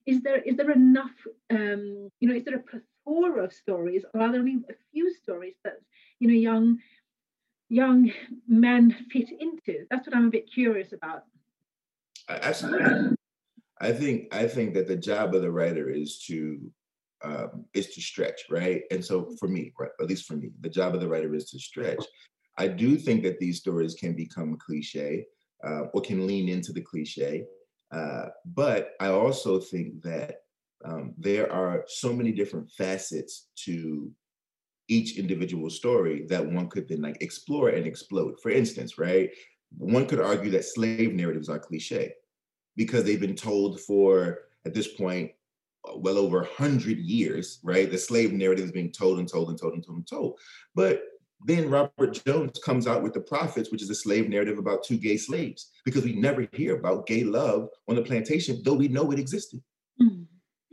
is 0.06 0.22
there 0.22 0.42
is 0.42 0.56
there 0.56 0.70
enough 0.70 1.14
um, 1.50 2.10
you 2.20 2.28
know 2.28 2.34
is 2.34 2.44
there 2.44 2.56
a 2.56 2.62
plethora 2.62 3.44
of 3.44 3.52
stories 3.52 4.04
or 4.12 4.20
are 4.20 4.32
there 4.32 4.40
only 4.40 4.58
a 4.68 4.74
few 4.92 5.14
stories 5.14 5.54
that 5.64 5.74
you 6.18 6.28
know 6.28 6.34
young 6.34 6.78
young 7.68 8.10
men 8.46 8.94
fit 9.10 9.30
into? 9.38 9.86
That's 9.90 10.06
what 10.06 10.16
I'm 10.16 10.26
a 10.26 10.30
bit 10.30 10.52
curious 10.52 10.92
about. 10.92 11.24
Absolutely. 12.28 13.16
I 13.80 13.92
think 13.92 14.34
I 14.34 14.46
think 14.46 14.74
that 14.74 14.88
the 14.88 14.96
job 14.96 15.34
of 15.34 15.42
the 15.42 15.50
writer 15.50 15.90
is 15.90 16.18
to 16.26 16.60
um, 17.22 17.64
is 17.74 17.94
to 17.94 18.00
stretch, 18.00 18.42
right? 18.50 18.82
And 18.90 19.04
so 19.04 19.34
for 19.38 19.48
me, 19.48 19.72
right, 19.78 19.90
at 20.00 20.06
least 20.06 20.26
for 20.26 20.34
me, 20.34 20.50
the 20.60 20.68
job 20.68 20.94
of 20.94 21.00
the 21.00 21.08
writer 21.08 21.34
is 21.34 21.50
to 21.50 21.58
stretch. 21.58 22.04
I 22.56 22.68
do 22.68 22.96
think 22.96 23.22
that 23.24 23.38
these 23.38 23.58
stories 23.58 23.94
can 23.94 24.14
become 24.14 24.56
cliche 24.58 25.26
uh, 25.66 25.86
or 25.92 26.02
can 26.02 26.26
lean 26.26 26.48
into 26.48 26.72
the 26.72 26.82
cliche, 26.82 27.46
uh, 27.92 28.26
but 28.44 28.90
I 29.00 29.08
also 29.08 29.58
think 29.58 30.02
that 30.02 30.36
um, 30.84 31.14
there 31.16 31.50
are 31.50 31.84
so 31.88 32.12
many 32.12 32.30
different 32.30 32.70
facets 32.70 33.48
to 33.64 34.10
each 34.88 35.18
individual 35.18 35.70
story 35.70 36.26
that 36.28 36.44
one 36.44 36.68
could 36.68 36.88
then 36.88 37.02
like 37.02 37.16
explore 37.20 37.70
and 37.70 37.86
explode. 37.86 38.40
For 38.40 38.50
instance, 38.50 38.98
right? 38.98 39.30
One 39.76 40.06
could 40.06 40.20
argue 40.20 40.50
that 40.50 40.64
slave 40.64 41.14
narratives 41.14 41.48
are 41.48 41.58
cliche 41.58 42.12
because 42.76 43.04
they've 43.04 43.20
been 43.20 43.36
told 43.36 43.80
for 43.80 44.40
at 44.66 44.74
this 44.74 44.88
point 44.88 45.30
well 45.96 46.18
over 46.18 46.42
a 46.42 46.46
hundred 46.46 46.98
years, 46.98 47.60
right? 47.62 47.90
The 47.90 47.98
slave 47.98 48.32
narrative 48.32 48.66
is 48.66 48.72
being 48.72 48.92
told 48.92 49.18
and 49.18 49.28
told 49.28 49.50
and 49.50 49.58
told 49.58 49.74
and 49.74 49.84
told 49.84 49.98
and 49.98 50.06
told. 50.06 50.38
But 50.74 51.02
then 51.46 51.68
Robert 51.68 52.24
Jones 52.24 52.58
comes 52.64 52.86
out 52.86 53.02
with 53.02 53.12
The 53.12 53.20
Prophets, 53.20 53.70
which 53.70 53.82
is 53.82 53.90
a 53.90 53.94
slave 53.94 54.28
narrative 54.28 54.58
about 54.58 54.82
two 54.82 54.96
gay 54.96 55.18
slaves, 55.18 55.70
because 55.84 56.04
we 56.04 56.14
never 56.14 56.48
hear 56.52 56.76
about 56.76 57.06
gay 57.06 57.22
love 57.22 57.68
on 57.86 57.96
the 57.96 58.02
plantation, 58.02 58.62
though 58.64 58.74
we 58.74 58.88
know 58.88 59.10
it 59.10 59.18
existed. 59.18 59.62
Mm. 60.00 60.23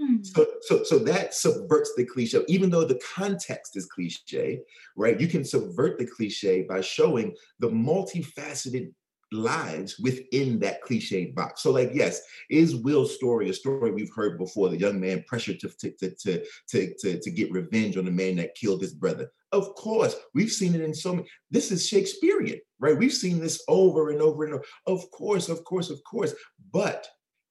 Mm. 0.02 0.26
So, 0.26 0.46
so, 0.62 0.84
so 0.84 1.00
that 1.00 1.34
subverts 1.34 1.94
the 1.96 2.06
cliche, 2.06 2.44
even 2.48 2.70
though 2.70 2.86
the 2.86 3.02
context 3.16 3.76
is 3.78 3.86
cliche, 3.86 4.62
right? 4.96 5.20
You 5.20 5.28
can 5.28 5.46
subvert 5.46 6.00
the 6.00 6.06
cliche 6.06 6.64
by 6.64 6.82
showing 6.82 7.36
the 7.60 7.70
multifaceted 7.70 8.94
lives 9.32 9.98
within 10.00 10.60
that 10.60 10.82
cliche 10.82 11.28
box. 11.28 11.64
So, 11.64 11.72
like, 11.72 11.92
yes, 11.94 12.22
is 12.50 12.76
Will's 12.76 13.16
story 13.16 13.50
a 13.50 13.54
story 13.54 13.92
we've 13.92 14.14
heard 14.14 14.38
before? 14.38 14.70
The 14.70 14.80
young 14.80 15.00
man 15.00 15.24
pressured 15.28 15.60
to 15.62 15.70
to 15.80 15.92
to 16.16 16.46
to 16.70 16.94
to, 17.00 17.20
to 17.20 17.32
get 17.32 17.52
revenge 17.52 17.98
on 17.98 18.06
the 18.06 18.12
man 18.12 18.36
that 18.38 18.56
killed 18.56 18.82
his 18.82 18.94
brother. 18.94 19.32
Of 19.52 19.74
course, 19.76 20.16
we've 20.34 20.52
seen 20.52 20.76
it 20.76 20.82
in 20.82 20.94
so 20.94 21.16
many. 21.16 21.28
This 21.50 21.72
is 21.72 21.88
Shakespearean, 21.88 22.60
right? 22.80 22.98
We've 22.98 23.14
seen 23.14 23.40
this 23.40 23.64
over 23.68 24.12
and 24.12 24.22
over 24.22 24.46
and 24.46 24.56
over. 24.56 24.64
Of 24.88 25.10
course, 25.12 25.50
of 25.50 25.64
course, 25.64 25.90
of 25.90 26.04
course. 26.04 26.34
But 26.72 27.08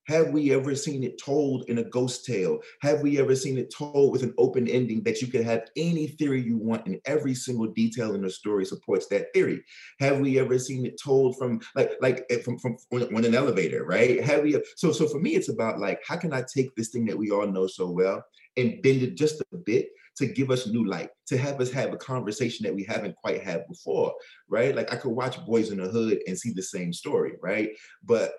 have 0.06 0.30
we 0.30 0.52
ever 0.52 0.74
seen 0.74 1.04
it 1.04 1.20
told 1.22 1.64
in 1.68 1.78
a 1.78 1.84
ghost 1.84 2.24
tale? 2.24 2.58
Have 2.80 3.00
we 3.00 3.18
ever 3.18 3.36
seen 3.36 3.58
it 3.58 3.72
told 3.72 4.12
with 4.12 4.22
an 4.22 4.34
open 4.38 4.66
ending 4.68 5.02
that 5.04 5.20
you 5.20 5.28
can 5.28 5.42
have 5.44 5.68
any 5.76 6.08
theory 6.08 6.42
you 6.42 6.56
want 6.56 6.86
and 6.86 7.00
every 7.04 7.34
single 7.34 7.68
detail 7.68 8.14
in 8.14 8.22
the 8.22 8.30
story 8.30 8.64
supports 8.64 9.06
that 9.08 9.32
theory? 9.34 9.62
Have 10.00 10.20
we 10.20 10.38
ever 10.38 10.58
seen 10.58 10.86
it 10.86 11.00
told 11.02 11.36
from 11.38 11.60
like 11.74 11.92
like 12.00 12.24
eh, 12.30 12.38
from 12.38 12.58
from 12.58 12.76
on 12.92 13.24
an 13.24 13.34
elevator, 13.34 13.84
right? 13.84 14.22
Have 14.24 14.42
we 14.42 14.60
so 14.76 14.92
so 14.92 15.06
for 15.06 15.20
me 15.20 15.36
it's 15.36 15.48
about 15.48 15.78
like 15.78 16.00
how 16.06 16.16
can 16.16 16.32
I 16.32 16.42
take 16.42 16.74
this 16.74 16.88
thing 16.88 17.06
that 17.06 17.18
we 17.18 17.30
all 17.30 17.46
know 17.46 17.66
so 17.66 17.90
well 17.90 18.24
and 18.56 18.82
bend 18.82 19.02
it 19.02 19.16
just 19.16 19.40
a 19.52 19.56
bit 19.56 19.88
to 20.16 20.26
give 20.26 20.50
us 20.50 20.66
new 20.66 20.86
light, 20.86 21.10
to 21.28 21.38
have 21.38 21.60
us 21.60 21.70
have 21.70 21.92
a 21.92 21.96
conversation 21.96 22.64
that 22.64 22.74
we 22.74 22.84
haven't 22.84 23.16
quite 23.16 23.42
had 23.42 23.66
before, 23.68 24.12
right? 24.48 24.74
Like 24.74 24.92
I 24.92 24.96
could 24.96 25.12
watch 25.12 25.44
Boys 25.46 25.70
in 25.70 25.78
the 25.78 25.88
Hood 25.88 26.20
and 26.26 26.38
see 26.38 26.52
the 26.52 26.62
same 26.62 26.92
story, 26.92 27.32
right? 27.40 27.70
But 28.02 28.32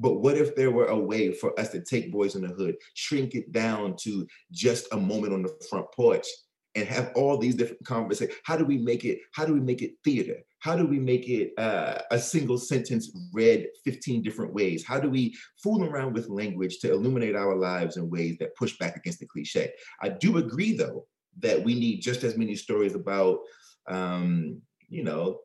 but 0.00 0.14
what 0.14 0.38
if 0.38 0.56
there 0.56 0.70
were 0.70 0.86
a 0.86 0.98
way 0.98 1.30
for 1.30 1.58
us 1.60 1.68
to 1.68 1.80
take 1.80 2.10
Boys 2.10 2.34
in 2.34 2.42
the 2.42 2.48
Hood, 2.48 2.76
shrink 2.94 3.34
it 3.34 3.52
down 3.52 3.96
to 4.00 4.26
just 4.50 4.86
a 4.92 4.96
moment 4.96 5.34
on 5.34 5.42
the 5.42 5.54
front 5.68 5.86
porch 5.92 6.26
and 6.74 6.88
have 6.88 7.12
all 7.14 7.36
these 7.36 7.54
different 7.54 7.84
conversations? 7.84 8.38
How 8.44 8.56
do 8.56 8.64
we 8.64 8.78
make 8.78 9.04
it? 9.04 9.18
How 9.34 9.44
do 9.44 9.52
we 9.52 9.60
make 9.60 9.82
it 9.82 9.92
theater? 10.02 10.36
How 10.60 10.74
do 10.74 10.86
we 10.86 10.98
make 10.98 11.28
it 11.28 11.52
uh, 11.58 11.98
a 12.10 12.18
single 12.18 12.56
sentence 12.56 13.14
read 13.34 13.66
15 13.84 14.22
different 14.22 14.54
ways? 14.54 14.86
How 14.86 14.98
do 14.98 15.10
we 15.10 15.36
fool 15.62 15.84
around 15.84 16.14
with 16.14 16.30
language 16.30 16.78
to 16.78 16.92
illuminate 16.92 17.36
our 17.36 17.54
lives 17.54 17.98
in 17.98 18.08
ways 18.08 18.38
that 18.38 18.56
push 18.56 18.78
back 18.78 18.96
against 18.96 19.20
the 19.20 19.26
cliche? 19.26 19.70
I 20.00 20.08
do 20.08 20.38
agree, 20.38 20.74
though, 20.74 21.06
that 21.40 21.62
we 21.62 21.74
need 21.74 22.00
just 22.00 22.24
as 22.24 22.38
many 22.38 22.54
stories 22.54 22.94
about, 22.94 23.40
um, 23.86 24.62
you 24.88 25.04
know, 25.04 25.40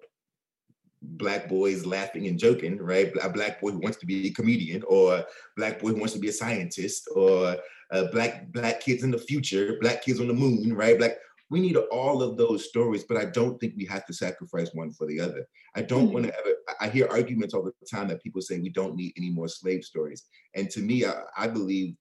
black 1.11 1.47
boys 1.47 1.85
laughing 1.85 2.27
and 2.27 2.39
joking, 2.39 2.77
right? 2.77 3.11
A 3.21 3.29
black 3.29 3.61
boy 3.61 3.71
who 3.71 3.79
wants 3.79 3.97
to 3.99 4.05
be 4.05 4.27
a 4.27 4.31
comedian, 4.31 4.83
or 4.87 5.15
a 5.15 5.25
black 5.57 5.79
boy 5.79 5.89
who 5.89 5.99
wants 5.99 6.13
to 6.13 6.19
be 6.19 6.29
a 6.29 6.33
scientist, 6.33 7.07
or 7.15 7.57
uh, 7.91 8.05
black 8.11 8.51
black 8.51 8.81
kids 8.81 9.03
in 9.03 9.11
the 9.11 9.17
future, 9.17 9.77
black 9.81 10.03
kids 10.03 10.19
on 10.19 10.27
the 10.27 10.33
moon, 10.33 10.73
right? 10.73 10.97
Black. 10.97 11.17
We 11.51 11.59
need 11.59 11.77
all 11.77 12.23
of 12.23 12.37
those 12.37 12.67
stories, 12.67 13.03
but 13.03 13.17
I 13.17 13.25
don't 13.25 13.59
think 13.59 13.75
we 13.77 13.85
have 13.85 14.05
to 14.07 14.13
sacrifice 14.13 14.71
one 14.73 14.91
for 14.91 15.05
the 15.05 15.19
other. 15.19 15.47
I 15.75 15.83
don't 15.83 16.05
mm-hmm. 16.05 16.13
want 16.13 16.25
to 16.25 16.39
ever. 16.39 16.55
I 16.81 16.89
hear 16.89 17.07
arguments 17.07 17.53
all 17.53 17.63
the 17.63 17.73
time 17.89 18.07
that 18.07 18.23
people 18.23 18.41
say 18.41 18.59
we 18.59 18.69
don't 18.69 18.95
need 18.95 19.13
any 19.15 19.29
more 19.29 19.47
slave 19.47 19.83
stories, 19.83 20.23
and 20.55 20.69
to 20.71 20.79
me, 20.81 21.05
I, 21.05 21.21
I 21.37 21.47
believe 21.47 21.95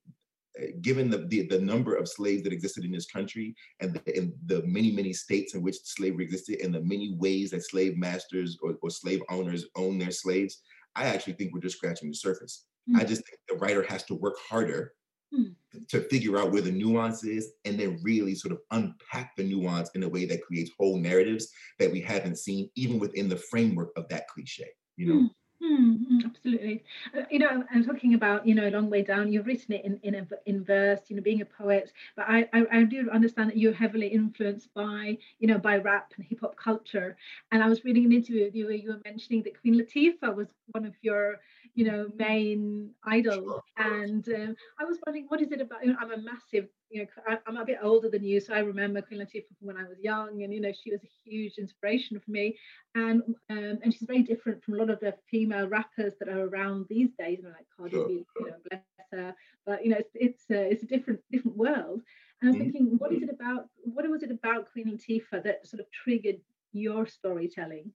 given 0.81 1.11
the, 1.11 1.19
the, 1.29 1.47
the 1.49 1.61
number 1.61 1.97
of 1.97 2.09
slaves 2.09 2.43
that 2.43 2.53
existed 2.53 2.85
in 2.85 2.93
this 2.93 3.07
country 3.07 3.55
and 3.81 3.95
the, 3.95 4.17
and 4.17 4.33
the 4.47 4.62
many 4.67 4.93
many 4.93 5.12
states 5.12 5.55
in 5.55 5.62
which 5.62 5.77
slavery 5.83 6.25
existed 6.25 6.61
and 6.61 6.75
the 6.75 6.81
many 6.81 7.17
ways 7.19 7.51
that 7.51 7.64
slave 7.64 7.97
masters 7.97 8.57
or, 8.62 8.77
or 8.83 8.90
slave 8.90 9.21
owners 9.31 9.67
own 9.77 9.99
their 9.99 10.12
slaves 10.12 10.62
i 10.95 11.05
actually 11.05 11.33
think 11.33 11.53
we're 11.53 11.61
just 11.61 11.77
scratching 11.77 12.09
the 12.09 12.14
surface 12.14 12.67
mm. 12.88 13.01
i 13.01 13.05
just 13.05 13.27
think 13.27 13.38
the 13.49 13.57
writer 13.57 13.83
has 13.83 14.05
to 14.05 14.14
work 14.14 14.37
harder 14.49 14.93
mm. 15.35 15.53
to 15.88 16.01
figure 16.03 16.38
out 16.38 16.53
where 16.53 16.62
the 16.62 16.71
nuance 16.71 17.25
is 17.25 17.55
and 17.64 17.79
then 17.79 17.99
really 18.03 18.35
sort 18.35 18.53
of 18.53 18.61
unpack 18.71 19.35
the 19.37 19.45
nuance 19.45 19.90
in 19.97 20.05
a 20.05 20.09
way 20.09 20.25
that 20.25 20.43
creates 20.43 20.71
whole 20.79 20.99
narratives 20.99 21.49
that 21.81 21.90
we 21.90 22.01
haven't 22.01 22.38
seen 22.38 22.71
even 22.77 23.01
within 23.01 23.29
the 23.29 23.37
framework 23.37 23.90
of 23.97 24.09
that 24.09 24.29
cliche 24.29 24.69
you 24.97 25.07
know 25.07 25.21
mm. 25.23 25.29
Mm, 25.64 26.24
absolutely. 26.27 26.85
Uh, 27.16 27.22
you 27.31 27.38
know, 27.38 27.64
I'm 27.72 27.85
talking 27.85 28.14
about, 28.14 28.46
you 28.46 28.55
know, 28.55 28.68
a 28.68 28.70
long 28.70 28.90
way 28.90 29.03
down, 29.03 29.33
you've 29.33 29.46
written 29.46 29.74
it 29.74 29.85
in, 29.85 29.98
in, 30.03 30.14
a, 30.14 30.27
in 30.46 30.62
verse, 30.64 31.00
you 31.09 31.16
know, 31.16 31.22
being 31.22 31.40
a 31.40 31.46
poet, 31.46 31.92
but 32.16 32.27
I, 32.29 32.48
I, 32.53 32.66
I, 32.70 32.83
do 32.83 33.09
understand 33.11 33.50
that 33.50 33.57
you're 33.57 33.72
heavily 33.72 34.09
influenced 34.09 34.74
by, 34.74 35.16
you 35.38 35.48
know, 35.48 35.59
by 35.59 35.79
rap 35.79 36.12
and 36.16 36.27
hip 36.27 36.40
hop 36.40 36.57
culture. 36.57 37.16
And 37.50 37.62
I 37.62 37.68
was 37.68 37.85
reading 37.85 38.05
an 38.05 38.12
interview 38.12 38.44
with 38.44 38.55
you 38.55 38.66
where 38.66 38.74
you 38.74 38.90
were 38.90 39.00
mentioning 39.05 39.42
that 39.44 39.59
Queen 39.61 39.81
Latifah 39.81 40.35
was 40.35 40.48
one 40.72 40.85
of 40.85 40.94
your, 41.00 41.40
you 41.75 41.85
know, 41.85 42.09
main 42.17 42.91
idol 43.05 43.63
And 43.77 44.27
um, 44.29 44.57
I 44.79 44.85
was 44.85 44.99
wondering, 45.05 45.27
what 45.29 45.43
is 45.43 45.51
it 45.53 45.61
about? 45.61 45.85
You 45.85 45.93
know, 45.93 45.99
I'm 46.01 46.13
a 46.13 46.19
massive 46.19 46.69
you 46.95 47.03
know, 47.03 47.09
I, 47.27 47.39
am 47.49 47.57
a 47.57 47.65
bit 47.65 47.79
older 47.83 48.09
than 48.09 48.23
you, 48.23 48.41
so 48.41 48.55
I 48.55 48.61
remember 48.61 49.03
Queen 49.03 49.21
Latifah 49.21 49.59
from 49.59 49.67
when 49.67 49.77
I 49.77 49.83
was 49.83 49.99
young, 50.01 50.45
and 50.45 50.55
you 50.55 50.61
know, 50.61 50.73
she 50.73 50.93
was 50.93 51.01
a 51.03 51.11
huge 51.29 51.59
inspiration 51.59 52.21
for 52.21 52.31
me. 52.31 52.57
And 52.95 53.23
um, 53.51 53.79
and 53.83 53.93
she's 53.93 54.07
very 54.07 54.23
different 54.23 54.63
from 54.63 54.75
a 54.75 54.77
lot 54.77 54.91
of 54.91 55.01
the 55.01 55.15
female 55.29 55.69
rappers 55.69 56.15
that 56.21 56.29
are 56.29 56.47
around 56.47 56.87
these 56.89 57.11
days, 57.19 57.39
you 57.39 57.45
know, 57.45 57.51
like 57.51 57.67
Cardi 57.77 57.97
sure. 57.97 58.09
B, 58.09 58.25
you 58.39 58.47
know, 58.47 58.57
bless 58.71 58.83
her. 59.13 59.35
But 59.67 59.85
you 59.85 59.91
know, 59.91 59.99
it's 59.99 60.13
it's, 60.15 60.45
uh, 60.51 60.69
it's 60.71 60.85
a 60.85 60.87
different 60.87 61.21
different 61.33 61.57
world. 61.57 62.03
And 62.41 62.51
I'm 62.51 62.61
mm-hmm. 62.61 62.71
thinking, 62.71 62.99
what 62.99 63.13
is 63.13 63.23
it 63.23 63.31
about? 63.31 63.69
What 63.83 64.09
was 64.09 64.23
it 64.23 64.31
about 64.31 64.71
Queen 64.71 64.97
Latifah 64.97 65.43
that 65.43 65.67
sort 65.67 65.81
of 65.81 65.87
triggered 65.91 66.41
your 66.73 67.07
storytelling? 67.07 67.91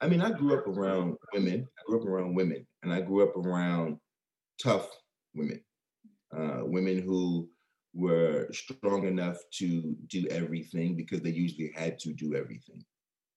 I 0.00 0.08
mean, 0.08 0.22
I 0.22 0.30
grew 0.30 0.56
up 0.56 0.66
around 0.66 1.16
women. 1.34 1.68
I 1.78 1.82
grew 1.86 2.00
up 2.00 2.06
around 2.06 2.34
women, 2.34 2.66
and 2.82 2.92
I 2.92 3.00
grew 3.00 3.22
up 3.22 3.36
around 3.36 3.98
tough 4.62 4.88
women, 5.34 5.60
uh, 6.36 6.60
women 6.62 7.02
who 7.02 7.48
were 7.92 8.48
strong 8.52 9.06
enough 9.06 9.38
to 9.58 9.94
do 10.06 10.26
everything 10.30 10.96
because 10.96 11.20
they 11.20 11.30
usually 11.30 11.72
had 11.74 11.98
to 11.98 12.12
do 12.12 12.34
everything 12.34 12.82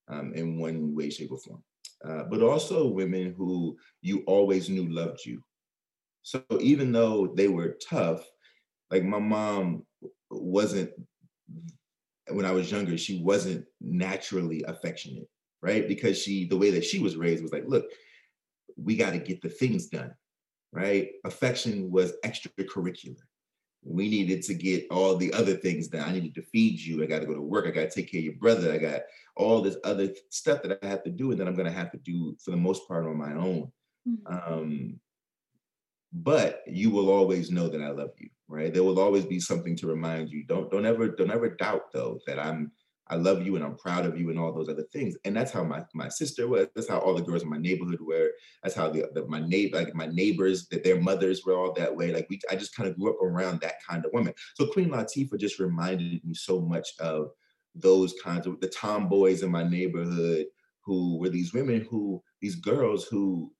um, 0.09 0.33
in 0.35 0.57
one 0.59 0.95
way, 0.95 1.09
shape, 1.09 1.31
or 1.31 1.39
form. 1.39 1.63
Uh, 2.07 2.23
but 2.29 2.41
also 2.41 2.87
women 2.87 3.33
who 3.37 3.77
you 4.01 4.23
always 4.27 4.69
knew 4.69 4.87
loved 4.89 5.25
you. 5.25 5.41
So 6.21 6.43
even 6.59 6.91
though 6.91 7.33
they 7.35 7.47
were 7.47 7.77
tough, 7.89 8.23
like 8.91 9.03
my 9.03 9.19
mom 9.19 9.85
wasn't, 10.29 10.91
when 12.29 12.45
I 12.45 12.51
was 12.51 12.71
younger, 12.71 12.97
she 12.97 13.21
wasn't 13.21 13.65
naturally 13.81 14.63
affectionate, 14.67 15.27
right? 15.63 15.87
Because 15.87 16.21
she, 16.21 16.45
the 16.45 16.57
way 16.57 16.69
that 16.71 16.83
she 16.83 16.99
was 16.99 17.15
raised 17.15 17.41
was 17.41 17.53
like, 17.53 17.65
look, 17.65 17.85
we 18.75 18.95
got 18.95 19.11
to 19.11 19.19
get 19.19 19.41
the 19.41 19.49
things 19.49 19.87
done, 19.87 20.13
right? 20.71 21.09
Affection 21.25 21.89
was 21.89 22.13
extracurricular 22.23 23.17
we 23.85 24.09
needed 24.09 24.41
to 24.43 24.53
get 24.53 24.85
all 24.89 25.15
the 25.15 25.33
other 25.33 25.55
things 25.55 25.87
done. 25.87 26.07
I 26.07 26.13
needed 26.13 26.35
to 26.35 26.41
feed 26.41 26.79
you. 26.79 27.03
I 27.03 27.05
got 27.05 27.19
to 27.19 27.25
go 27.25 27.33
to 27.33 27.41
work. 27.41 27.67
I 27.67 27.71
got 27.71 27.89
to 27.91 27.95
take 27.95 28.11
care 28.11 28.19
of 28.19 28.25
your 28.25 28.35
brother. 28.35 28.71
I 28.71 28.77
got 28.77 29.01
all 29.35 29.61
this 29.61 29.77
other 29.83 30.09
stuff 30.29 30.61
that 30.63 30.79
I 30.81 30.87
have 30.87 31.03
to 31.03 31.09
do, 31.09 31.31
and 31.31 31.39
that 31.39 31.47
I'm 31.47 31.55
going 31.55 31.71
to 31.71 31.77
have 31.77 31.91
to 31.91 31.97
do 31.97 32.35
for 32.43 32.51
the 32.51 32.57
most 32.57 32.87
part 32.87 33.05
on 33.05 33.17
my 33.17 33.33
own. 33.33 33.71
Mm-hmm. 34.07 34.53
Um, 34.53 34.99
but 36.13 36.61
you 36.67 36.91
will 36.91 37.09
always 37.09 37.51
know 37.51 37.67
that 37.67 37.81
I 37.81 37.89
love 37.89 38.11
you, 38.19 38.29
right? 38.47 38.73
There 38.73 38.83
will 38.83 38.99
always 38.99 39.25
be 39.25 39.39
something 39.39 39.75
to 39.77 39.87
remind 39.87 40.29
you. 40.29 40.43
Don't 40.45 40.71
don't 40.71 40.85
ever 40.85 41.07
don't 41.09 41.31
ever 41.31 41.49
doubt 41.49 41.91
though 41.91 42.19
that 42.27 42.39
I'm 42.39 42.71
I 43.07 43.15
love 43.15 43.45
you 43.45 43.55
and 43.55 43.65
I'm 43.65 43.75
proud 43.75 44.05
of 44.05 44.17
you 44.17 44.29
and 44.29 44.39
all 44.39 44.53
those 44.53 44.69
other 44.69 44.85
things. 44.93 45.15
And 45.25 45.35
that's 45.35 45.51
how 45.51 45.63
my, 45.63 45.83
my 45.93 46.07
sister 46.07 46.47
was. 46.47 46.67
That's 46.73 46.87
how 46.87 46.99
all 46.99 47.13
the 47.13 47.21
girls 47.21 47.43
in 47.43 47.49
my 47.49 47.57
neighborhood 47.57 47.99
were. 47.99 48.31
That's 48.61 48.75
how 48.75 48.89
the, 48.89 49.09
the 49.13 49.25
my 49.27 49.41
neighbor, 49.41 49.77
like 49.77 49.93
my 49.93 50.07
neighbors, 50.07 50.67
that 50.69 50.83
their 50.83 51.01
mothers 51.01 51.43
were 51.45 51.57
all 51.57 51.73
that 51.73 51.93
way. 51.93 52.13
Like 52.13 52.27
we, 52.29 52.39
I 52.49 52.55
just 52.55 52.75
kind 52.75 52.89
of 52.89 52.97
grew 52.97 53.11
up 53.11 53.21
around 53.21 53.59
that 53.59 53.75
kind 53.87 54.05
of 54.05 54.11
woman. 54.13 54.33
So 54.55 54.67
Queen 54.67 54.89
Latifah 54.89 55.37
just 55.37 55.59
reminded 55.59 56.23
me 56.23 56.33
so 56.33 56.61
much 56.61 56.89
of 56.99 57.31
those 57.75 58.13
kinds 58.23 58.47
of 58.47 58.59
the 58.61 58.69
tomboys 58.69 59.43
in 59.43 59.51
my 59.51 59.63
neighborhood 59.63 60.45
who 60.81 61.17
were 61.17 61.29
these 61.29 61.53
women 61.53 61.85
who 61.89 62.21
these 62.41 62.55
girls 62.55 63.05
who 63.05 63.51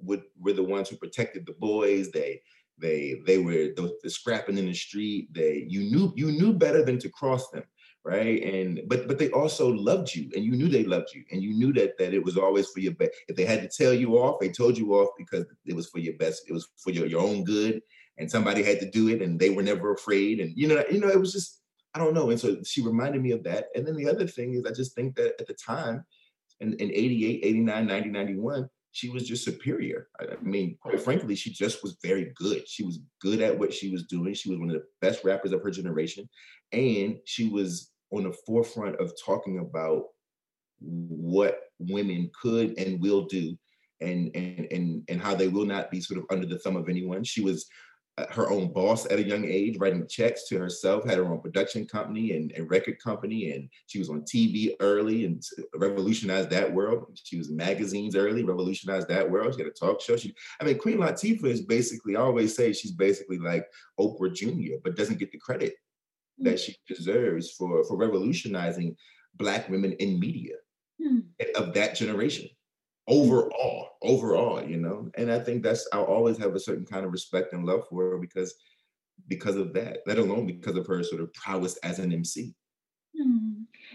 would 0.00 0.22
were 0.38 0.52
the 0.52 0.62
ones 0.62 0.88
who 0.88 0.96
protected 0.96 1.44
the 1.44 1.54
boys. 1.54 2.10
They 2.10 2.40
they 2.78 3.16
they 3.26 3.38
were 3.38 3.72
the, 3.76 3.92
the 4.02 4.08
scrapping 4.08 4.56
in 4.56 4.66
the 4.66 4.74
street. 4.74 5.28
They 5.34 5.66
you 5.68 5.80
knew 5.80 6.12
you 6.16 6.32
knew 6.32 6.52
better 6.54 6.84
than 6.84 6.98
to 7.00 7.08
cross 7.10 7.50
them 7.50 7.64
right 8.08 8.42
and 8.42 8.80
but 8.86 9.06
but 9.06 9.18
they 9.18 9.30
also 9.32 9.68
loved 9.68 10.14
you 10.14 10.30
and 10.34 10.42
you 10.42 10.52
knew 10.52 10.68
they 10.68 10.84
loved 10.84 11.08
you 11.14 11.22
and 11.30 11.42
you 11.42 11.52
knew 11.52 11.74
that 11.74 11.98
that 11.98 12.14
it 12.14 12.24
was 12.24 12.38
always 12.38 12.66
for 12.68 12.80
your 12.80 12.94
best 12.94 13.10
if 13.28 13.36
they 13.36 13.44
had 13.44 13.60
to 13.60 13.68
tell 13.68 13.92
you 13.92 14.14
off 14.14 14.40
they 14.40 14.48
told 14.48 14.78
you 14.78 14.94
off 14.94 15.10
because 15.18 15.44
it 15.66 15.76
was 15.76 15.88
for 15.90 15.98
your 15.98 16.14
best 16.14 16.44
it 16.48 16.52
was 16.54 16.68
for 16.78 16.90
your, 16.90 17.06
your 17.06 17.20
own 17.20 17.44
good 17.44 17.82
and 18.16 18.30
somebody 18.30 18.62
had 18.62 18.80
to 18.80 18.90
do 18.90 19.08
it 19.08 19.20
and 19.20 19.38
they 19.38 19.50
were 19.50 19.62
never 19.62 19.92
afraid 19.92 20.40
and 20.40 20.52
you 20.56 20.66
know 20.66 20.82
you 20.90 21.00
know 21.00 21.08
it 21.08 21.20
was 21.20 21.32
just 21.32 21.60
i 21.94 21.98
don't 21.98 22.14
know 22.14 22.30
and 22.30 22.40
so 22.40 22.56
she 22.64 22.80
reminded 22.80 23.20
me 23.20 23.32
of 23.32 23.44
that 23.44 23.66
and 23.74 23.86
then 23.86 23.96
the 23.96 24.08
other 24.08 24.26
thing 24.26 24.54
is 24.54 24.64
i 24.64 24.72
just 24.72 24.94
think 24.94 25.14
that 25.14 25.34
at 25.38 25.46
the 25.46 25.54
time 25.54 26.02
in, 26.60 26.72
in 26.74 26.90
88 26.90 27.40
89 27.44 27.86
90 27.86 28.08
91 28.08 28.70
she 28.92 29.10
was 29.10 29.28
just 29.28 29.44
superior. 29.44 30.08
I 30.18 30.42
mean, 30.42 30.76
quite 30.80 31.00
frankly, 31.00 31.36
she 31.36 31.52
just 31.52 31.82
was 31.82 31.98
very 32.02 32.32
good. 32.34 32.66
She 32.66 32.82
was 32.84 32.98
good 33.20 33.40
at 33.42 33.56
what 33.56 33.72
she 33.72 33.92
was 33.92 34.04
doing. 34.04 34.34
She 34.34 34.50
was 34.50 34.58
one 34.58 34.70
of 34.70 34.76
the 34.76 34.86
best 35.00 35.22
rappers 35.24 35.52
of 35.52 35.62
her 35.62 35.70
generation. 35.70 36.28
And 36.72 37.18
she 37.24 37.48
was 37.48 37.92
on 38.10 38.24
the 38.24 38.32
forefront 38.46 38.96
of 38.96 39.12
talking 39.24 39.58
about 39.58 40.04
what 40.80 41.60
women 41.78 42.30
could 42.40 42.78
and 42.78 43.00
will 43.00 43.22
do 43.26 43.56
and 44.00 44.30
and 44.34 44.68
and 44.70 45.02
and 45.08 45.20
how 45.20 45.34
they 45.34 45.48
will 45.48 45.64
not 45.64 45.90
be 45.90 46.00
sort 46.00 46.18
of 46.18 46.26
under 46.30 46.46
the 46.46 46.58
thumb 46.58 46.76
of 46.76 46.88
anyone. 46.88 47.24
She 47.24 47.40
was 47.40 47.66
uh, 48.16 48.26
her 48.30 48.50
own 48.50 48.72
boss 48.72 49.06
at 49.06 49.18
a 49.18 49.26
young 49.26 49.44
age, 49.44 49.76
writing 49.78 50.04
checks 50.08 50.48
to 50.48 50.58
herself, 50.58 51.04
had 51.04 51.18
her 51.18 51.26
own 51.26 51.40
production 51.40 51.86
company 51.86 52.32
and, 52.32 52.50
and 52.52 52.68
record 52.68 53.00
company, 53.02 53.52
and 53.52 53.68
she 53.86 53.98
was 53.98 54.10
on 54.10 54.22
TV 54.22 54.74
early 54.80 55.24
and 55.24 55.40
revolutionized 55.76 56.50
that 56.50 56.72
world. 56.72 57.16
She 57.22 57.38
was 57.38 57.50
in 57.50 57.56
magazines 57.56 58.16
early, 58.16 58.42
revolutionized 58.42 59.06
that 59.08 59.28
world. 59.30 59.54
She 59.54 59.60
had 59.60 59.70
a 59.70 59.72
talk 59.72 60.00
show. 60.00 60.16
She, 60.16 60.34
I 60.60 60.64
mean, 60.64 60.78
Queen 60.78 60.98
Latifah 60.98 61.44
is 61.44 61.62
basically, 61.62 62.16
I 62.16 62.20
always 62.20 62.56
say 62.56 62.72
she's 62.72 62.92
basically 62.92 63.38
like 63.38 63.66
Oprah 64.00 64.34
Jr., 64.34 64.78
but 64.82 64.96
doesn't 64.96 65.20
get 65.20 65.30
the 65.30 65.38
credit 65.38 65.74
that 66.40 66.60
she 66.60 66.76
deserves 66.86 67.50
for 67.52 67.84
for 67.84 67.96
revolutionizing 67.96 68.96
Black 69.34 69.68
women 69.68 69.92
in 69.94 70.18
media 70.18 70.54
mm. 71.00 71.22
of 71.54 71.74
that 71.74 71.94
generation 71.94 72.48
overall, 73.08 73.90
overall, 74.02 74.62
you 74.62 74.76
know. 74.76 75.10
And 75.16 75.32
I 75.32 75.40
think 75.40 75.62
that's 75.62 75.88
I'll 75.92 76.04
always 76.04 76.38
have 76.38 76.54
a 76.54 76.60
certain 76.60 76.84
kind 76.84 77.04
of 77.04 77.12
respect 77.12 77.52
and 77.52 77.64
love 77.64 77.84
for 77.88 78.10
her 78.10 78.18
because 78.18 78.54
because 79.26 79.56
of 79.56 79.72
that, 79.74 79.98
let 80.06 80.18
alone 80.18 80.46
because 80.46 80.76
of 80.76 80.86
her 80.86 81.02
sort 81.02 81.20
of 81.20 81.32
prowess 81.34 81.76
as 81.78 81.98
an 81.98 82.12
MC. 82.12 82.54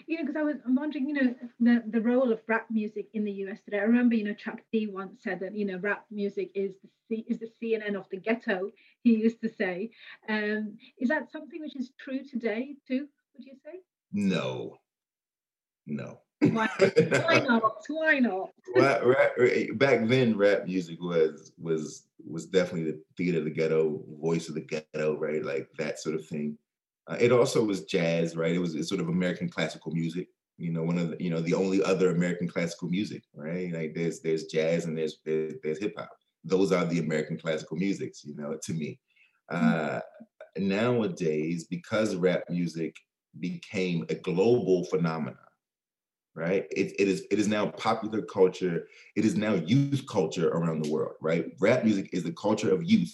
You 0.07 0.17
know, 0.17 0.23
because 0.23 0.39
I 0.39 0.43
was 0.43 0.57
I'm 0.65 0.75
wondering, 0.75 1.07
you 1.07 1.13
know, 1.13 1.35
the, 1.59 1.83
the 1.87 2.01
role 2.01 2.31
of 2.31 2.41
rap 2.47 2.67
music 2.69 3.07
in 3.13 3.23
the 3.23 3.31
US 3.43 3.59
today. 3.61 3.79
I 3.79 3.83
remember, 3.83 4.15
you 4.15 4.23
know, 4.23 4.33
Chuck 4.33 4.59
D 4.71 4.87
once 4.87 5.23
said 5.23 5.39
that, 5.41 5.55
you 5.55 5.65
know, 5.65 5.77
rap 5.77 6.05
music 6.11 6.51
is 6.55 6.73
the 6.81 6.89
C, 7.07 7.25
is 7.27 7.39
the 7.39 7.49
CNN 7.61 7.95
of 7.95 8.09
the 8.09 8.17
ghetto. 8.17 8.71
He 9.03 9.15
used 9.15 9.41
to 9.41 9.49
say, 9.49 9.91
um, 10.29 10.77
is 10.97 11.09
that 11.09 11.31
something 11.31 11.61
which 11.61 11.75
is 11.75 11.91
true 11.99 12.23
today 12.23 12.75
too? 12.87 13.07
Would 13.35 13.45
you 13.45 13.55
say? 13.63 13.79
No, 14.11 14.77
no. 15.87 16.19
Why, 16.51 16.69
why 16.77 17.39
not? 17.47 17.85
Why 17.87 18.19
not? 18.19 18.49
rap, 18.75 19.03
rap, 19.05 19.31
back 19.75 20.07
then, 20.07 20.37
rap 20.37 20.65
music 20.65 20.99
was 21.01 21.51
was 21.57 22.07
was 22.25 22.45
definitely 22.45 22.91
the 22.91 23.01
theater 23.17 23.39
of 23.39 23.45
the 23.45 23.51
ghetto, 23.51 24.03
voice 24.21 24.49
of 24.49 24.55
the 24.55 24.61
ghetto, 24.61 25.17
right? 25.17 25.43
Like 25.43 25.69
that 25.77 25.99
sort 25.99 26.15
of 26.15 26.25
thing. 26.27 26.57
Uh, 27.07 27.17
it 27.19 27.31
also 27.31 27.63
was 27.63 27.85
jazz, 27.85 28.35
right? 28.35 28.53
It 28.53 28.59
was 28.59 28.75
it's 28.75 28.89
sort 28.89 29.01
of 29.01 29.09
American 29.09 29.49
classical 29.49 29.91
music. 29.91 30.27
You 30.57 30.71
know, 30.71 30.83
one 30.83 30.97
of 30.97 31.09
the 31.11 31.17
you 31.23 31.29
know 31.29 31.41
the 31.41 31.53
only 31.53 31.83
other 31.83 32.11
American 32.11 32.47
classical 32.47 32.89
music, 32.89 33.23
right? 33.33 33.71
Like 33.73 33.93
there's 33.93 34.21
there's 34.21 34.45
jazz 34.45 34.85
and 34.85 34.97
there's 34.97 35.19
there's, 35.25 35.55
there's 35.63 35.79
hip 35.79 35.93
hop. 35.97 36.09
Those 36.43 36.71
are 36.71 36.85
the 36.85 36.99
American 36.99 37.37
classical 37.37 37.77
musics, 37.77 38.23
you 38.23 38.35
know, 38.35 38.57
to 38.61 38.73
me. 38.73 38.99
Uh, 39.49 39.99
nowadays, 40.57 41.65
because 41.65 42.15
rap 42.15 42.43
music 42.49 42.95
became 43.39 44.05
a 44.09 44.15
global 44.15 44.85
phenomenon, 44.85 45.37
right? 46.35 46.65
It, 46.71 46.93
it 46.99 47.07
is 47.07 47.25
it 47.31 47.39
is 47.39 47.47
now 47.47 47.67
popular 47.67 48.21
culture. 48.21 48.87
It 49.15 49.25
is 49.25 49.35
now 49.35 49.53
youth 49.53 50.05
culture 50.07 50.49
around 50.49 50.83
the 50.83 50.91
world, 50.91 51.15
right? 51.21 51.45
Rap 51.59 51.83
music 51.83 52.09
is 52.13 52.23
the 52.23 52.33
culture 52.33 52.71
of 52.73 52.83
youth 52.83 53.13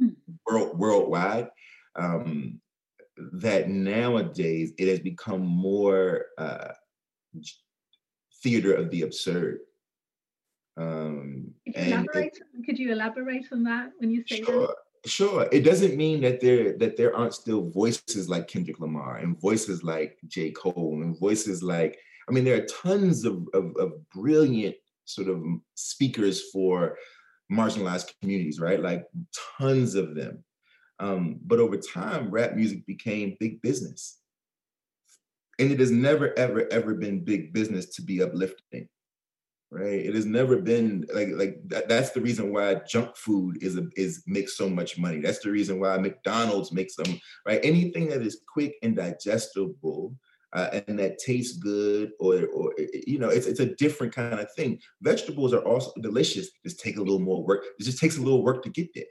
mm. 0.00 0.14
world 0.46 0.78
worldwide. 0.78 1.48
Um, 1.96 2.60
that 3.32 3.68
nowadays 3.68 4.72
it 4.78 4.88
has 4.88 5.00
become 5.00 5.40
more 5.40 6.26
uh, 6.38 6.72
theater 8.42 8.74
of 8.74 8.90
the 8.90 9.02
absurd. 9.02 9.60
Um, 10.76 11.52
could, 11.66 11.76
you 11.76 11.92
elaborate, 11.92 12.36
it, 12.36 12.66
could 12.66 12.78
you 12.78 12.92
elaborate 12.92 13.46
on 13.52 13.64
that 13.64 13.90
when 13.98 14.10
you 14.10 14.24
say 14.26 14.42
sure. 14.42 14.68
that? 14.68 14.76
Sure. 15.06 15.48
It 15.52 15.60
doesn't 15.60 15.96
mean 15.96 16.20
that 16.22 16.40
there 16.40 16.76
that 16.78 16.96
there 16.96 17.16
aren't 17.16 17.34
still 17.34 17.70
voices 17.70 18.28
like 18.28 18.48
Kendrick 18.48 18.80
Lamar 18.80 19.18
and 19.18 19.40
voices 19.40 19.82
like 19.82 20.18
J. 20.26 20.50
Cole 20.50 21.00
and 21.02 21.18
voices 21.18 21.62
like 21.62 21.98
I 22.28 22.32
mean, 22.32 22.44
there 22.44 22.56
are 22.56 22.66
tons 22.66 23.24
of, 23.24 23.48
of, 23.54 23.74
of 23.76 23.92
brilliant 24.10 24.76
sort 25.04 25.28
of 25.28 25.42
speakers 25.74 26.50
for 26.50 26.98
marginalized 27.50 28.12
communities, 28.20 28.60
right? 28.60 28.80
Like 28.80 29.06
tons 29.58 29.94
of 29.94 30.14
them. 30.14 30.44
Um, 31.00 31.40
but 31.44 31.60
over 31.60 31.76
time, 31.76 32.30
rap 32.30 32.54
music 32.54 32.86
became 32.86 33.36
big 33.38 33.62
business. 33.62 34.18
And 35.58 35.70
it 35.70 35.80
has 35.80 35.90
never, 35.90 36.36
ever, 36.38 36.72
ever 36.72 36.94
been 36.94 37.24
big 37.24 37.52
business 37.52 37.86
to 37.96 38.02
be 38.02 38.22
uplifting, 38.22 38.88
right? 39.70 40.06
It 40.06 40.14
has 40.14 40.26
never 40.26 40.56
been 40.58 41.06
like 41.12 41.30
like 41.32 41.56
that, 41.66 41.88
that's 41.88 42.10
the 42.10 42.20
reason 42.20 42.52
why 42.52 42.76
junk 42.88 43.16
food 43.16 43.62
is 43.62 43.76
a, 43.76 43.86
is 43.96 44.22
makes 44.26 44.56
so 44.56 44.68
much 44.68 44.98
money. 44.98 45.20
That's 45.20 45.40
the 45.40 45.50
reason 45.50 45.80
why 45.80 45.98
McDonald's 45.98 46.72
makes 46.72 46.94
them 46.94 47.20
right. 47.44 47.60
Anything 47.64 48.08
that 48.10 48.22
is 48.22 48.42
quick 48.52 48.76
and 48.82 48.94
digestible 48.94 50.14
uh, 50.52 50.80
and 50.86 50.98
that 50.98 51.18
tastes 51.18 51.58
good 51.58 52.12
or 52.20 52.46
or 52.46 52.74
you 53.06 53.18
know 53.18 53.28
it's 53.28 53.46
it's 53.46 53.60
a 53.60 53.74
different 53.76 54.14
kind 54.14 54.40
of 54.40 54.50
thing 54.54 54.78
vegetables 55.02 55.52
are 55.52 55.64
also 55.64 55.92
delicious 56.00 56.48
just 56.64 56.80
take 56.80 56.96
a 56.96 57.00
little 57.00 57.18
more 57.18 57.44
work 57.44 57.64
it 57.78 57.84
just 57.84 57.98
takes 57.98 58.16
a 58.16 58.22
little 58.22 58.42
work 58.42 58.62
to 58.62 58.70
get 58.70 58.88
there 58.94 59.04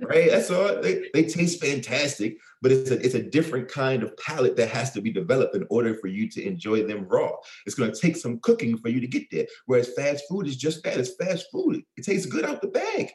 right? 0.00 0.30
That's 0.30 0.50
all. 0.50 0.80
They, 0.80 1.08
they 1.12 1.24
taste 1.24 1.60
fantastic 1.60 2.38
but 2.62 2.72
it's 2.72 2.90
a, 2.90 3.04
it's 3.04 3.14
a 3.14 3.22
different 3.22 3.68
kind 3.68 4.02
of 4.02 4.16
palate 4.16 4.56
that 4.56 4.70
has 4.70 4.90
to 4.92 5.00
be 5.00 5.12
developed 5.12 5.54
in 5.54 5.66
order 5.70 5.94
for 5.94 6.08
you 6.08 6.28
to 6.30 6.44
enjoy 6.44 6.84
them 6.84 7.06
raw. 7.08 7.30
It's 7.64 7.74
going 7.74 7.92
to 7.92 8.00
take 8.00 8.16
some 8.16 8.40
cooking 8.40 8.76
for 8.78 8.88
you 8.88 9.00
to 9.00 9.06
get 9.06 9.30
there 9.30 9.46
whereas 9.66 9.94
fast 9.94 10.24
food 10.28 10.46
is 10.46 10.56
just 10.56 10.82
that. 10.84 10.96
It's 10.96 11.14
fast 11.14 11.46
food. 11.52 11.82
It 11.96 12.04
tastes 12.04 12.26
good 12.26 12.44
out 12.44 12.62
the 12.62 12.68
bag. 12.68 13.12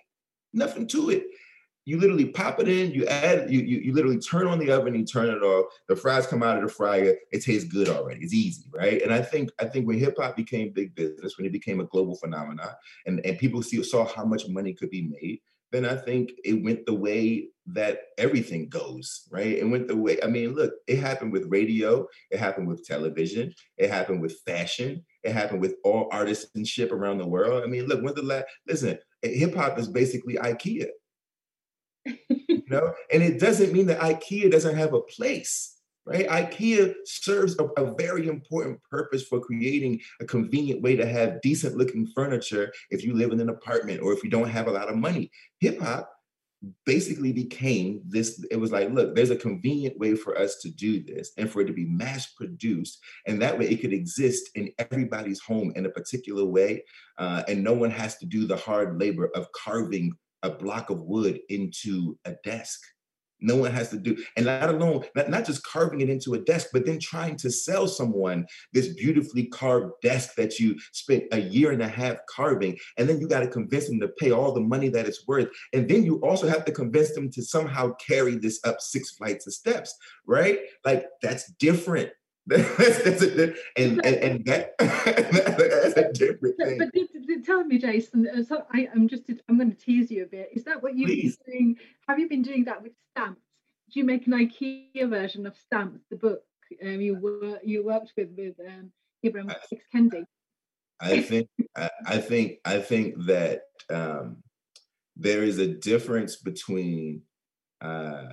Nothing 0.53 0.87
to 0.87 1.09
it. 1.09 1.25
You 1.83 1.99
literally 1.99 2.27
pop 2.27 2.59
it 2.59 2.69
in, 2.69 2.91
you 2.91 3.07
add, 3.07 3.51
you, 3.51 3.59
you, 3.59 3.79
you 3.79 3.93
literally 3.93 4.19
turn 4.19 4.45
on 4.45 4.59
the 4.59 4.71
oven, 4.71 4.93
you 4.93 5.03
turn 5.03 5.29
it 5.29 5.41
off, 5.41 5.65
the 5.89 5.95
fries 5.95 6.27
come 6.27 6.43
out 6.43 6.57
of 6.57 6.63
the 6.63 6.69
fryer, 6.69 7.15
it 7.31 7.43
tastes 7.43 7.67
good 7.67 7.89
already. 7.89 8.23
It's 8.23 8.35
easy, 8.35 8.65
right? 8.71 9.01
And 9.01 9.11
I 9.11 9.21
think 9.21 9.49
I 9.59 9.65
think 9.65 9.87
when 9.87 9.97
hip 9.97 10.15
hop 10.17 10.37
became 10.37 10.71
big 10.71 10.93
business, 10.93 11.37
when 11.37 11.47
it 11.47 11.51
became 11.51 11.79
a 11.79 11.85
global 11.85 12.15
phenomenon, 12.15 12.69
and, 13.07 13.19
and 13.25 13.39
people 13.39 13.63
see 13.63 13.81
saw 13.83 14.05
how 14.05 14.23
much 14.23 14.47
money 14.47 14.73
could 14.73 14.91
be 14.91 15.01
made, 15.01 15.39
then 15.71 15.85
I 15.85 15.95
think 15.95 16.31
it 16.43 16.63
went 16.63 16.85
the 16.85 16.93
way 16.93 17.47
that 17.67 17.99
everything 18.17 18.67
goes, 18.67 19.27
right? 19.31 19.57
It 19.57 19.69
went 19.69 19.87
the 19.87 19.95
way, 19.95 20.17
I 20.21 20.27
mean, 20.27 20.55
look, 20.55 20.73
it 20.87 20.99
happened 20.99 21.31
with 21.31 21.45
radio, 21.49 22.07
it 22.29 22.39
happened 22.39 22.67
with 22.67 22.85
television, 22.85 23.53
it 23.77 23.89
happened 23.89 24.21
with 24.21 24.39
fashion, 24.45 25.05
it 25.23 25.31
happened 25.31 25.61
with 25.61 25.75
all 25.83 26.09
artisanship 26.09 26.91
around 26.91 27.19
the 27.19 27.27
world. 27.27 27.63
I 27.63 27.67
mean, 27.67 27.85
look, 27.85 28.03
when 28.03 28.15
the 28.15 28.23
last, 28.23 28.45
listen, 28.67 28.97
hip 29.21 29.55
hop 29.55 29.79
is 29.79 29.87
basically 29.87 30.35
IKEA 30.35 30.87
you 32.05 32.63
know, 32.69 32.93
and 33.11 33.21
it 33.21 33.39
doesn't 33.39 33.73
mean 33.73 33.87
that 33.87 33.99
IKEA 33.99 34.51
doesn't 34.51 34.77
have 34.77 34.93
a 34.93 35.01
place, 35.01 35.77
right? 36.05 36.27
IKEA 36.27 36.93
serves 37.05 37.57
a, 37.59 37.65
a, 37.81 37.93
very 37.95 38.27
important 38.27 38.81
purpose 38.89 39.23
for 39.23 39.39
creating 39.39 39.99
a 40.19 40.25
convenient 40.25 40.81
way 40.81 40.95
to 40.95 41.05
have 41.05 41.41
decent 41.41 41.77
looking 41.77 42.07
furniture 42.07 42.71
if 42.89 43.03
you 43.03 43.13
live 43.13 43.31
in 43.31 43.39
an 43.39 43.49
apartment 43.49 44.01
or 44.01 44.13
if 44.13 44.23
you 44.23 44.29
don't 44.29 44.49
have 44.49 44.67
a 44.67 44.71
lot 44.71 44.89
of 44.89 44.95
money. 44.95 45.29
Hip 45.59 45.79
hop 45.79 46.11
basically 46.85 47.33
became 47.33 48.01
this 48.05 48.45
it 48.51 48.55
was 48.55 48.71
like 48.71 48.91
look 48.91 49.15
there's 49.15 49.31
a 49.31 49.35
convenient 49.35 49.97
way 49.97 50.13
for 50.13 50.37
us 50.37 50.57
to 50.57 50.69
do 50.69 51.03
this 51.03 51.31
and 51.39 51.49
for 51.49 51.61
it 51.61 51.65
to 51.65 51.73
be 51.73 51.85
mass 51.85 52.27
produced 52.33 52.99
and 53.25 53.41
that 53.41 53.57
way 53.57 53.67
it 53.67 53.81
could 53.81 53.91
exist 53.91 54.51
in 54.53 54.71
everybody's 54.77 55.39
home 55.39 55.73
in 55.75 55.87
a 55.87 55.89
particular 55.89 56.45
way 56.45 56.83
uh, 57.17 57.41
and 57.47 57.63
no 57.63 57.73
one 57.73 57.89
has 57.89 58.15
to 58.17 58.27
do 58.27 58.45
the 58.45 58.55
hard 58.55 58.99
labor 58.99 59.31
of 59.33 59.51
carving 59.53 60.13
a 60.43 60.49
block 60.49 60.89
of 60.89 61.01
wood 61.03 61.39
into 61.49 62.17
a 62.25 62.33
desk. 62.43 62.81
No 63.41 63.55
one 63.55 63.71
has 63.71 63.89
to 63.89 63.97
do, 63.97 64.15
and 64.37 64.45
not 64.45 64.69
alone, 64.69 65.03
not, 65.15 65.29
not 65.29 65.45
just 65.45 65.63
carving 65.63 66.01
it 66.01 66.09
into 66.09 66.33
a 66.33 66.39
desk, 66.39 66.67
but 66.71 66.85
then 66.85 66.99
trying 66.99 67.35
to 67.37 67.49
sell 67.49 67.87
someone 67.87 68.45
this 68.73 68.93
beautifully 68.93 69.47
carved 69.47 69.93
desk 70.01 70.35
that 70.35 70.59
you 70.59 70.77
spent 70.91 71.23
a 71.31 71.39
year 71.39 71.71
and 71.71 71.81
a 71.81 71.87
half 71.87 72.17
carving. 72.29 72.77
And 72.97 73.09
then 73.09 73.19
you 73.19 73.27
got 73.27 73.41
to 73.41 73.47
convince 73.47 73.87
them 73.87 73.99
to 73.99 74.09
pay 74.19 74.31
all 74.31 74.53
the 74.53 74.61
money 74.61 74.89
that 74.89 75.07
it's 75.07 75.27
worth. 75.27 75.49
And 75.73 75.89
then 75.89 76.03
you 76.03 76.17
also 76.21 76.47
have 76.47 76.65
to 76.65 76.71
convince 76.71 77.13
them 77.13 77.29
to 77.31 77.41
somehow 77.41 77.93
carry 77.95 78.35
this 78.35 78.59
up 78.63 78.79
six 78.79 79.11
flights 79.11 79.47
of 79.47 79.53
steps, 79.53 79.95
right? 80.25 80.59
Like 80.85 81.05
that's 81.21 81.51
different 81.53 82.11
that's, 82.47 83.03
that's 83.03 83.21
a, 83.21 83.53
and, 83.77 84.03
and, 84.03 84.15
and 84.15 84.45
that, 84.45 84.73
that's 84.79 85.97
a 85.97 86.11
different 86.11 86.57
thing. 86.57 86.77
But, 86.79 86.89
but 86.93 87.45
tell 87.45 87.63
me, 87.63 87.77
Jason. 87.77 88.27
Uh, 88.27 88.43
so 88.43 88.65
I, 88.73 88.89
am 88.95 89.07
just 89.07 89.23
I'm 89.47 89.57
going 89.57 89.71
to 89.71 89.77
tease 89.77 90.11
you 90.11 90.23
a 90.23 90.27
bit. 90.27 90.49
Is 90.53 90.63
that 90.63 90.81
what 90.81 90.95
you've 90.95 91.07
Please. 91.07 91.37
been 91.45 91.53
doing? 91.53 91.77
Have 92.07 92.19
you 92.19 92.27
been 92.27 92.41
doing 92.41 92.65
that 92.65 92.81
with 92.81 92.93
stamps? 93.11 93.41
Did 93.87 93.99
you 93.99 94.05
make 94.05 94.25
an 94.25 94.33
IKEA 94.33 95.09
version 95.09 95.45
of 95.45 95.55
Stamped, 95.55 96.09
the 96.09 96.15
book 96.15 96.41
um, 96.83 97.01
you 97.01 97.15
were 97.15 97.59
you 97.63 97.83
worked 97.83 98.13
with 98.17 98.29
with 98.37 98.55
um, 98.59 98.91
Ibram 99.25 99.51
X 99.51 99.67
Kendi? 99.93 100.25
I 100.99 101.21
think 101.21 101.47
I, 101.75 101.89
I 102.05 102.17
think 102.19 102.59
I 102.65 102.79
think 102.79 103.15
that 103.25 103.61
um, 103.89 104.43
there 105.15 105.43
is 105.43 105.57
a 105.57 105.67
difference 105.67 106.37
between 106.37 107.23
uh, 107.81 108.23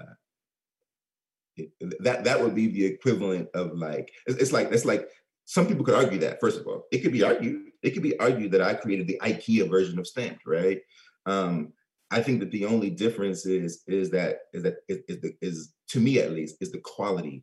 that 2.00 2.24
that 2.24 2.40
would 2.40 2.54
be 2.54 2.68
the 2.68 2.84
equivalent 2.84 3.48
of 3.54 3.72
like 3.72 4.10
it's, 4.26 4.52
like 4.52 4.70
it's 4.72 4.84
like 4.84 5.08
some 5.44 5.66
people 5.66 5.84
could 5.84 5.94
argue 5.94 6.18
that 6.18 6.40
first 6.40 6.60
of 6.60 6.66
all 6.66 6.84
it 6.92 6.98
could 6.98 7.12
be 7.12 7.22
argued 7.22 7.62
it 7.82 7.90
could 7.90 8.02
be 8.02 8.18
argued 8.18 8.52
that 8.52 8.62
i 8.62 8.74
created 8.74 9.06
the 9.06 9.20
ikea 9.22 9.68
version 9.68 9.98
of 9.98 10.06
stamped 10.06 10.46
right 10.46 10.80
um 11.26 11.72
i 12.10 12.20
think 12.20 12.40
that 12.40 12.50
the 12.50 12.64
only 12.64 12.90
difference 12.90 13.46
is 13.46 13.82
is 13.86 14.10
that 14.10 14.40
is 14.52 14.62
that 14.62 14.76
is, 14.88 14.98
is, 15.08 15.20
the, 15.20 15.34
is 15.40 15.74
to 15.88 16.00
me 16.00 16.18
at 16.18 16.32
least 16.32 16.56
is 16.60 16.72
the 16.72 16.80
quality 16.80 17.42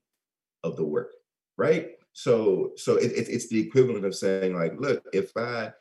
of 0.63 0.75
the 0.75 0.83
work 0.83 1.11
right? 1.57 1.91
So 2.13 2.71
so 2.77 2.95
it, 2.95 3.11
it, 3.11 3.29
it's 3.29 3.49
the 3.49 3.59
equivalent 3.59 4.05
of 4.05 4.15
saying 4.15 4.55
like, 4.55 4.73
look, 4.79 5.03
if 5.13 5.31
I 5.35 5.71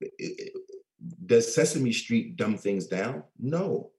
it, 0.00 0.52
does 1.26 1.54
Sesame 1.54 1.92
Street 1.92 2.36
dumb 2.36 2.56
things 2.56 2.86
down? 2.86 3.24
No, 3.38 3.90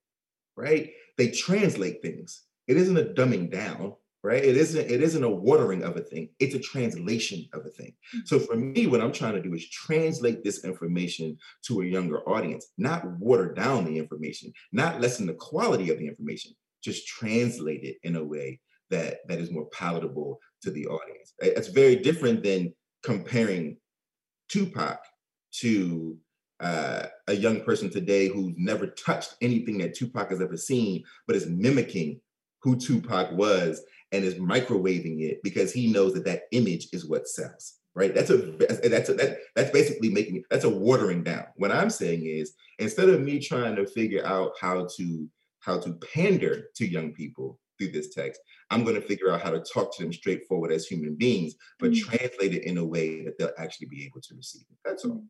right? 0.55 0.91
They 1.17 1.29
translate 1.29 2.01
things. 2.01 2.43
It 2.71 2.77
isn't 2.77 2.97
a 2.97 3.03
dumbing 3.03 3.51
down, 3.51 3.95
right? 4.23 4.41
It 4.41 4.55
isn't. 4.55 4.89
It 4.89 5.03
isn't 5.03 5.25
a 5.25 5.29
watering 5.29 5.83
of 5.83 5.97
a 5.97 5.99
thing. 5.99 6.29
It's 6.39 6.55
a 6.55 6.59
translation 6.59 7.49
of 7.51 7.65
a 7.65 7.69
thing. 7.69 7.91
Mm-hmm. 8.15 8.19
So 8.23 8.39
for 8.39 8.55
me, 8.55 8.87
what 8.87 9.01
I'm 9.01 9.11
trying 9.11 9.33
to 9.33 9.41
do 9.41 9.53
is 9.53 9.69
translate 9.69 10.41
this 10.41 10.63
information 10.63 11.37
to 11.63 11.81
a 11.81 11.85
younger 11.85 12.21
audience, 12.29 12.67
not 12.77 13.05
water 13.19 13.53
down 13.53 13.83
the 13.83 13.97
information, 13.97 14.53
not 14.71 15.01
lessen 15.01 15.25
the 15.25 15.33
quality 15.33 15.89
of 15.89 15.99
the 15.99 16.07
information. 16.07 16.53
Just 16.81 17.05
translate 17.07 17.83
it 17.83 17.97
in 18.03 18.15
a 18.15 18.23
way 18.23 18.61
that 18.89 19.17
that 19.27 19.39
is 19.39 19.51
more 19.51 19.67
palatable 19.73 20.39
to 20.61 20.71
the 20.71 20.87
audience. 20.87 21.33
It's 21.39 21.67
very 21.67 21.97
different 21.97 22.41
than 22.41 22.73
comparing 23.03 23.75
Tupac 24.47 24.99
to 25.55 26.17
uh, 26.61 27.07
a 27.27 27.33
young 27.33 27.65
person 27.65 27.89
today 27.89 28.29
who's 28.29 28.53
never 28.55 28.87
touched 28.87 29.35
anything 29.41 29.79
that 29.79 29.93
Tupac 29.93 30.29
has 30.29 30.39
ever 30.39 30.55
seen, 30.55 31.03
but 31.27 31.35
is 31.35 31.47
mimicking 31.47 32.21
who 32.61 32.75
Tupac 32.75 33.31
was 33.33 33.81
and 34.11 34.23
is 34.23 34.35
microwaving 34.35 35.21
it 35.21 35.39
because 35.43 35.71
he 35.71 35.91
knows 35.91 36.13
that 36.13 36.25
that 36.25 36.43
image 36.51 36.87
is 36.93 37.07
what 37.07 37.27
sells. 37.27 37.77
Right. 37.93 38.15
That's 38.15 38.29
a 38.29 38.37
that's 38.37 39.09
a, 39.09 39.13
that, 39.15 39.39
that's 39.53 39.71
basically 39.71 40.09
making 40.09 40.43
that's 40.49 40.63
a 40.63 40.69
watering 40.69 41.23
down. 41.23 41.45
What 41.57 41.73
I'm 41.73 41.89
saying 41.89 42.25
is 42.25 42.53
instead 42.79 43.09
of 43.09 43.19
me 43.19 43.39
trying 43.39 43.75
to 43.75 43.85
figure 43.85 44.25
out 44.25 44.53
how 44.61 44.87
to 44.95 45.29
how 45.59 45.77
to 45.79 45.93
pander 46.13 46.67
to 46.75 46.89
young 46.89 47.11
people 47.11 47.59
through 47.77 47.91
this 47.91 48.13
text, 48.13 48.39
I'm 48.69 48.85
going 48.85 48.95
to 48.95 49.01
figure 49.01 49.29
out 49.29 49.41
how 49.41 49.51
to 49.51 49.59
talk 49.59 49.95
to 49.97 50.03
them 50.03 50.13
straightforward 50.13 50.71
as 50.71 50.85
human 50.85 51.15
beings, 51.15 51.55
but 51.79 51.91
mm-hmm. 51.91 52.09
translate 52.09 52.53
it 52.53 52.63
in 52.63 52.77
a 52.77 52.85
way 52.85 53.25
that 53.25 53.37
they'll 53.37 53.51
actually 53.57 53.87
be 53.87 54.05
able 54.05 54.21
to 54.21 54.35
receive 54.35 54.63
it. 54.71 54.77
That's 54.85 55.03
all. 55.03 55.23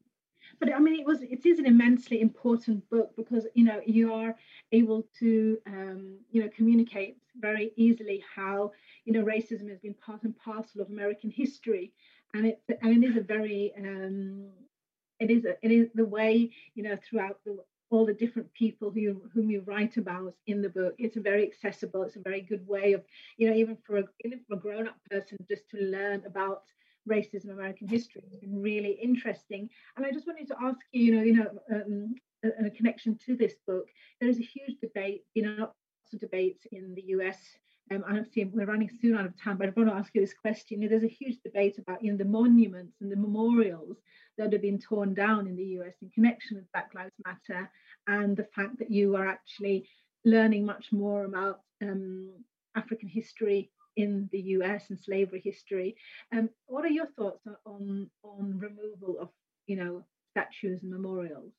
But 0.60 0.74
I 0.74 0.80
mean, 0.80 1.00
it 1.00 1.06
was 1.06 1.22
it 1.22 1.46
is 1.46 1.60
an 1.60 1.66
immensely 1.66 2.22
important 2.22 2.90
book 2.90 3.12
because 3.16 3.48
you 3.54 3.64
know 3.64 3.82
you 3.86 4.14
are 4.14 4.36
able 4.72 5.08
to 5.20 5.58
um, 5.68 6.18
you 6.32 6.42
know 6.42 6.50
communicate 6.56 7.18
very 7.40 7.72
easily 7.76 8.24
how 8.36 8.72
you 9.06 9.14
know 9.14 9.24
racism 9.24 9.70
has 9.70 9.80
been 9.80 9.94
part 9.96 10.24
and 10.24 10.38
parcel 10.38 10.82
of 10.82 10.90
American 10.90 11.32
history, 11.32 11.94
and 12.34 12.48
it 12.48 12.62
and 12.82 13.04
it 13.04 13.08
is 13.08 13.18
a 13.18 13.22
very 13.22 13.74
um, 13.78 14.50
it 15.20 15.30
is 15.32 15.46
a, 15.46 15.56
it 15.62 15.72
is 15.72 15.90
the 15.96 16.06
way 16.06 16.50
you 16.76 16.84
know 16.84 16.98
throughout 16.98 17.40
the 17.46 17.58
all 17.90 18.06
the 18.06 18.14
different 18.14 18.52
people 18.54 18.90
who 18.90 19.22
whom 19.34 19.50
you 19.50 19.62
write 19.66 19.98
about 19.98 20.34
in 20.48 20.62
the 20.62 20.70
book. 20.70 20.96
It's 20.98 21.18
a 21.18 21.22
very 21.22 21.44
accessible. 21.46 22.04
It's 22.04 22.16
a 22.16 22.22
very 22.22 22.42
good 22.42 22.68
way 22.68 22.94
of 22.94 23.04
you 23.38 23.50
know 23.50 23.56
even 23.56 23.78
for 23.86 23.98
a 23.98 24.04
even 24.24 24.40
for 24.48 24.56
a 24.56 24.60
grown 24.60 24.88
up 24.88 24.98
person 25.10 25.38
just 25.50 25.70
to 25.72 25.78
learn 25.78 26.24
about 26.26 26.64
racism 27.10 27.52
American 27.52 27.88
history. 27.88 28.24
It's 28.26 28.38
been 28.38 28.62
really 28.62 28.92
interesting. 29.02 29.70
And 29.96 30.06
I 30.06 30.12
just 30.12 30.28
wanted 30.28 30.48
to 30.48 30.56
ask 30.62 30.80
you, 30.92 31.04
you 31.04 31.16
know, 31.16 31.24
you 31.24 31.34
know, 31.36 31.50
um, 31.74 32.16
a, 32.44 32.68
a, 32.68 32.70
connection 32.70 33.18
to 33.26 33.36
this 33.36 33.54
book. 33.68 33.88
There 34.20 34.30
is 34.30 34.40
a 34.40 34.44
huge 34.44 34.78
debate, 34.82 35.24
you 35.34 35.44
know, 35.44 35.56
lots 35.60 35.74
of 36.14 36.20
debates 36.20 36.66
in 36.72 36.94
the 36.96 37.04
US. 37.18 37.38
Um, 37.92 38.06
I 38.08 38.14
don't 38.14 38.32
see 38.32 38.46
we're 38.46 38.66
running 38.66 38.90
soon 39.02 39.18
out 39.18 39.26
of 39.26 39.42
time, 39.42 39.58
but 39.58 39.68
I 39.68 39.74
want 39.76 39.90
to 39.90 39.96
ask 39.96 40.14
you 40.14 40.22
this 40.22 40.34
question. 40.34 40.88
There's 40.88 41.04
a 41.04 41.08
huge 41.08 41.40
debate 41.44 41.78
about 41.78 42.04
you 42.04 42.12
know 42.12 42.18
the 42.18 42.26
monuments 42.26 43.02
and 43.02 43.12
the 43.12 43.18
memorials 43.18 43.98
that 44.38 44.54
have 44.54 44.62
been 44.62 44.80
torn 44.80 45.14
down 45.14 45.48
in 45.48 45.58
the 45.58 45.80
US 45.80 45.96
in 46.02 46.10
connection 46.10 46.58
with 46.58 46.72
Black 46.72 46.92
Lives 46.96 47.16
Matter, 47.26 47.70
and 48.08 48.38
the 48.38 48.48
fact 48.56 48.80
that 48.80 48.92
you 48.92 49.16
are 49.18 49.28
actually 49.28 49.90
learning 50.24 50.66
much 50.66 50.94
more 50.94 51.26
about 51.26 51.62
um, 51.82 52.32
African 52.76 53.10
history 53.10 53.72
in 53.98 54.30
the 54.32 54.40
US 54.58 54.90
and 54.90 55.00
slavery 55.00 55.42
history. 55.44 55.96
Um, 56.34 56.50
what 56.68 56.86
are 56.86 56.90
your 56.90 57.08
thoughts 57.18 57.46
on 57.66 58.10
on 58.24 58.60
removal 58.60 59.20
of 59.20 59.30
you 59.68 59.76
know 59.76 60.04
statues 60.32 60.82
and 60.84 60.92
memorials? 60.92 61.52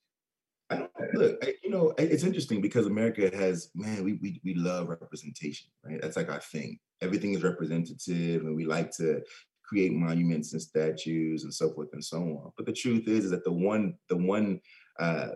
I 0.73 0.89
look, 1.15 1.45
you 1.63 1.71
know, 1.71 1.93
it's 1.99 2.25
interesting 2.25 2.61
because 2.61 2.87
America 2.87 3.31
has, 3.37 3.71
man, 3.75 4.05
we, 4.05 4.15
we 4.15 4.41
we 4.45 4.55
love 4.55 4.89
representation, 4.89 5.69
right? 5.85 6.01
That's 6.01 6.17
like 6.17 6.31
our 6.31 6.41
thing. 6.41 6.79
Everything 7.01 7.35
is 7.35 7.43
representative, 7.43 8.43
and 8.43 8.57
we 8.57 8.65
like 8.65 8.91
to 8.97 9.23
create 9.65 9.93
monuments 9.93 10.53
and 10.53 10.63
statues 10.63 11.45
and 11.45 11.53
so 11.53 11.71
forth 11.73 11.89
and 11.93 12.05
so 12.05 12.19
on. 12.19 12.53
But 12.57 12.67
the 12.67 12.73
truth 12.73 13.09
is, 13.09 13.27
is 13.27 13.31
that 13.31 13.45
the 13.45 13.53
one, 13.53 13.95
the 14.09 14.17
one, 14.17 14.61
uh, 14.99 15.29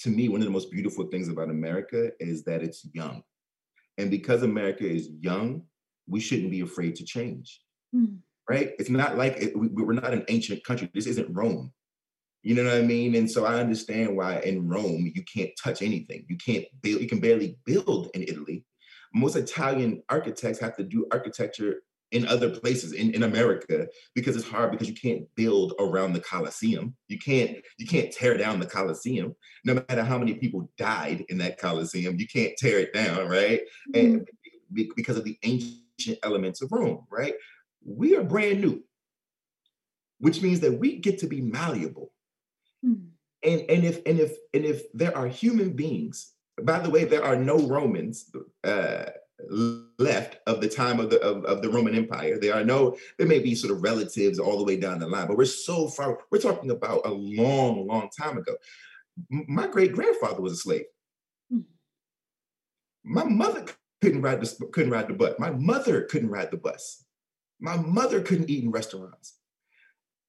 to 0.00 0.10
me, 0.10 0.28
one 0.28 0.40
of 0.40 0.46
the 0.46 0.52
most 0.52 0.70
beautiful 0.70 1.06
things 1.06 1.28
about 1.28 1.50
America 1.50 2.10
is 2.20 2.44
that 2.44 2.62
it's 2.62 2.86
young, 2.92 3.22
and 3.98 4.10
because 4.10 4.42
America 4.42 4.86
is 4.86 5.08
young, 5.20 5.62
we 6.08 6.20
shouldn't 6.20 6.50
be 6.50 6.60
afraid 6.60 6.96
to 6.96 7.04
change. 7.04 7.60
Mm. 7.94 8.18
Right? 8.48 8.72
It's 8.78 8.90
not 8.90 9.16
like 9.16 9.36
it, 9.38 9.58
we, 9.58 9.68
we're 9.68 9.94
not 9.94 10.12
an 10.12 10.24
ancient 10.28 10.64
country. 10.64 10.90
This 10.92 11.06
isn't 11.06 11.34
Rome. 11.34 11.72
You 12.42 12.54
know 12.54 12.64
what 12.64 12.74
I 12.74 12.82
mean? 12.82 13.14
And 13.14 13.30
so 13.30 13.46
I 13.46 13.54
understand 13.58 14.14
why 14.14 14.40
in 14.40 14.68
Rome 14.68 15.10
you 15.14 15.22
can't 15.24 15.50
touch 15.62 15.80
anything. 15.80 16.26
You 16.28 16.36
can't 16.36 16.66
build, 16.82 17.00
you 17.00 17.08
can 17.08 17.20
barely 17.20 17.56
build 17.64 18.10
in 18.12 18.22
Italy. 18.22 18.64
Most 19.14 19.36
Italian 19.36 20.02
architects 20.10 20.58
have 20.60 20.76
to 20.76 20.84
do 20.84 21.06
architecture 21.10 21.76
in 22.14 22.26
other 22.28 22.50
places 22.50 22.92
in, 22.92 23.12
in 23.12 23.24
America 23.24 23.88
because 24.14 24.36
it's 24.36 24.46
hard 24.46 24.70
because 24.70 24.88
you 24.88 24.94
can't 24.94 25.24
build 25.34 25.72
around 25.80 26.12
the 26.12 26.20
Colosseum. 26.20 26.94
You 27.08 27.18
can't 27.18 27.56
you 27.78 27.86
can't 27.86 28.12
tear 28.12 28.36
down 28.36 28.60
the 28.60 28.66
Colosseum. 28.66 29.34
No 29.64 29.74
matter 29.74 30.04
how 30.04 30.18
many 30.18 30.34
people 30.34 30.70
died 30.78 31.24
in 31.28 31.38
that 31.38 31.58
Colosseum, 31.58 32.16
you 32.18 32.26
can't 32.26 32.56
tear 32.56 32.78
it 32.78 32.92
down, 32.92 33.26
right? 33.26 33.62
Mm-hmm. 33.94 34.16
And 34.16 34.28
because 34.96 35.16
of 35.16 35.24
the 35.24 35.38
ancient 35.42 35.78
elements 36.22 36.62
of 36.62 36.72
Rome, 36.72 37.06
right? 37.10 37.34
We 37.84 38.16
are 38.16 38.22
brand 38.22 38.60
new, 38.60 38.82
which 40.18 40.42
means 40.42 40.60
that 40.60 40.78
we 40.78 40.96
get 40.96 41.18
to 41.20 41.26
be 41.26 41.40
malleable. 41.40 42.12
Mm. 42.84 43.08
And, 43.42 43.60
and 43.68 43.84
if 43.84 44.00
and 44.06 44.18
if 44.18 44.36
and 44.54 44.64
if 44.64 44.90
there 44.92 45.16
are 45.16 45.26
human 45.26 45.72
beings, 45.72 46.32
by 46.62 46.78
the 46.78 46.90
way, 46.90 47.04
there 47.04 47.24
are 47.24 47.36
no 47.36 47.58
Romans 47.58 48.30
uh, 48.64 49.04
left 49.98 50.38
of 50.46 50.60
the 50.60 50.68
time 50.68 51.00
of 51.00 51.10
the 51.10 51.20
of, 51.20 51.44
of 51.44 51.62
the 51.62 51.68
Roman 51.68 51.94
Empire. 51.94 52.38
There 52.38 52.54
are 52.54 52.64
no, 52.64 52.96
there 53.18 53.26
may 53.26 53.40
be 53.40 53.54
sort 53.54 53.72
of 53.72 53.82
relatives 53.82 54.38
all 54.38 54.58
the 54.58 54.64
way 54.64 54.76
down 54.76 54.98
the 54.98 55.06
line, 55.06 55.26
but 55.26 55.36
we're 55.36 55.44
so 55.44 55.88
far, 55.88 56.18
we're 56.30 56.38
talking 56.38 56.70
about 56.70 57.02
a 57.04 57.10
long, 57.10 57.86
long 57.86 58.08
time 58.16 58.38
ago. 58.38 58.54
My 59.28 59.66
great 59.66 59.92
grandfather 59.92 60.40
was 60.40 60.54
a 60.54 60.56
slave. 60.56 60.84
Mm. 61.52 61.64
My 63.04 63.24
mother 63.24 63.66
couldn't 64.04 64.22
ride 64.22 64.40
the 64.40 64.66
couldn't 64.72 64.92
ride 64.92 65.08
the 65.08 65.14
bus. 65.14 65.34
My 65.38 65.50
mother 65.50 66.02
couldn't 66.02 66.30
ride 66.30 66.50
the 66.50 66.58
bus. 66.58 67.04
My 67.60 67.76
mother 67.76 68.20
couldn't 68.20 68.50
eat 68.50 68.64
in 68.64 68.70
restaurants. 68.70 69.38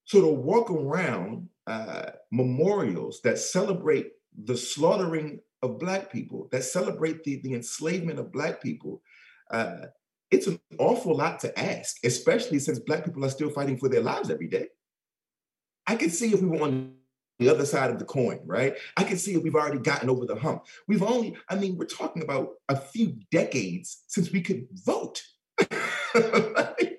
So 0.04 0.20
to 0.20 0.28
walk 0.28 0.70
around 0.70 1.48
uh, 1.66 2.10
memorials 2.32 3.20
that 3.24 3.38
celebrate 3.38 4.12
the 4.44 4.56
slaughtering 4.56 5.40
of 5.62 5.78
Black 5.78 6.10
people, 6.10 6.48
that 6.52 6.62
celebrate 6.62 7.24
the, 7.24 7.40
the 7.42 7.54
enslavement 7.54 8.18
of 8.18 8.32
Black 8.32 8.62
people, 8.62 9.02
uh, 9.50 9.86
it's 10.30 10.46
an 10.46 10.58
awful 10.78 11.14
lot 11.14 11.40
to 11.40 11.58
ask, 11.58 11.96
especially 12.04 12.58
since 12.58 12.78
Black 12.78 13.04
people 13.04 13.24
are 13.24 13.30
still 13.30 13.50
fighting 13.50 13.76
for 13.76 13.88
their 13.88 14.00
lives 14.00 14.30
every 14.30 14.48
day. 14.48 14.68
I 15.86 15.96
could 15.96 16.12
see 16.12 16.32
if 16.32 16.40
we 16.40 16.48
were 16.48 16.62
on 16.62 16.94
the 17.38 17.48
other 17.48 17.66
side 17.66 17.90
of 17.90 17.98
the 17.98 18.04
coin, 18.04 18.40
right? 18.44 18.74
I 18.96 19.04
can 19.04 19.18
see 19.18 19.36
we've 19.36 19.54
already 19.54 19.78
gotten 19.78 20.08
over 20.08 20.24
the 20.24 20.36
hump. 20.36 20.66
We've 20.88 21.02
only, 21.02 21.36
I 21.48 21.56
mean, 21.56 21.76
we're 21.76 21.84
talking 21.84 22.22
about 22.22 22.54
a 22.68 22.76
few 22.76 23.18
decades 23.30 24.04
since 24.06 24.32
we 24.32 24.40
could 24.40 24.66
vote. 24.72 25.22
exactly. 25.58 26.92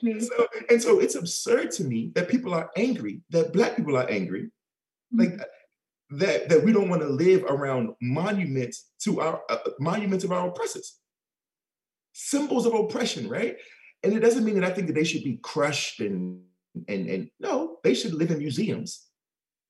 So, 0.00 0.46
and 0.70 0.80
so 0.80 1.00
it's 1.00 1.14
absurd 1.14 1.72
to 1.72 1.84
me 1.84 2.12
that 2.14 2.28
people 2.28 2.54
are 2.54 2.70
angry, 2.76 3.20
that 3.30 3.52
Black 3.52 3.76
people 3.76 3.96
are 3.96 4.08
angry, 4.08 4.44
mm-hmm. 4.44 5.20
like 5.20 5.40
that, 6.10 6.48
that 6.48 6.64
we 6.64 6.72
don't 6.72 6.88
want 6.88 7.02
to 7.02 7.08
live 7.08 7.44
around 7.44 7.90
monuments 8.00 8.90
to 9.00 9.20
our 9.20 9.42
uh, 9.50 9.58
monuments 9.78 10.24
of 10.24 10.32
our 10.32 10.48
oppressors, 10.48 10.98
symbols 12.12 12.64
of 12.64 12.74
oppression, 12.74 13.28
right? 13.28 13.56
And 14.02 14.14
it 14.14 14.20
doesn't 14.20 14.44
mean 14.44 14.54
that 14.54 14.64
I 14.64 14.72
think 14.72 14.86
that 14.86 14.94
they 14.94 15.04
should 15.04 15.24
be 15.24 15.38
crushed 15.42 16.00
and 16.00 16.40
and 16.86 17.08
and 17.08 17.30
no, 17.40 17.78
they 17.84 17.94
should 17.94 18.14
live 18.14 18.30
in 18.30 18.38
museums 18.38 19.07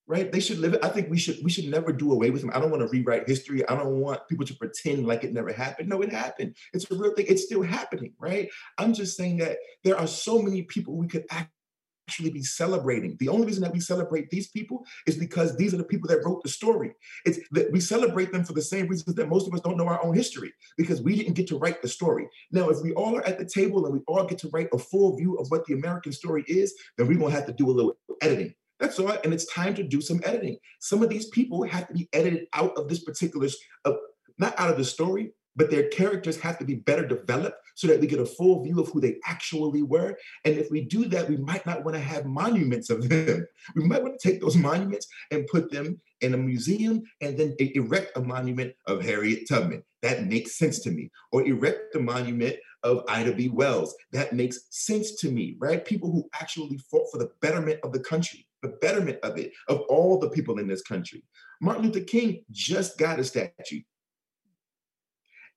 right? 0.09 0.33
They 0.33 0.41
should 0.41 0.59
live 0.59 0.75
it. 0.75 0.85
I 0.85 0.89
think 0.89 1.11
we 1.11 1.19
should 1.19 1.39
we 1.45 1.51
should 1.51 1.67
never 1.67 1.93
do 1.93 2.13
away 2.13 2.31
with 2.31 2.41
them. 2.41 2.51
I 2.53 2.59
don't 2.59 2.71
want 2.71 2.83
to 2.83 2.89
rewrite 2.89 3.29
history. 3.29 3.69
I 3.69 3.77
don't 3.77 4.01
want 4.01 4.27
people 4.27 4.47
to 4.47 4.55
pretend 4.55 5.07
like 5.07 5.23
it 5.23 5.35
never 5.35 5.53
happened. 5.53 5.89
No, 5.89 6.01
it 6.01 6.11
happened. 6.11 6.57
It's 6.73 6.91
a 6.91 6.95
real 6.95 7.15
thing. 7.15 7.27
It's 7.29 7.45
still 7.45 7.63
happening, 7.63 8.15
right? 8.19 8.49
I'm 8.79 8.95
just 8.95 9.17
saying 9.17 9.37
that 9.39 9.59
there 9.85 9.99
are 9.99 10.07
so 10.07 10.41
many 10.41 10.63
people 10.63 10.97
we 10.97 11.07
could 11.07 11.27
actually 11.31 12.31
be 12.31 12.43
celebrating. 12.43 13.19
The 13.21 13.29
only 13.29 13.47
reason 13.47 13.63
that 13.65 13.73
we 13.73 13.81
celebrate 13.81 14.31
these 14.31 14.49
people 14.49 14.83
is 15.07 15.17
because 15.17 15.59
these 15.59 15.75
are 15.75 15.77
the 15.77 15.85
people 15.85 16.09
that 16.09 16.25
wrote 16.25 16.43
the 16.43 16.49
story. 16.49 16.95
It's 17.27 17.39
that 17.51 17.71
we 17.71 17.81
celebrate 17.81 18.33
them 18.33 18.45
for 18.45 18.55
the 18.55 18.63
same 18.63 18.89
reasons 18.89 19.15
that 19.15 19.29
most 19.29 19.47
of 19.47 19.53
us 19.53 19.61
don't 19.61 19.77
know 19.77 19.89
our 19.89 20.03
own 20.03 20.15
history 20.15 20.55
because 20.79 21.03
we 21.03 21.17
didn't 21.17 21.35
get 21.35 21.47
to 21.49 21.59
write 21.59 21.83
the 21.83 21.89
story. 21.89 22.27
Now, 22.51 22.71
if 22.71 22.79
we 22.83 22.95
all 22.95 23.15
are 23.19 23.27
at 23.27 23.39
the 23.39 23.45
table 23.45 23.85
and 23.85 23.93
we 23.93 24.01
all 24.09 24.25
get 24.25 24.39
to 24.39 24.49
write 24.55 24.71
a 24.73 24.79
full 24.79 25.19
view 25.19 25.37
of 25.37 25.51
what 25.51 25.67
the 25.67 25.75
American 25.75 26.13
story 26.13 26.45
is, 26.49 26.75
then 26.97 27.09
we're 27.09 27.19
gonna 27.19 27.31
have 27.31 27.47
to 27.47 27.53
do 27.53 27.69
a 27.69 27.73
little 27.73 27.99
editing 28.23 28.55
that's 28.79 28.99
all. 28.99 29.11
And 29.25 29.33
it's 29.33 29.53
time 29.53 29.75
to 29.75 29.83
do 29.83 30.01
some 30.01 30.21
editing. 30.25 30.59
Some 30.81 31.03
of 31.03 31.09
these 31.09 31.27
people 31.29 31.63
have 31.65 31.89
to 31.89 31.95
be 31.95 32.09
edited 32.13 32.47
out 32.53 32.77
of 32.77 32.89
this 32.89 33.03
particular, 33.03 33.49
uh, 33.85 33.93
not 34.39 34.59
out 34.59 34.71
of 34.71 34.77
the 34.77 34.85
story, 34.85 35.33
but 35.57 35.71
their 35.71 35.89
characters 35.89 36.39
have 36.39 36.57
to 36.59 36.65
be 36.65 36.77
better 36.77 37.05
developed 37.05 37.59
so 37.75 37.89
that 37.89 38.01
we 38.01 38.07
get 38.07 38.21
a 38.21 38.27
full 38.27 38.63
view 38.63 38.81
of 38.81 38.89
who 38.89 39.01
they 39.01 39.17
actually 39.27 39.83
were. 39.83 40.17
And 40.45 40.57
if 40.57 40.71
we 40.71 40.83
do 40.83 41.07
that, 41.07 41.29
we 41.29 41.37
might 41.37 41.67
not 41.67 41.85
want 41.85 41.97
to 41.97 42.03
have 42.03 42.27
monuments 42.27 42.91
of 42.91 43.09
them. 43.09 43.47
We 43.75 43.85
might 43.85 44.03
want 44.03 44.19
to 44.19 44.29
take 44.29 44.41
those 44.41 44.57
monuments 44.57 45.09
and 45.33 45.49
put 45.49 45.73
them 45.73 46.01
in 46.21 46.35
a 46.35 46.37
museum 46.37 47.03
and 47.21 47.37
then 47.37 47.57
erect 47.59 48.17
a 48.17 48.21
monument 48.21 48.73
of 48.87 49.03
Harriet 49.03 49.49
Tubman. 49.49 49.83
That 50.03 50.27
makes 50.27 50.57
sense 50.57 50.79
to 50.81 50.91
me. 50.91 51.11
Or 51.33 51.45
erect 51.45 51.95
a 51.97 52.01
monument 52.01 52.57
of 52.85 53.05
Ida 53.09 53.33
B. 53.35 53.49
Wells. 53.49 53.95
That 54.13 54.33
makes 54.33 54.61
sense 54.71 55.17
to 55.21 55.31
me, 55.31 55.57
right? 55.59 55.85
People 55.85 56.11
who 56.11 56.29
actually 56.41 56.79
fought 56.91 57.11
for 57.11 57.19
the 57.19 57.31
betterment 57.41 57.81
of 57.83 57.93
the 57.93 58.01
country, 58.01 58.47
the 58.63 58.77
betterment 58.81 59.19
of 59.23 59.39
it, 59.39 59.53
of 59.69 59.81
all 59.89 60.19
the 60.19 60.31
people 60.31 60.59
in 60.59 60.67
this 60.67 60.83
country. 60.83 61.23
Martin 61.61 61.85
Luther 61.85 62.05
King 62.05 62.45
just 62.51 62.99
got 62.99 63.19
a 63.19 63.25
statue. 63.25 63.83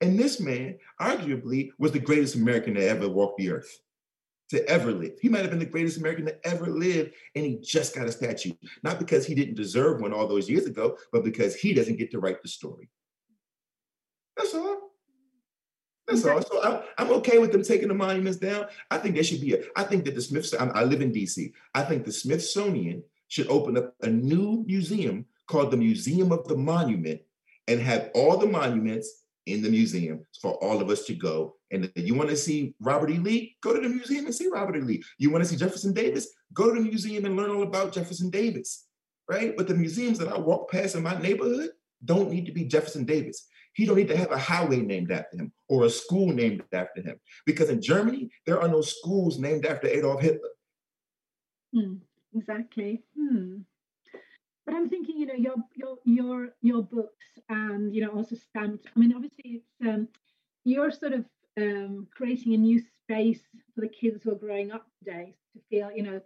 And 0.02 0.18
this 0.18 0.40
man, 0.40 0.78
arguably, 1.00 1.70
was 1.78 1.92
the 1.92 2.00
greatest 2.00 2.36
American 2.36 2.74
to 2.74 2.88
ever 2.88 3.08
walk 3.08 3.38
the 3.38 3.52
earth, 3.52 3.72
to 4.50 4.68
ever 4.68 4.92
live. 4.92 5.14
He 5.22 5.30
might 5.30 5.42
have 5.42 5.52
been 5.52 5.60
the 5.60 5.66
greatest 5.66 5.98
American 5.98 6.26
to 6.26 6.48
ever 6.48 6.68
live, 6.68 7.12
and 7.36 7.46
he 7.46 7.60
just 7.62 7.96
got 7.96 8.08
a 8.08 8.12
statue. 8.12 8.54
Not 8.84 8.98
because 8.98 9.26
he 9.28 9.36
didn't 9.36 9.56
deserve 9.56 10.02
one 10.02 10.14
all 10.14 10.28
those 10.28 10.50
years 10.50 10.66
ago, 10.66 10.98
but 11.12 11.24
because 11.24 11.56
he 11.56 11.74
doesn't 11.74 11.98
get 11.98 12.10
to 12.12 12.20
write 12.20 12.42
the 12.42 12.50
story. 12.50 12.90
That's 14.36 14.56
all. 14.56 14.71
That's 16.12 16.26
all. 16.26 16.42
So 16.42 16.64
I'm, 16.64 16.84
I'm 16.98 17.14
okay 17.18 17.38
with 17.38 17.52
them 17.52 17.64
taking 17.64 17.88
the 17.88 17.94
monuments 17.94 18.38
down. 18.38 18.66
I 18.90 18.98
think 18.98 19.16
there 19.16 19.24
should 19.24 19.42
be 19.42 19.54
a, 19.54 19.64
I 19.76 19.84
think 19.84 20.06
that 20.06 20.16
the 20.16 20.22
Smithsonian, 20.22 20.72
I 20.76 20.84
live 20.84 21.02
in 21.02 21.12
DC. 21.12 21.52
I 21.74 21.84
think 21.84 22.06
the 22.06 22.12
Smithsonian 22.12 23.04
should 23.28 23.48
open 23.48 23.78
up 23.78 23.96
a 24.02 24.10
new 24.10 24.64
museum 24.68 25.26
called 25.48 25.72
the 25.72 25.78
Museum 25.78 26.32
of 26.32 26.48
the 26.48 26.58
Monument 26.58 27.22
and 27.68 27.80
have 27.80 28.10
all 28.14 28.38
the 28.38 28.46
monuments 28.46 29.24
in 29.46 29.62
the 29.62 29.70
museum 29.70 30.26
for 30.42 30.54
all 30.64 30.82
of 30.82 30.90
us 30.90 31.06
to 31.06 31.14
go. 31.14 31.56
And 31.72 31.92
you 31.96 32.14
want 32.14 32.30
to 32.30 32.36
see 32.36 32.76
Robert 32.80 33.10
E. 33.10 33.18
Lee? 33.18 33.56
Go 33.62 33.74
to 33.74 33.82
the 33.82 33.90
museum 33.90 34.26
and 34.26 34.36
see 34.36 34.48
Robert 34.48 34.76
E. 34.78 34.82
Lee. 34.82 35.04
You 35.18 35.32
want 35.32 35.44
to 35.44 35.50
see 35.50 35.56
Jefferson 35.56 35.94
Davis? 35.94 36.28
Go 36.54 36.74
to 36.74 36.82
the 36.82 36.88
museum 36.88 37.26
and 37.26 37.36
learn 37.36 37.50
all 37.50 37.64
about 37.64 37.94
Jefferson 37.94 38.30
Davis, 38.30 38.86
right? 39.30 39.56
But 39.56 39.68
the 39.68 39.74
museums 39.74 40.20
that 40.20 40.32
I 40.32 40.38
walk 40.38 40.72
past 40.72 40.96
in 40.96 41.04
my 41.04 41.18
neighborhood 41.20 41.70
don't 42.04 42.30
need 42.30 42.46
to 42.46 42.52
be 42.52 42.66
Jefferson 42.66 43.06
Davis. 43.06 43.48
He 43.74 43.86
don't 43.86 43.98
need 43.98 44.10
to 44.10 44.18
have 44.18 44.32
a 44.32 44.38
highway 44.38 44.82
named 44.82 45.12
after 45.12 45.38
him 45.38 45.52
or 45.70 45.86
a 45.86 45.90
school 45.90 46.32
named 46.34 46.64
after 46.74 47.02
him. 47.02 47.20
Because 47.46 47.70
in 47.70 47.82
Germany, 47.82 48.30
there 48.46 48.62
are 48.62 48.68
no 48.68 48.82
schools 48.82 49.40
named 49.40 49.66
after 49.66 49.88
Adolf 49.88 50.22
Hitler. 50.22 50.50
Hmm, 51.74 51.96
exactly. 52.36 53.04
Hmm. 53.18 53.60
But 54.66 54.76
I'm 54.76 54.90
thinking, 54.90 55.18
you 55.18 55.26
know, 55.26 55.36
your 55.36 55.56
your 55.76 55.98
your 56.06 56.50
your 56.62 56.84
books 56.84 57.26
and 57.50 57.96
you 57.96 58.02
know 58.06 58.12
also 58.12 58.36
stamped. 58.36 58.88
I 58.96 59.00
mean, 59.00 59.14
obviously, 59.16 59.62
it's 59.62 59.88
um, 59.88 60.08
you're 60.64 60.92
sort 60.92 61.14
of 61.14 61.26
um, 61.58 62.08
creating 62.16 62.54
a 62.54 62.58
new 62.58 62.80
space 62.80 63.42
for 63.74 63.82
the 63.82 63.88
kids 63.88 64.24
who 64.24 64.32
are 64.32 64.36
growing 64.36 64.72
up 64.72 64.86
today 65.00 65.36
to 65.54 65.60
feel, 65.70 65.92
you 65.92 66.04
know, 66.04 66.22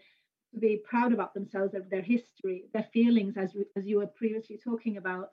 to 0.56 0.60
be 0.60 0.82
proud 0.84 1.14
about 1.14 1.34
themselves, 1.34 1.74
of 1.74 1.90
their 1.90 2.02
history, 2.02 2.66
their 2.74 2.88
feelings, 2.92 3.36
as 3.38 3.54
as 3.76 3.86
you 3.86 3.98
were 3.98 4.08
previously 4.08 4.58
talking 4.58 4.98
about, 4.98 5.30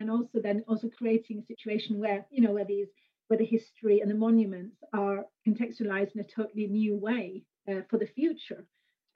and 0.00 0.10
also 0.10 0.40
then 0.40 0.64
also 0.68 0.88
creating 0.88 1.38
a 1.38 1.46
situation 1.46 1.98
where 1.98 2.24
you 2.30 2.42
know 2.42 2.52
where 2.52 2.64
these 2.64 2.88
where 3.28 3.38
the 3.38 3.44
history 3.44 4.00
and 4.00 4.10
the 4.10 4.14
monuments 4.14 4.76
are 4.92 5.24
contextualized 5.46 6.14
in 6.14 6.20
a 6.20 6.24
totally 6.24 6.66
new 6.68 6.94
way 6.96 7.42
uh, 7.68 7.80
for 7.90 7.98
the 7.98 8.06
future 8.06 8.64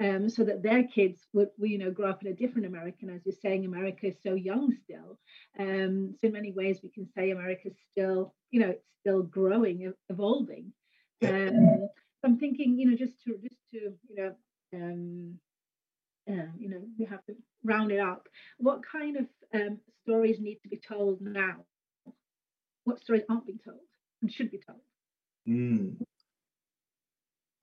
um, 0.00 0.28
so 0.28 0.44
that 0.44 0.62
their 0.62 0.84
kids 0.84 1.26
would, 1.32 1.50
you 1.58 1.78
know, 1.78 1.90
grow 1.90 2.10
up 2.10 2.22
in 2.22 2.32
a 2.32 2.34
different 2.34 2.66
America. 2.66 2.98
And 3.02 3.10
as 3.10 3.20
you're 3.24 3.34
saying, 3.40 3.64
America 3.64 4.06
is 4.06 4.16
so 4.22 4.34
young 4.34 4.74
still. 4.82 5.18
Um, 5.58 6.14
so 6.20 6.28
in 6.28 6.32
many 6.32 6.52
ways, 6.52 6.80
we 6.82 6.88
can 6.88 7.06
say 7.06 7.30
America's 7.30 7.76
still, 7.92 8.34
you 8.50 8.60
know, 8.60 8.70
it's 8.70 8.86
still 9.00 9.22
growing, 9.22 9.92
evolving. 10.08 10.72
Um, 11.22 11.88
I'm 12.24 12.38
thinking, 12.38 12.78
you 12.78 12.90
know, 12.90 12.96
just 12.96 13.22
to 13.24 13.38
just 13.42 13.60
to, 13.72 13.92
you 14.08 14.16
know, 14.16 14.34
um, 16.32 16.40
uh, 16.40 16.52
you 16.58 16.68
know, 16.68 16.80
we 16.98 17.04
have 17.06 17.24
to 17.26 17.34
round 17.64 17.92
it 17.92 18.00
up. 18.00 18.28
What 18.58 18.80
kind 18.84 19.16
of 19.16 19.26
um, 19.54 19.78
stories 20.02 20.40
need 20.40 20.58
to 20.62 20.68
be 20.68 20.78
told 20.78 21.20
now? 21.20 21.64
What 22.84 23.00
stories 23.00 23.22
aren't 23.28 23.46
being 23.46 23.60
told 23.64 23.80
and 24.22 24.32
should 24.32 24.50
be 24.50 24.60
told? 24.66 24.80
Mm. 25.48 25.96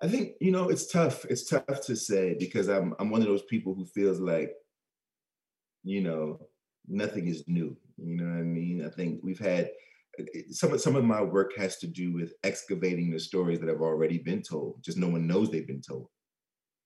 I 0.01 0.07
think 0.07 0.33
you 0.39 0.51
know 0.51 0.69
it's 0.69 0.91
tough. 0.91 1.25
It's 1.25 1.49
tough 1.49 1.81
to 1.85 1.95
say 1.95 2.35
because 2.39 2.67
I'm 2.67 2.93
I'm 2.99 3.09
one 3.09 3.21
of 3.21 3.27
those 3.27 3.43
people 3.43 3.73
who 3.73 3.85
feels 3.85 4.19
like, 4.19 4.51
you 5.83 6.01
know, 6.01 6.39
nothing 6.87 7.27
is 7.27 7.43
new. 7.47 7.75
You 7.97 8.15
know 8.15 8.25
what 8.25 8.39
I 8.39 8.43
mean? 8.43 8.85
I 8.85 8.89
think 8.89 9.21
we've 9.23 9.39
had 9.39 9.71
some 10.51 10.73
of 10.73 10.81
some 10.81 10.95
of 10.95 11.03
my 11.03 11.21
work 11.21 11.57
has 11.57 11.77
to 11.77 11.87
do 11.87 12.13
with 12.13 12.33
excavating 12.43 13.09
the 13.09 13.19
stories 13.19 13.59
that 13.59 13.69
have 13.69 13.81
already 13.81 14.19
been 14.19 14.41
told. 14.41 14.83
Just 14.83 14.97
no 14.97 15.07
one 15.07 15.25
knows 15.25 15.49
they've 15.49 15.67
been 15.67 15.81
told. 15.81 16.09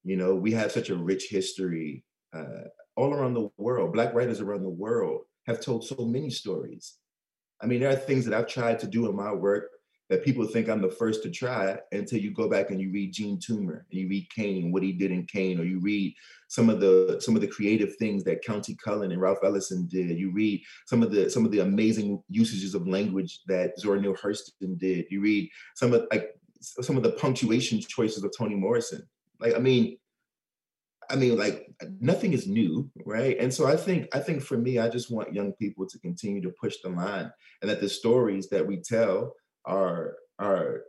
You 0.03 0.17
know, 0.17 0.35
we 0.35 0.51
have 0.53 0.71
such 0.71 0.89
a 0.89 0.95
rich 0.95 1.27
history 1.29 2.03
uh, 2.33 2.65
all 2.95 3.13
around 3.13 3.33
the 3.33 3.49
world. 3.57 3.93
Black 3.93 4.13
writers 4.13 4.41
around 4.41 4.63
the 4.63 4.69
world 4.69 5.21
have 5.47 5.61
told 5.61 5.85
so 5.85 6.05
many 6.05 6.29
stories. 6.29 6.95
I 7.61 7.67
mean, 7.67 7.79
there 7.79 7.91
are 7.91 7.95
things 7.95 8.25
that 8.25 8.33
I've 8.33 8.47
tried 8.47 8.79
to 8.79 8.87
do 8.87 9.07
in 9.07 9.15
my 9.15 9.31
work 9.31 9.69
that 10.11 10.25
people 10.25 10.45
think 10.45 10.67
I'm 10.67 10.81
the 10.81 10.89
first 10.89 11.23
to 11.23 11.31
try 11.31 11.79
until 11.93 12.19
you 12.19 12.31
go 12.31 12.49
back 12.49 12.69
and 12.69 12.81
you 12.81 12.91
read 12.91 13.13
Jean 13.13 13.39
Toomer 13.39 13.83
and 13.89 13.99
you 13.99 14.09
read 14.09 14.27
Cane, 14.29 14.73
what 14.73 14.83
he 14.83 14.91
did 14.91 15.09
in 15.09 15.25
Cane, 15.25 15.57
or 15.57 15.63
you 15.63 15.79
read 15.79 16.13
some 16.49 16.69
of 16.69 16.81
the 16.81 17.17
some 17.21 17.33
of 17.33 17.41
the 17.41 17.47
creative 17.47 17.95
things 17.95 18.25
that 18.25 18.43
Countee 18.43 18.77
Cullen 18.83 19.13
and 19.13 19.21
Ralph 19.21 19.37
Ellison 19.41 19.87
did. 19.89 20.09
You 20.19 20.33
read 20.33 20.61
some 20.85 21.01
of 21.01 21.11
the 21.11 21.29
some 21.29 21.45
of 21.45 21.51
the 21.51 21.59
amazing 21.59 22.21
usages 22.27 22.75
of 22.75 22.89
language 22.89 23.39
that 23.47 23.79
Zora 23.79 24.01
Neale 24.01 24.13
Hurston 24.15 24.77
did. 24.77 25.05
You 25.09 25.21
read 25.21 25.49
some 25.75 25.93
of 25.93 26.05
like 26.11 26.35
some 26.59 26.97
of 26.97 27.03
the 27.03 27.13
punctuation 27.13 27.79
choices 27.79 28.21
of 28.21 28.33
Toni 28.37 28.55
Morrison. 28.55 29.07
Like 29.41 29.55
I 29.55 29.59
mean, 29.59 29.97
I 31.09 31.15
mean, 31.15 31.37
like 31.37 31.67
nothing 31.99 32.33
is 32.33 32.47
new, 32.47 32.89
right? 33.05 33.37
And 33.39 33.53
so 33.53 33.67
I 33.67 33.75
think 33.75 34.07
I 34.13 34.19
think 34.19 34.41
for 34.41 34.57
me, 34.57 34.79
I 34.79 34.87
just 34.87 35.11
want 35.11 35.33
young 35.33 35.51
people 35.53 35.85
to 35.87 35.99
continue 35.99 36.41
to 36.41 36.53
push 36.61 36.77
the 36.83 36.89
line, 36.89 37.31
and 37.61 37.69
that 37.69 37.81
the 37.81 37.89
stories 37.89 38.49
that 38.49 38.65
we 38.65 38.77
tell 38.77 39.33
are 39.65 40.15
are 40.39 40.83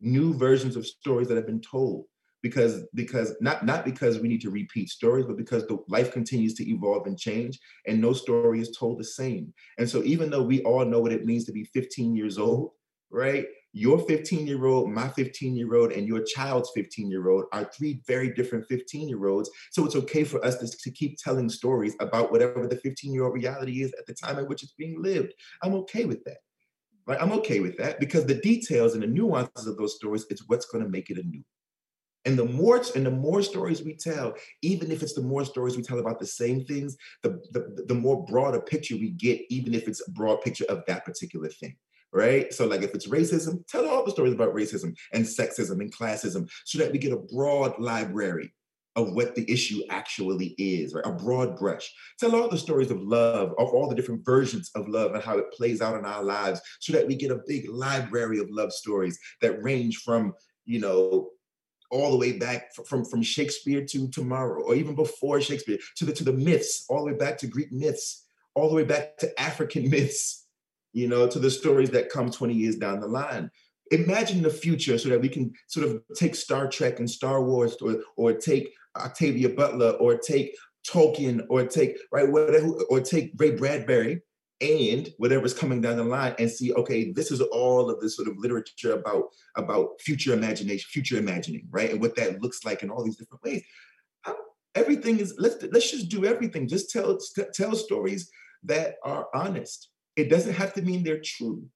new 0.00 0.34
versions 0.34 0.76
of 0.76 0.86
stories 0.86 1.28
that 1.28 1.36
have 1.36 1.46
been 1.46 1.60
told 1.60 2.04
because 2.42 2.84
because 2.94 3.34
not 3.40 3.64
not 3.64 3.86
because 3.86 4.18
we 4.18 4.28
need 4.28 4.40
to 4.42 4.50
repeat 4.50 4.90
stories 4.90 5.24
but 5.24 5.36
because 5.36 5.66
the 5.66 5.78
life 5.88 6.12
continues 6.12 6.52
to 6.52 6.68
evolve 6.68 7.06
and 7.06 7.18
change 7.18 7.58
and 7.86 7.98
no 7.98 8.12
story 8.12 8.60
is 8.60 8.76
told 8.76 8.98
the 8.98 9.04
same 9.04 9.52
and 9.78 9.88
so 9.88 10.02
even 10.02 10.28
though 10.28 10.42
we 10.42 10.62
all 10.62 10.84
know 10.84 11.00
what 11.00 11.12
it 11.12 11.24
means 11.24 11.46
to 11.46 11.52
be 11.52 11.64
15 11.64 12.14
years 12.14 12.36
old 12.36 12.72
right 13.10 13.46
your 13.76 13.98
15 13.98 14.46
year 14.46 14.64
old 14.66 14.90
my 14.90 15.08
15 15.08 15.56
year 15.56 15.74
old 15.74 15.92
and 15.92 16.06
your 16.06 16.22
child's 16.22 16.70
15 16.74 17.10
year 17.10 17.28
old 17.28 17.44
are 17.52 17.64
three 17.76 18.00
very 18.06 18.32
different 18.32 18.64
15 18.68 19.08
year 19.08 19.26
olds 19.26 19.50
so 19.72 19.84
it's 19.84 19.96
okay 19.96 20.22
for 20.22 20.42
us 20.44 20.56
to, 20.58 20.68
to 20.68 20.90
keep 20.92 21.18
telling 21.18 21.48
stories 21.48 21.96
about 22.00 22.30
whatever 22.30 22.66
the 22.68 22.76
15 22.76 23.12
year 23.12 23.24
old 23.24 23.34
reality 23.34 23.82
is 23.82 23.92
at 23.98 24.06
the 24.06 24.14
time 24.14 24.38
at 24.38 24.48
which 24.48 24.62
it's 24.62 24.74
being 24.78 25.02
lived 25.02 25.34
i'm 25.62 25.74
okay 25.74 26.04
with 26.04 26.22
that 26.24 26.38
Right? 27.06 27.20
I'm 27.20 27.32
okay 27.32 27.60
with 27.60 27.76
that 27.78 28.00
because 28.00 28.24
the 28.24 28.36
details 28.36 28.94
and 28.94 29.02
the 29.02 29.06
nuances 29.06 29.66
of 29.66 29.76
those 29.76 29.94
stories 29.96 30.24
is 30.30 30.44
what's 30.46 30.66
going 30.66 30.82
to 30.82 30.90
make 30.90 31.10
it 31.10 31.18
a 31.18 31.22
new. 31.22 31.42
And 32.24 32.38
the 32.38 32.46
more 32.46 32.80
and 32.94 33.04
the 33.04 33.10
more 33.10 33.42
stories 33.42 33.82
we 33.82 33.94
tell, 33.94 34.32
even 34.62 34.90
if 34.90 35.02
it's 35.02 35.12
the 35.12 35.20
more 35.20 35.44
stories 35.44 35.76
we 35.76 35.82
tell 35.82 35.98
about 35.98 36.18
the 36.18 36.26
same 36.26 36.64
things, 36.64 36.96
the, 37.22 37.38
the, 37.50 37.84
the 37.86 37.94
more 37.94 38.24
broader 38.24 38.60
picture 38.60 38.96
we 38.96 39.10
get, 39.10 39.42
even 39.50 39.74
if 39.74 39.86
it's 39.86 40.08
a 40.08 40.10
broad 40.12 40.40
picture 40.40 40.64
of 40.70 40.82
that 40.86 41.04
particular 41.04 41.50
thing. 41.50 41.76
Right. 42.14 42.54
So, 42.54 42.66
like 42.66 42.82
if 42.82 42.94
it's 42.94 43.08
racism, 43.08 43.66
tell 43.66 43.88
all 43.88 44.04
the 44.04 44.12
stories 44.12 44.34
about 44.34 44.54
racism 44.54 44.94
and 45.12 45.24
sexism 45.24 45.80
and 45.80 45.92
classism 45.92 46.48
so 46.64 46.78
that 46.78 46.92
we 46.92 46.98
get 46.98 47.12
a 47.12 47.16
broad 47.16 47.76
library 47.80 48.54
of 48.96 49.12
what 49.12 49.34
the 49.34 49.50
issue 49.50 49.80
actually 49.90 50.54
is, 50.56 50.94
right? 50.94 51.04
A 51.06 51.12
broad 51.12 51.56
brush. 51.56 51.92
Tell 52.20 52.36
all 52.36 52.48
the 52.48 52.56
stories 52.56 52.90
of 52.90 53.02
love, 53.02 53.52
of 53.58 53.68
all 53.68 53.88
the 53.88 53.94
different 53.94 54.24
versions 54.24 54.70
of 54.76 54.88
love 54.88 55.14
and 55.14 55.22
how 55.22 55.38
it 55.38 55.52
plays 55.52 55.82
out 55.82 55.98
in 55.98 56.04
our 56.04 56.22
lives 56.22 56.60
so 56.78 56.92
that 56.92 57.06
we 57.06 57.16
get 57.16 57.32
a 57.32 57.42
big 57.46 57.68
library 57.68 58.38
of 58.38 58.48
love 58.50 58.72
stories 58.72 59.18
that 59.40 59.62
range 59.62 59.96
from, 59.98 60.32
you 60.64 60.78
know, 60.78 61.30
all 61.90 62.12
the 62.12 62.18
way 62.18 62.38
back 62.38 62.74
from, 62.86 63.04
from 63.04 63.22
Shakespeare 63.22 63.84
to 63.84 64.08
tomorrow, 64.08 64.62
or 64.62 64.74
even 64.74 64.94
before 64.94 65.40
Shakespeare, 65.40 65.78
to 65.96 66.04
the 66.04 66.12
to 66.12 66.24
the 66.24 66.32
myths, 66.32 66.86
all 66.88 67.04
the 67.04 67.12
way 67.12 67.18
back 67.18 67.38
to 67.38 67.46
Greek 67.46 67.72
myths, 67.72 68.26
all 68.54 68.68
the 68.68 68.74
way 68.74 68.84
back 68.84 69.16
to 69.18 69.40
African 69.40 69.90
myths, 69.90 70.43
you 70.94 71.08
know, 71.08 71.26
to 71.26 71.38
the 71.38 71.50
stories 71.50 71.90
that 71.90 72.08
come 72.08 72.30
20 72.30 72.54
years 72.54 72.76
down 72.76 73.00
the 73.00 73.06
line. 73.06 73.50
Imagine 73.90 74.42
the 74.42 74.50
future 74.50 74.96
so 74.96 75.10
that 75.10 75.20
we 75.20 75.28
can 75.28 75.52
sort 75.66 75.86
of 75.86 76.00
take 76.16 76.34
Star 76.34 76.68
Trek 76.68 77.00
and 77.00 77.10
Star 77.10 77.42
Wars 77.42 77.76
or, 77.82 77.96
or 78.16 78.32
take 78.32 78.72
Octavia 78.96 79.50
Butler 79.50 79.90
or 79.90 80.16
take 80.16 80.56
Tolkien 80.88 81.44
or 81.50 81.66
take 81.66 81.98
right 82.12 82.30
whatever 82.30 82.68
or 82.88 83.00
take 83.00 83.32
Ray 83.36 83.52
Bradbury 83.52 84.22
and 84.60 85.08
whatever's 85.18 85.54
coming 85.54 85.80
down 85.80 85.96
the 85.96 86.04
line 86.04 86.34
and 86.38 86.50
see 86.50 86.72
okay 86.74 87.10
this 87.12 87.30
is 87.30 87.40
all 87.40 87.90
of 87.90 88.00
this 88.00 88.16
sort 88.16 88.28
of 88.28 88.36
literature 88.38 88.92
about 88.92 89.24
about 89.56 90.00
future 90.00 90.34
imagination 90.34 90.86
future 90.90 91.16
imagining 91.16 91.66
right 91.70 91.90
and 91.90 92.00
what 92.00 92.14
that 92.16 92.40
looks 92.42 92.64
like 92.64 92.82
in 92.82 92.90
all 92.90 93.02
these 93.02 93.16
different 93.16 93.42
ways. 93.42 93.62
Everything 94.74 95.18
is 95.18 95.34
let's 95.38 95.56
let's 95.72 95.90
just 95.90 96.08
do 96.08 96.24
everything. 96.24 96.68
Just 96.68 96.90
tell 96.90 97.18
tell 97.54 97.74
stories 97.74 98.30
that 98.64 98.96
are 99.04 99.28
honest 99.34 99.88
it 100.16 100.30
doesn't 100.30 100.54
have 100.54 100.72
to 100.74 100.82
mean 100.82 101.02
they're 101.02 101.20
true 101.20 101.68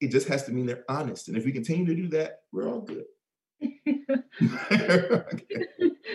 It 0.00 0.10
just 0.10 0.28
has 0.28 0.44
to 0.44 0.52
mean 0.52 0.66
they're 0.66 0.84
honest. 0.88 1.28
And 1.28 1.36
if 1.36 1.44
we 1.44 1.52
continue 1.52 1.86
to 1.86 1.94
do 1.94 2.08
that, 2.08 2.40
we're 2.52 2.68
all 2.68 2.80
good. 2.80 3.04
okay. 3.62 3.72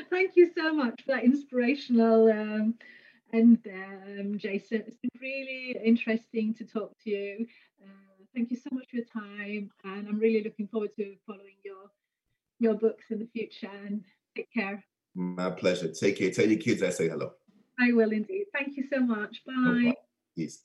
Thank 0.10 0.36
you 0.36 0.52
so 0.56 0.74
much 0.74 1.02
for 1.04 1.14
that 1.14 1.24
inspirational 1.24 2.30
um, 2.30 2.76
and 3.32 3.58
um, 3.68 4.38
Jason. 4.38 4.84
It's 4.86 4.98
been 4.98 5.12
really 5.22 5.78
interesting 5.84 6.54
to 6.56 6.66
talk 6.66 6.94
to 7.04 7.10
you. 7.10 7.48
Uh, 7.82 8.24
thank 8.36 8.52
you 8.52 8.58
so 8.58 8.70
much 8.72 8.88
for 8.90 8.98
your 8.98 9.06
time, 9.06 9.72
and 9.84 10.08
I'm 10.08 10.20
really 10.20 10.44
looking 10.44 10.68
forward 10.68 10.92
to 10.98 11.16
following 11.26 11.56
your 11.64 11.90
your 12.60 12.76
books 12.76 13.06
in 13.10 13.20
the 13.20 13.28
future. 13.28 13.72
And 13.86 14.04
take 14.36 14.52
care. 14.52 14.84
My 15.16 15.50
pleasure. 15.50 15.92
Take 15.92 16.20
care. 16.20 16.32
Tell 16.32 16.48
your 16.48 16.60
kids 16.60 16.84
I 16.84 16.90
say 16.90 17.08
hello. 17.08 17.32
I 17.80 17.94
will 17.94 18.12
indeed. 18.12 18.46
Thank 18.54 18.76
you 18.76 18.84
so 18.92 19.00
much. 19.00 19.44
Bye. 19.46 19.54
No 19.56 19.94
Peace. 20.36 20.64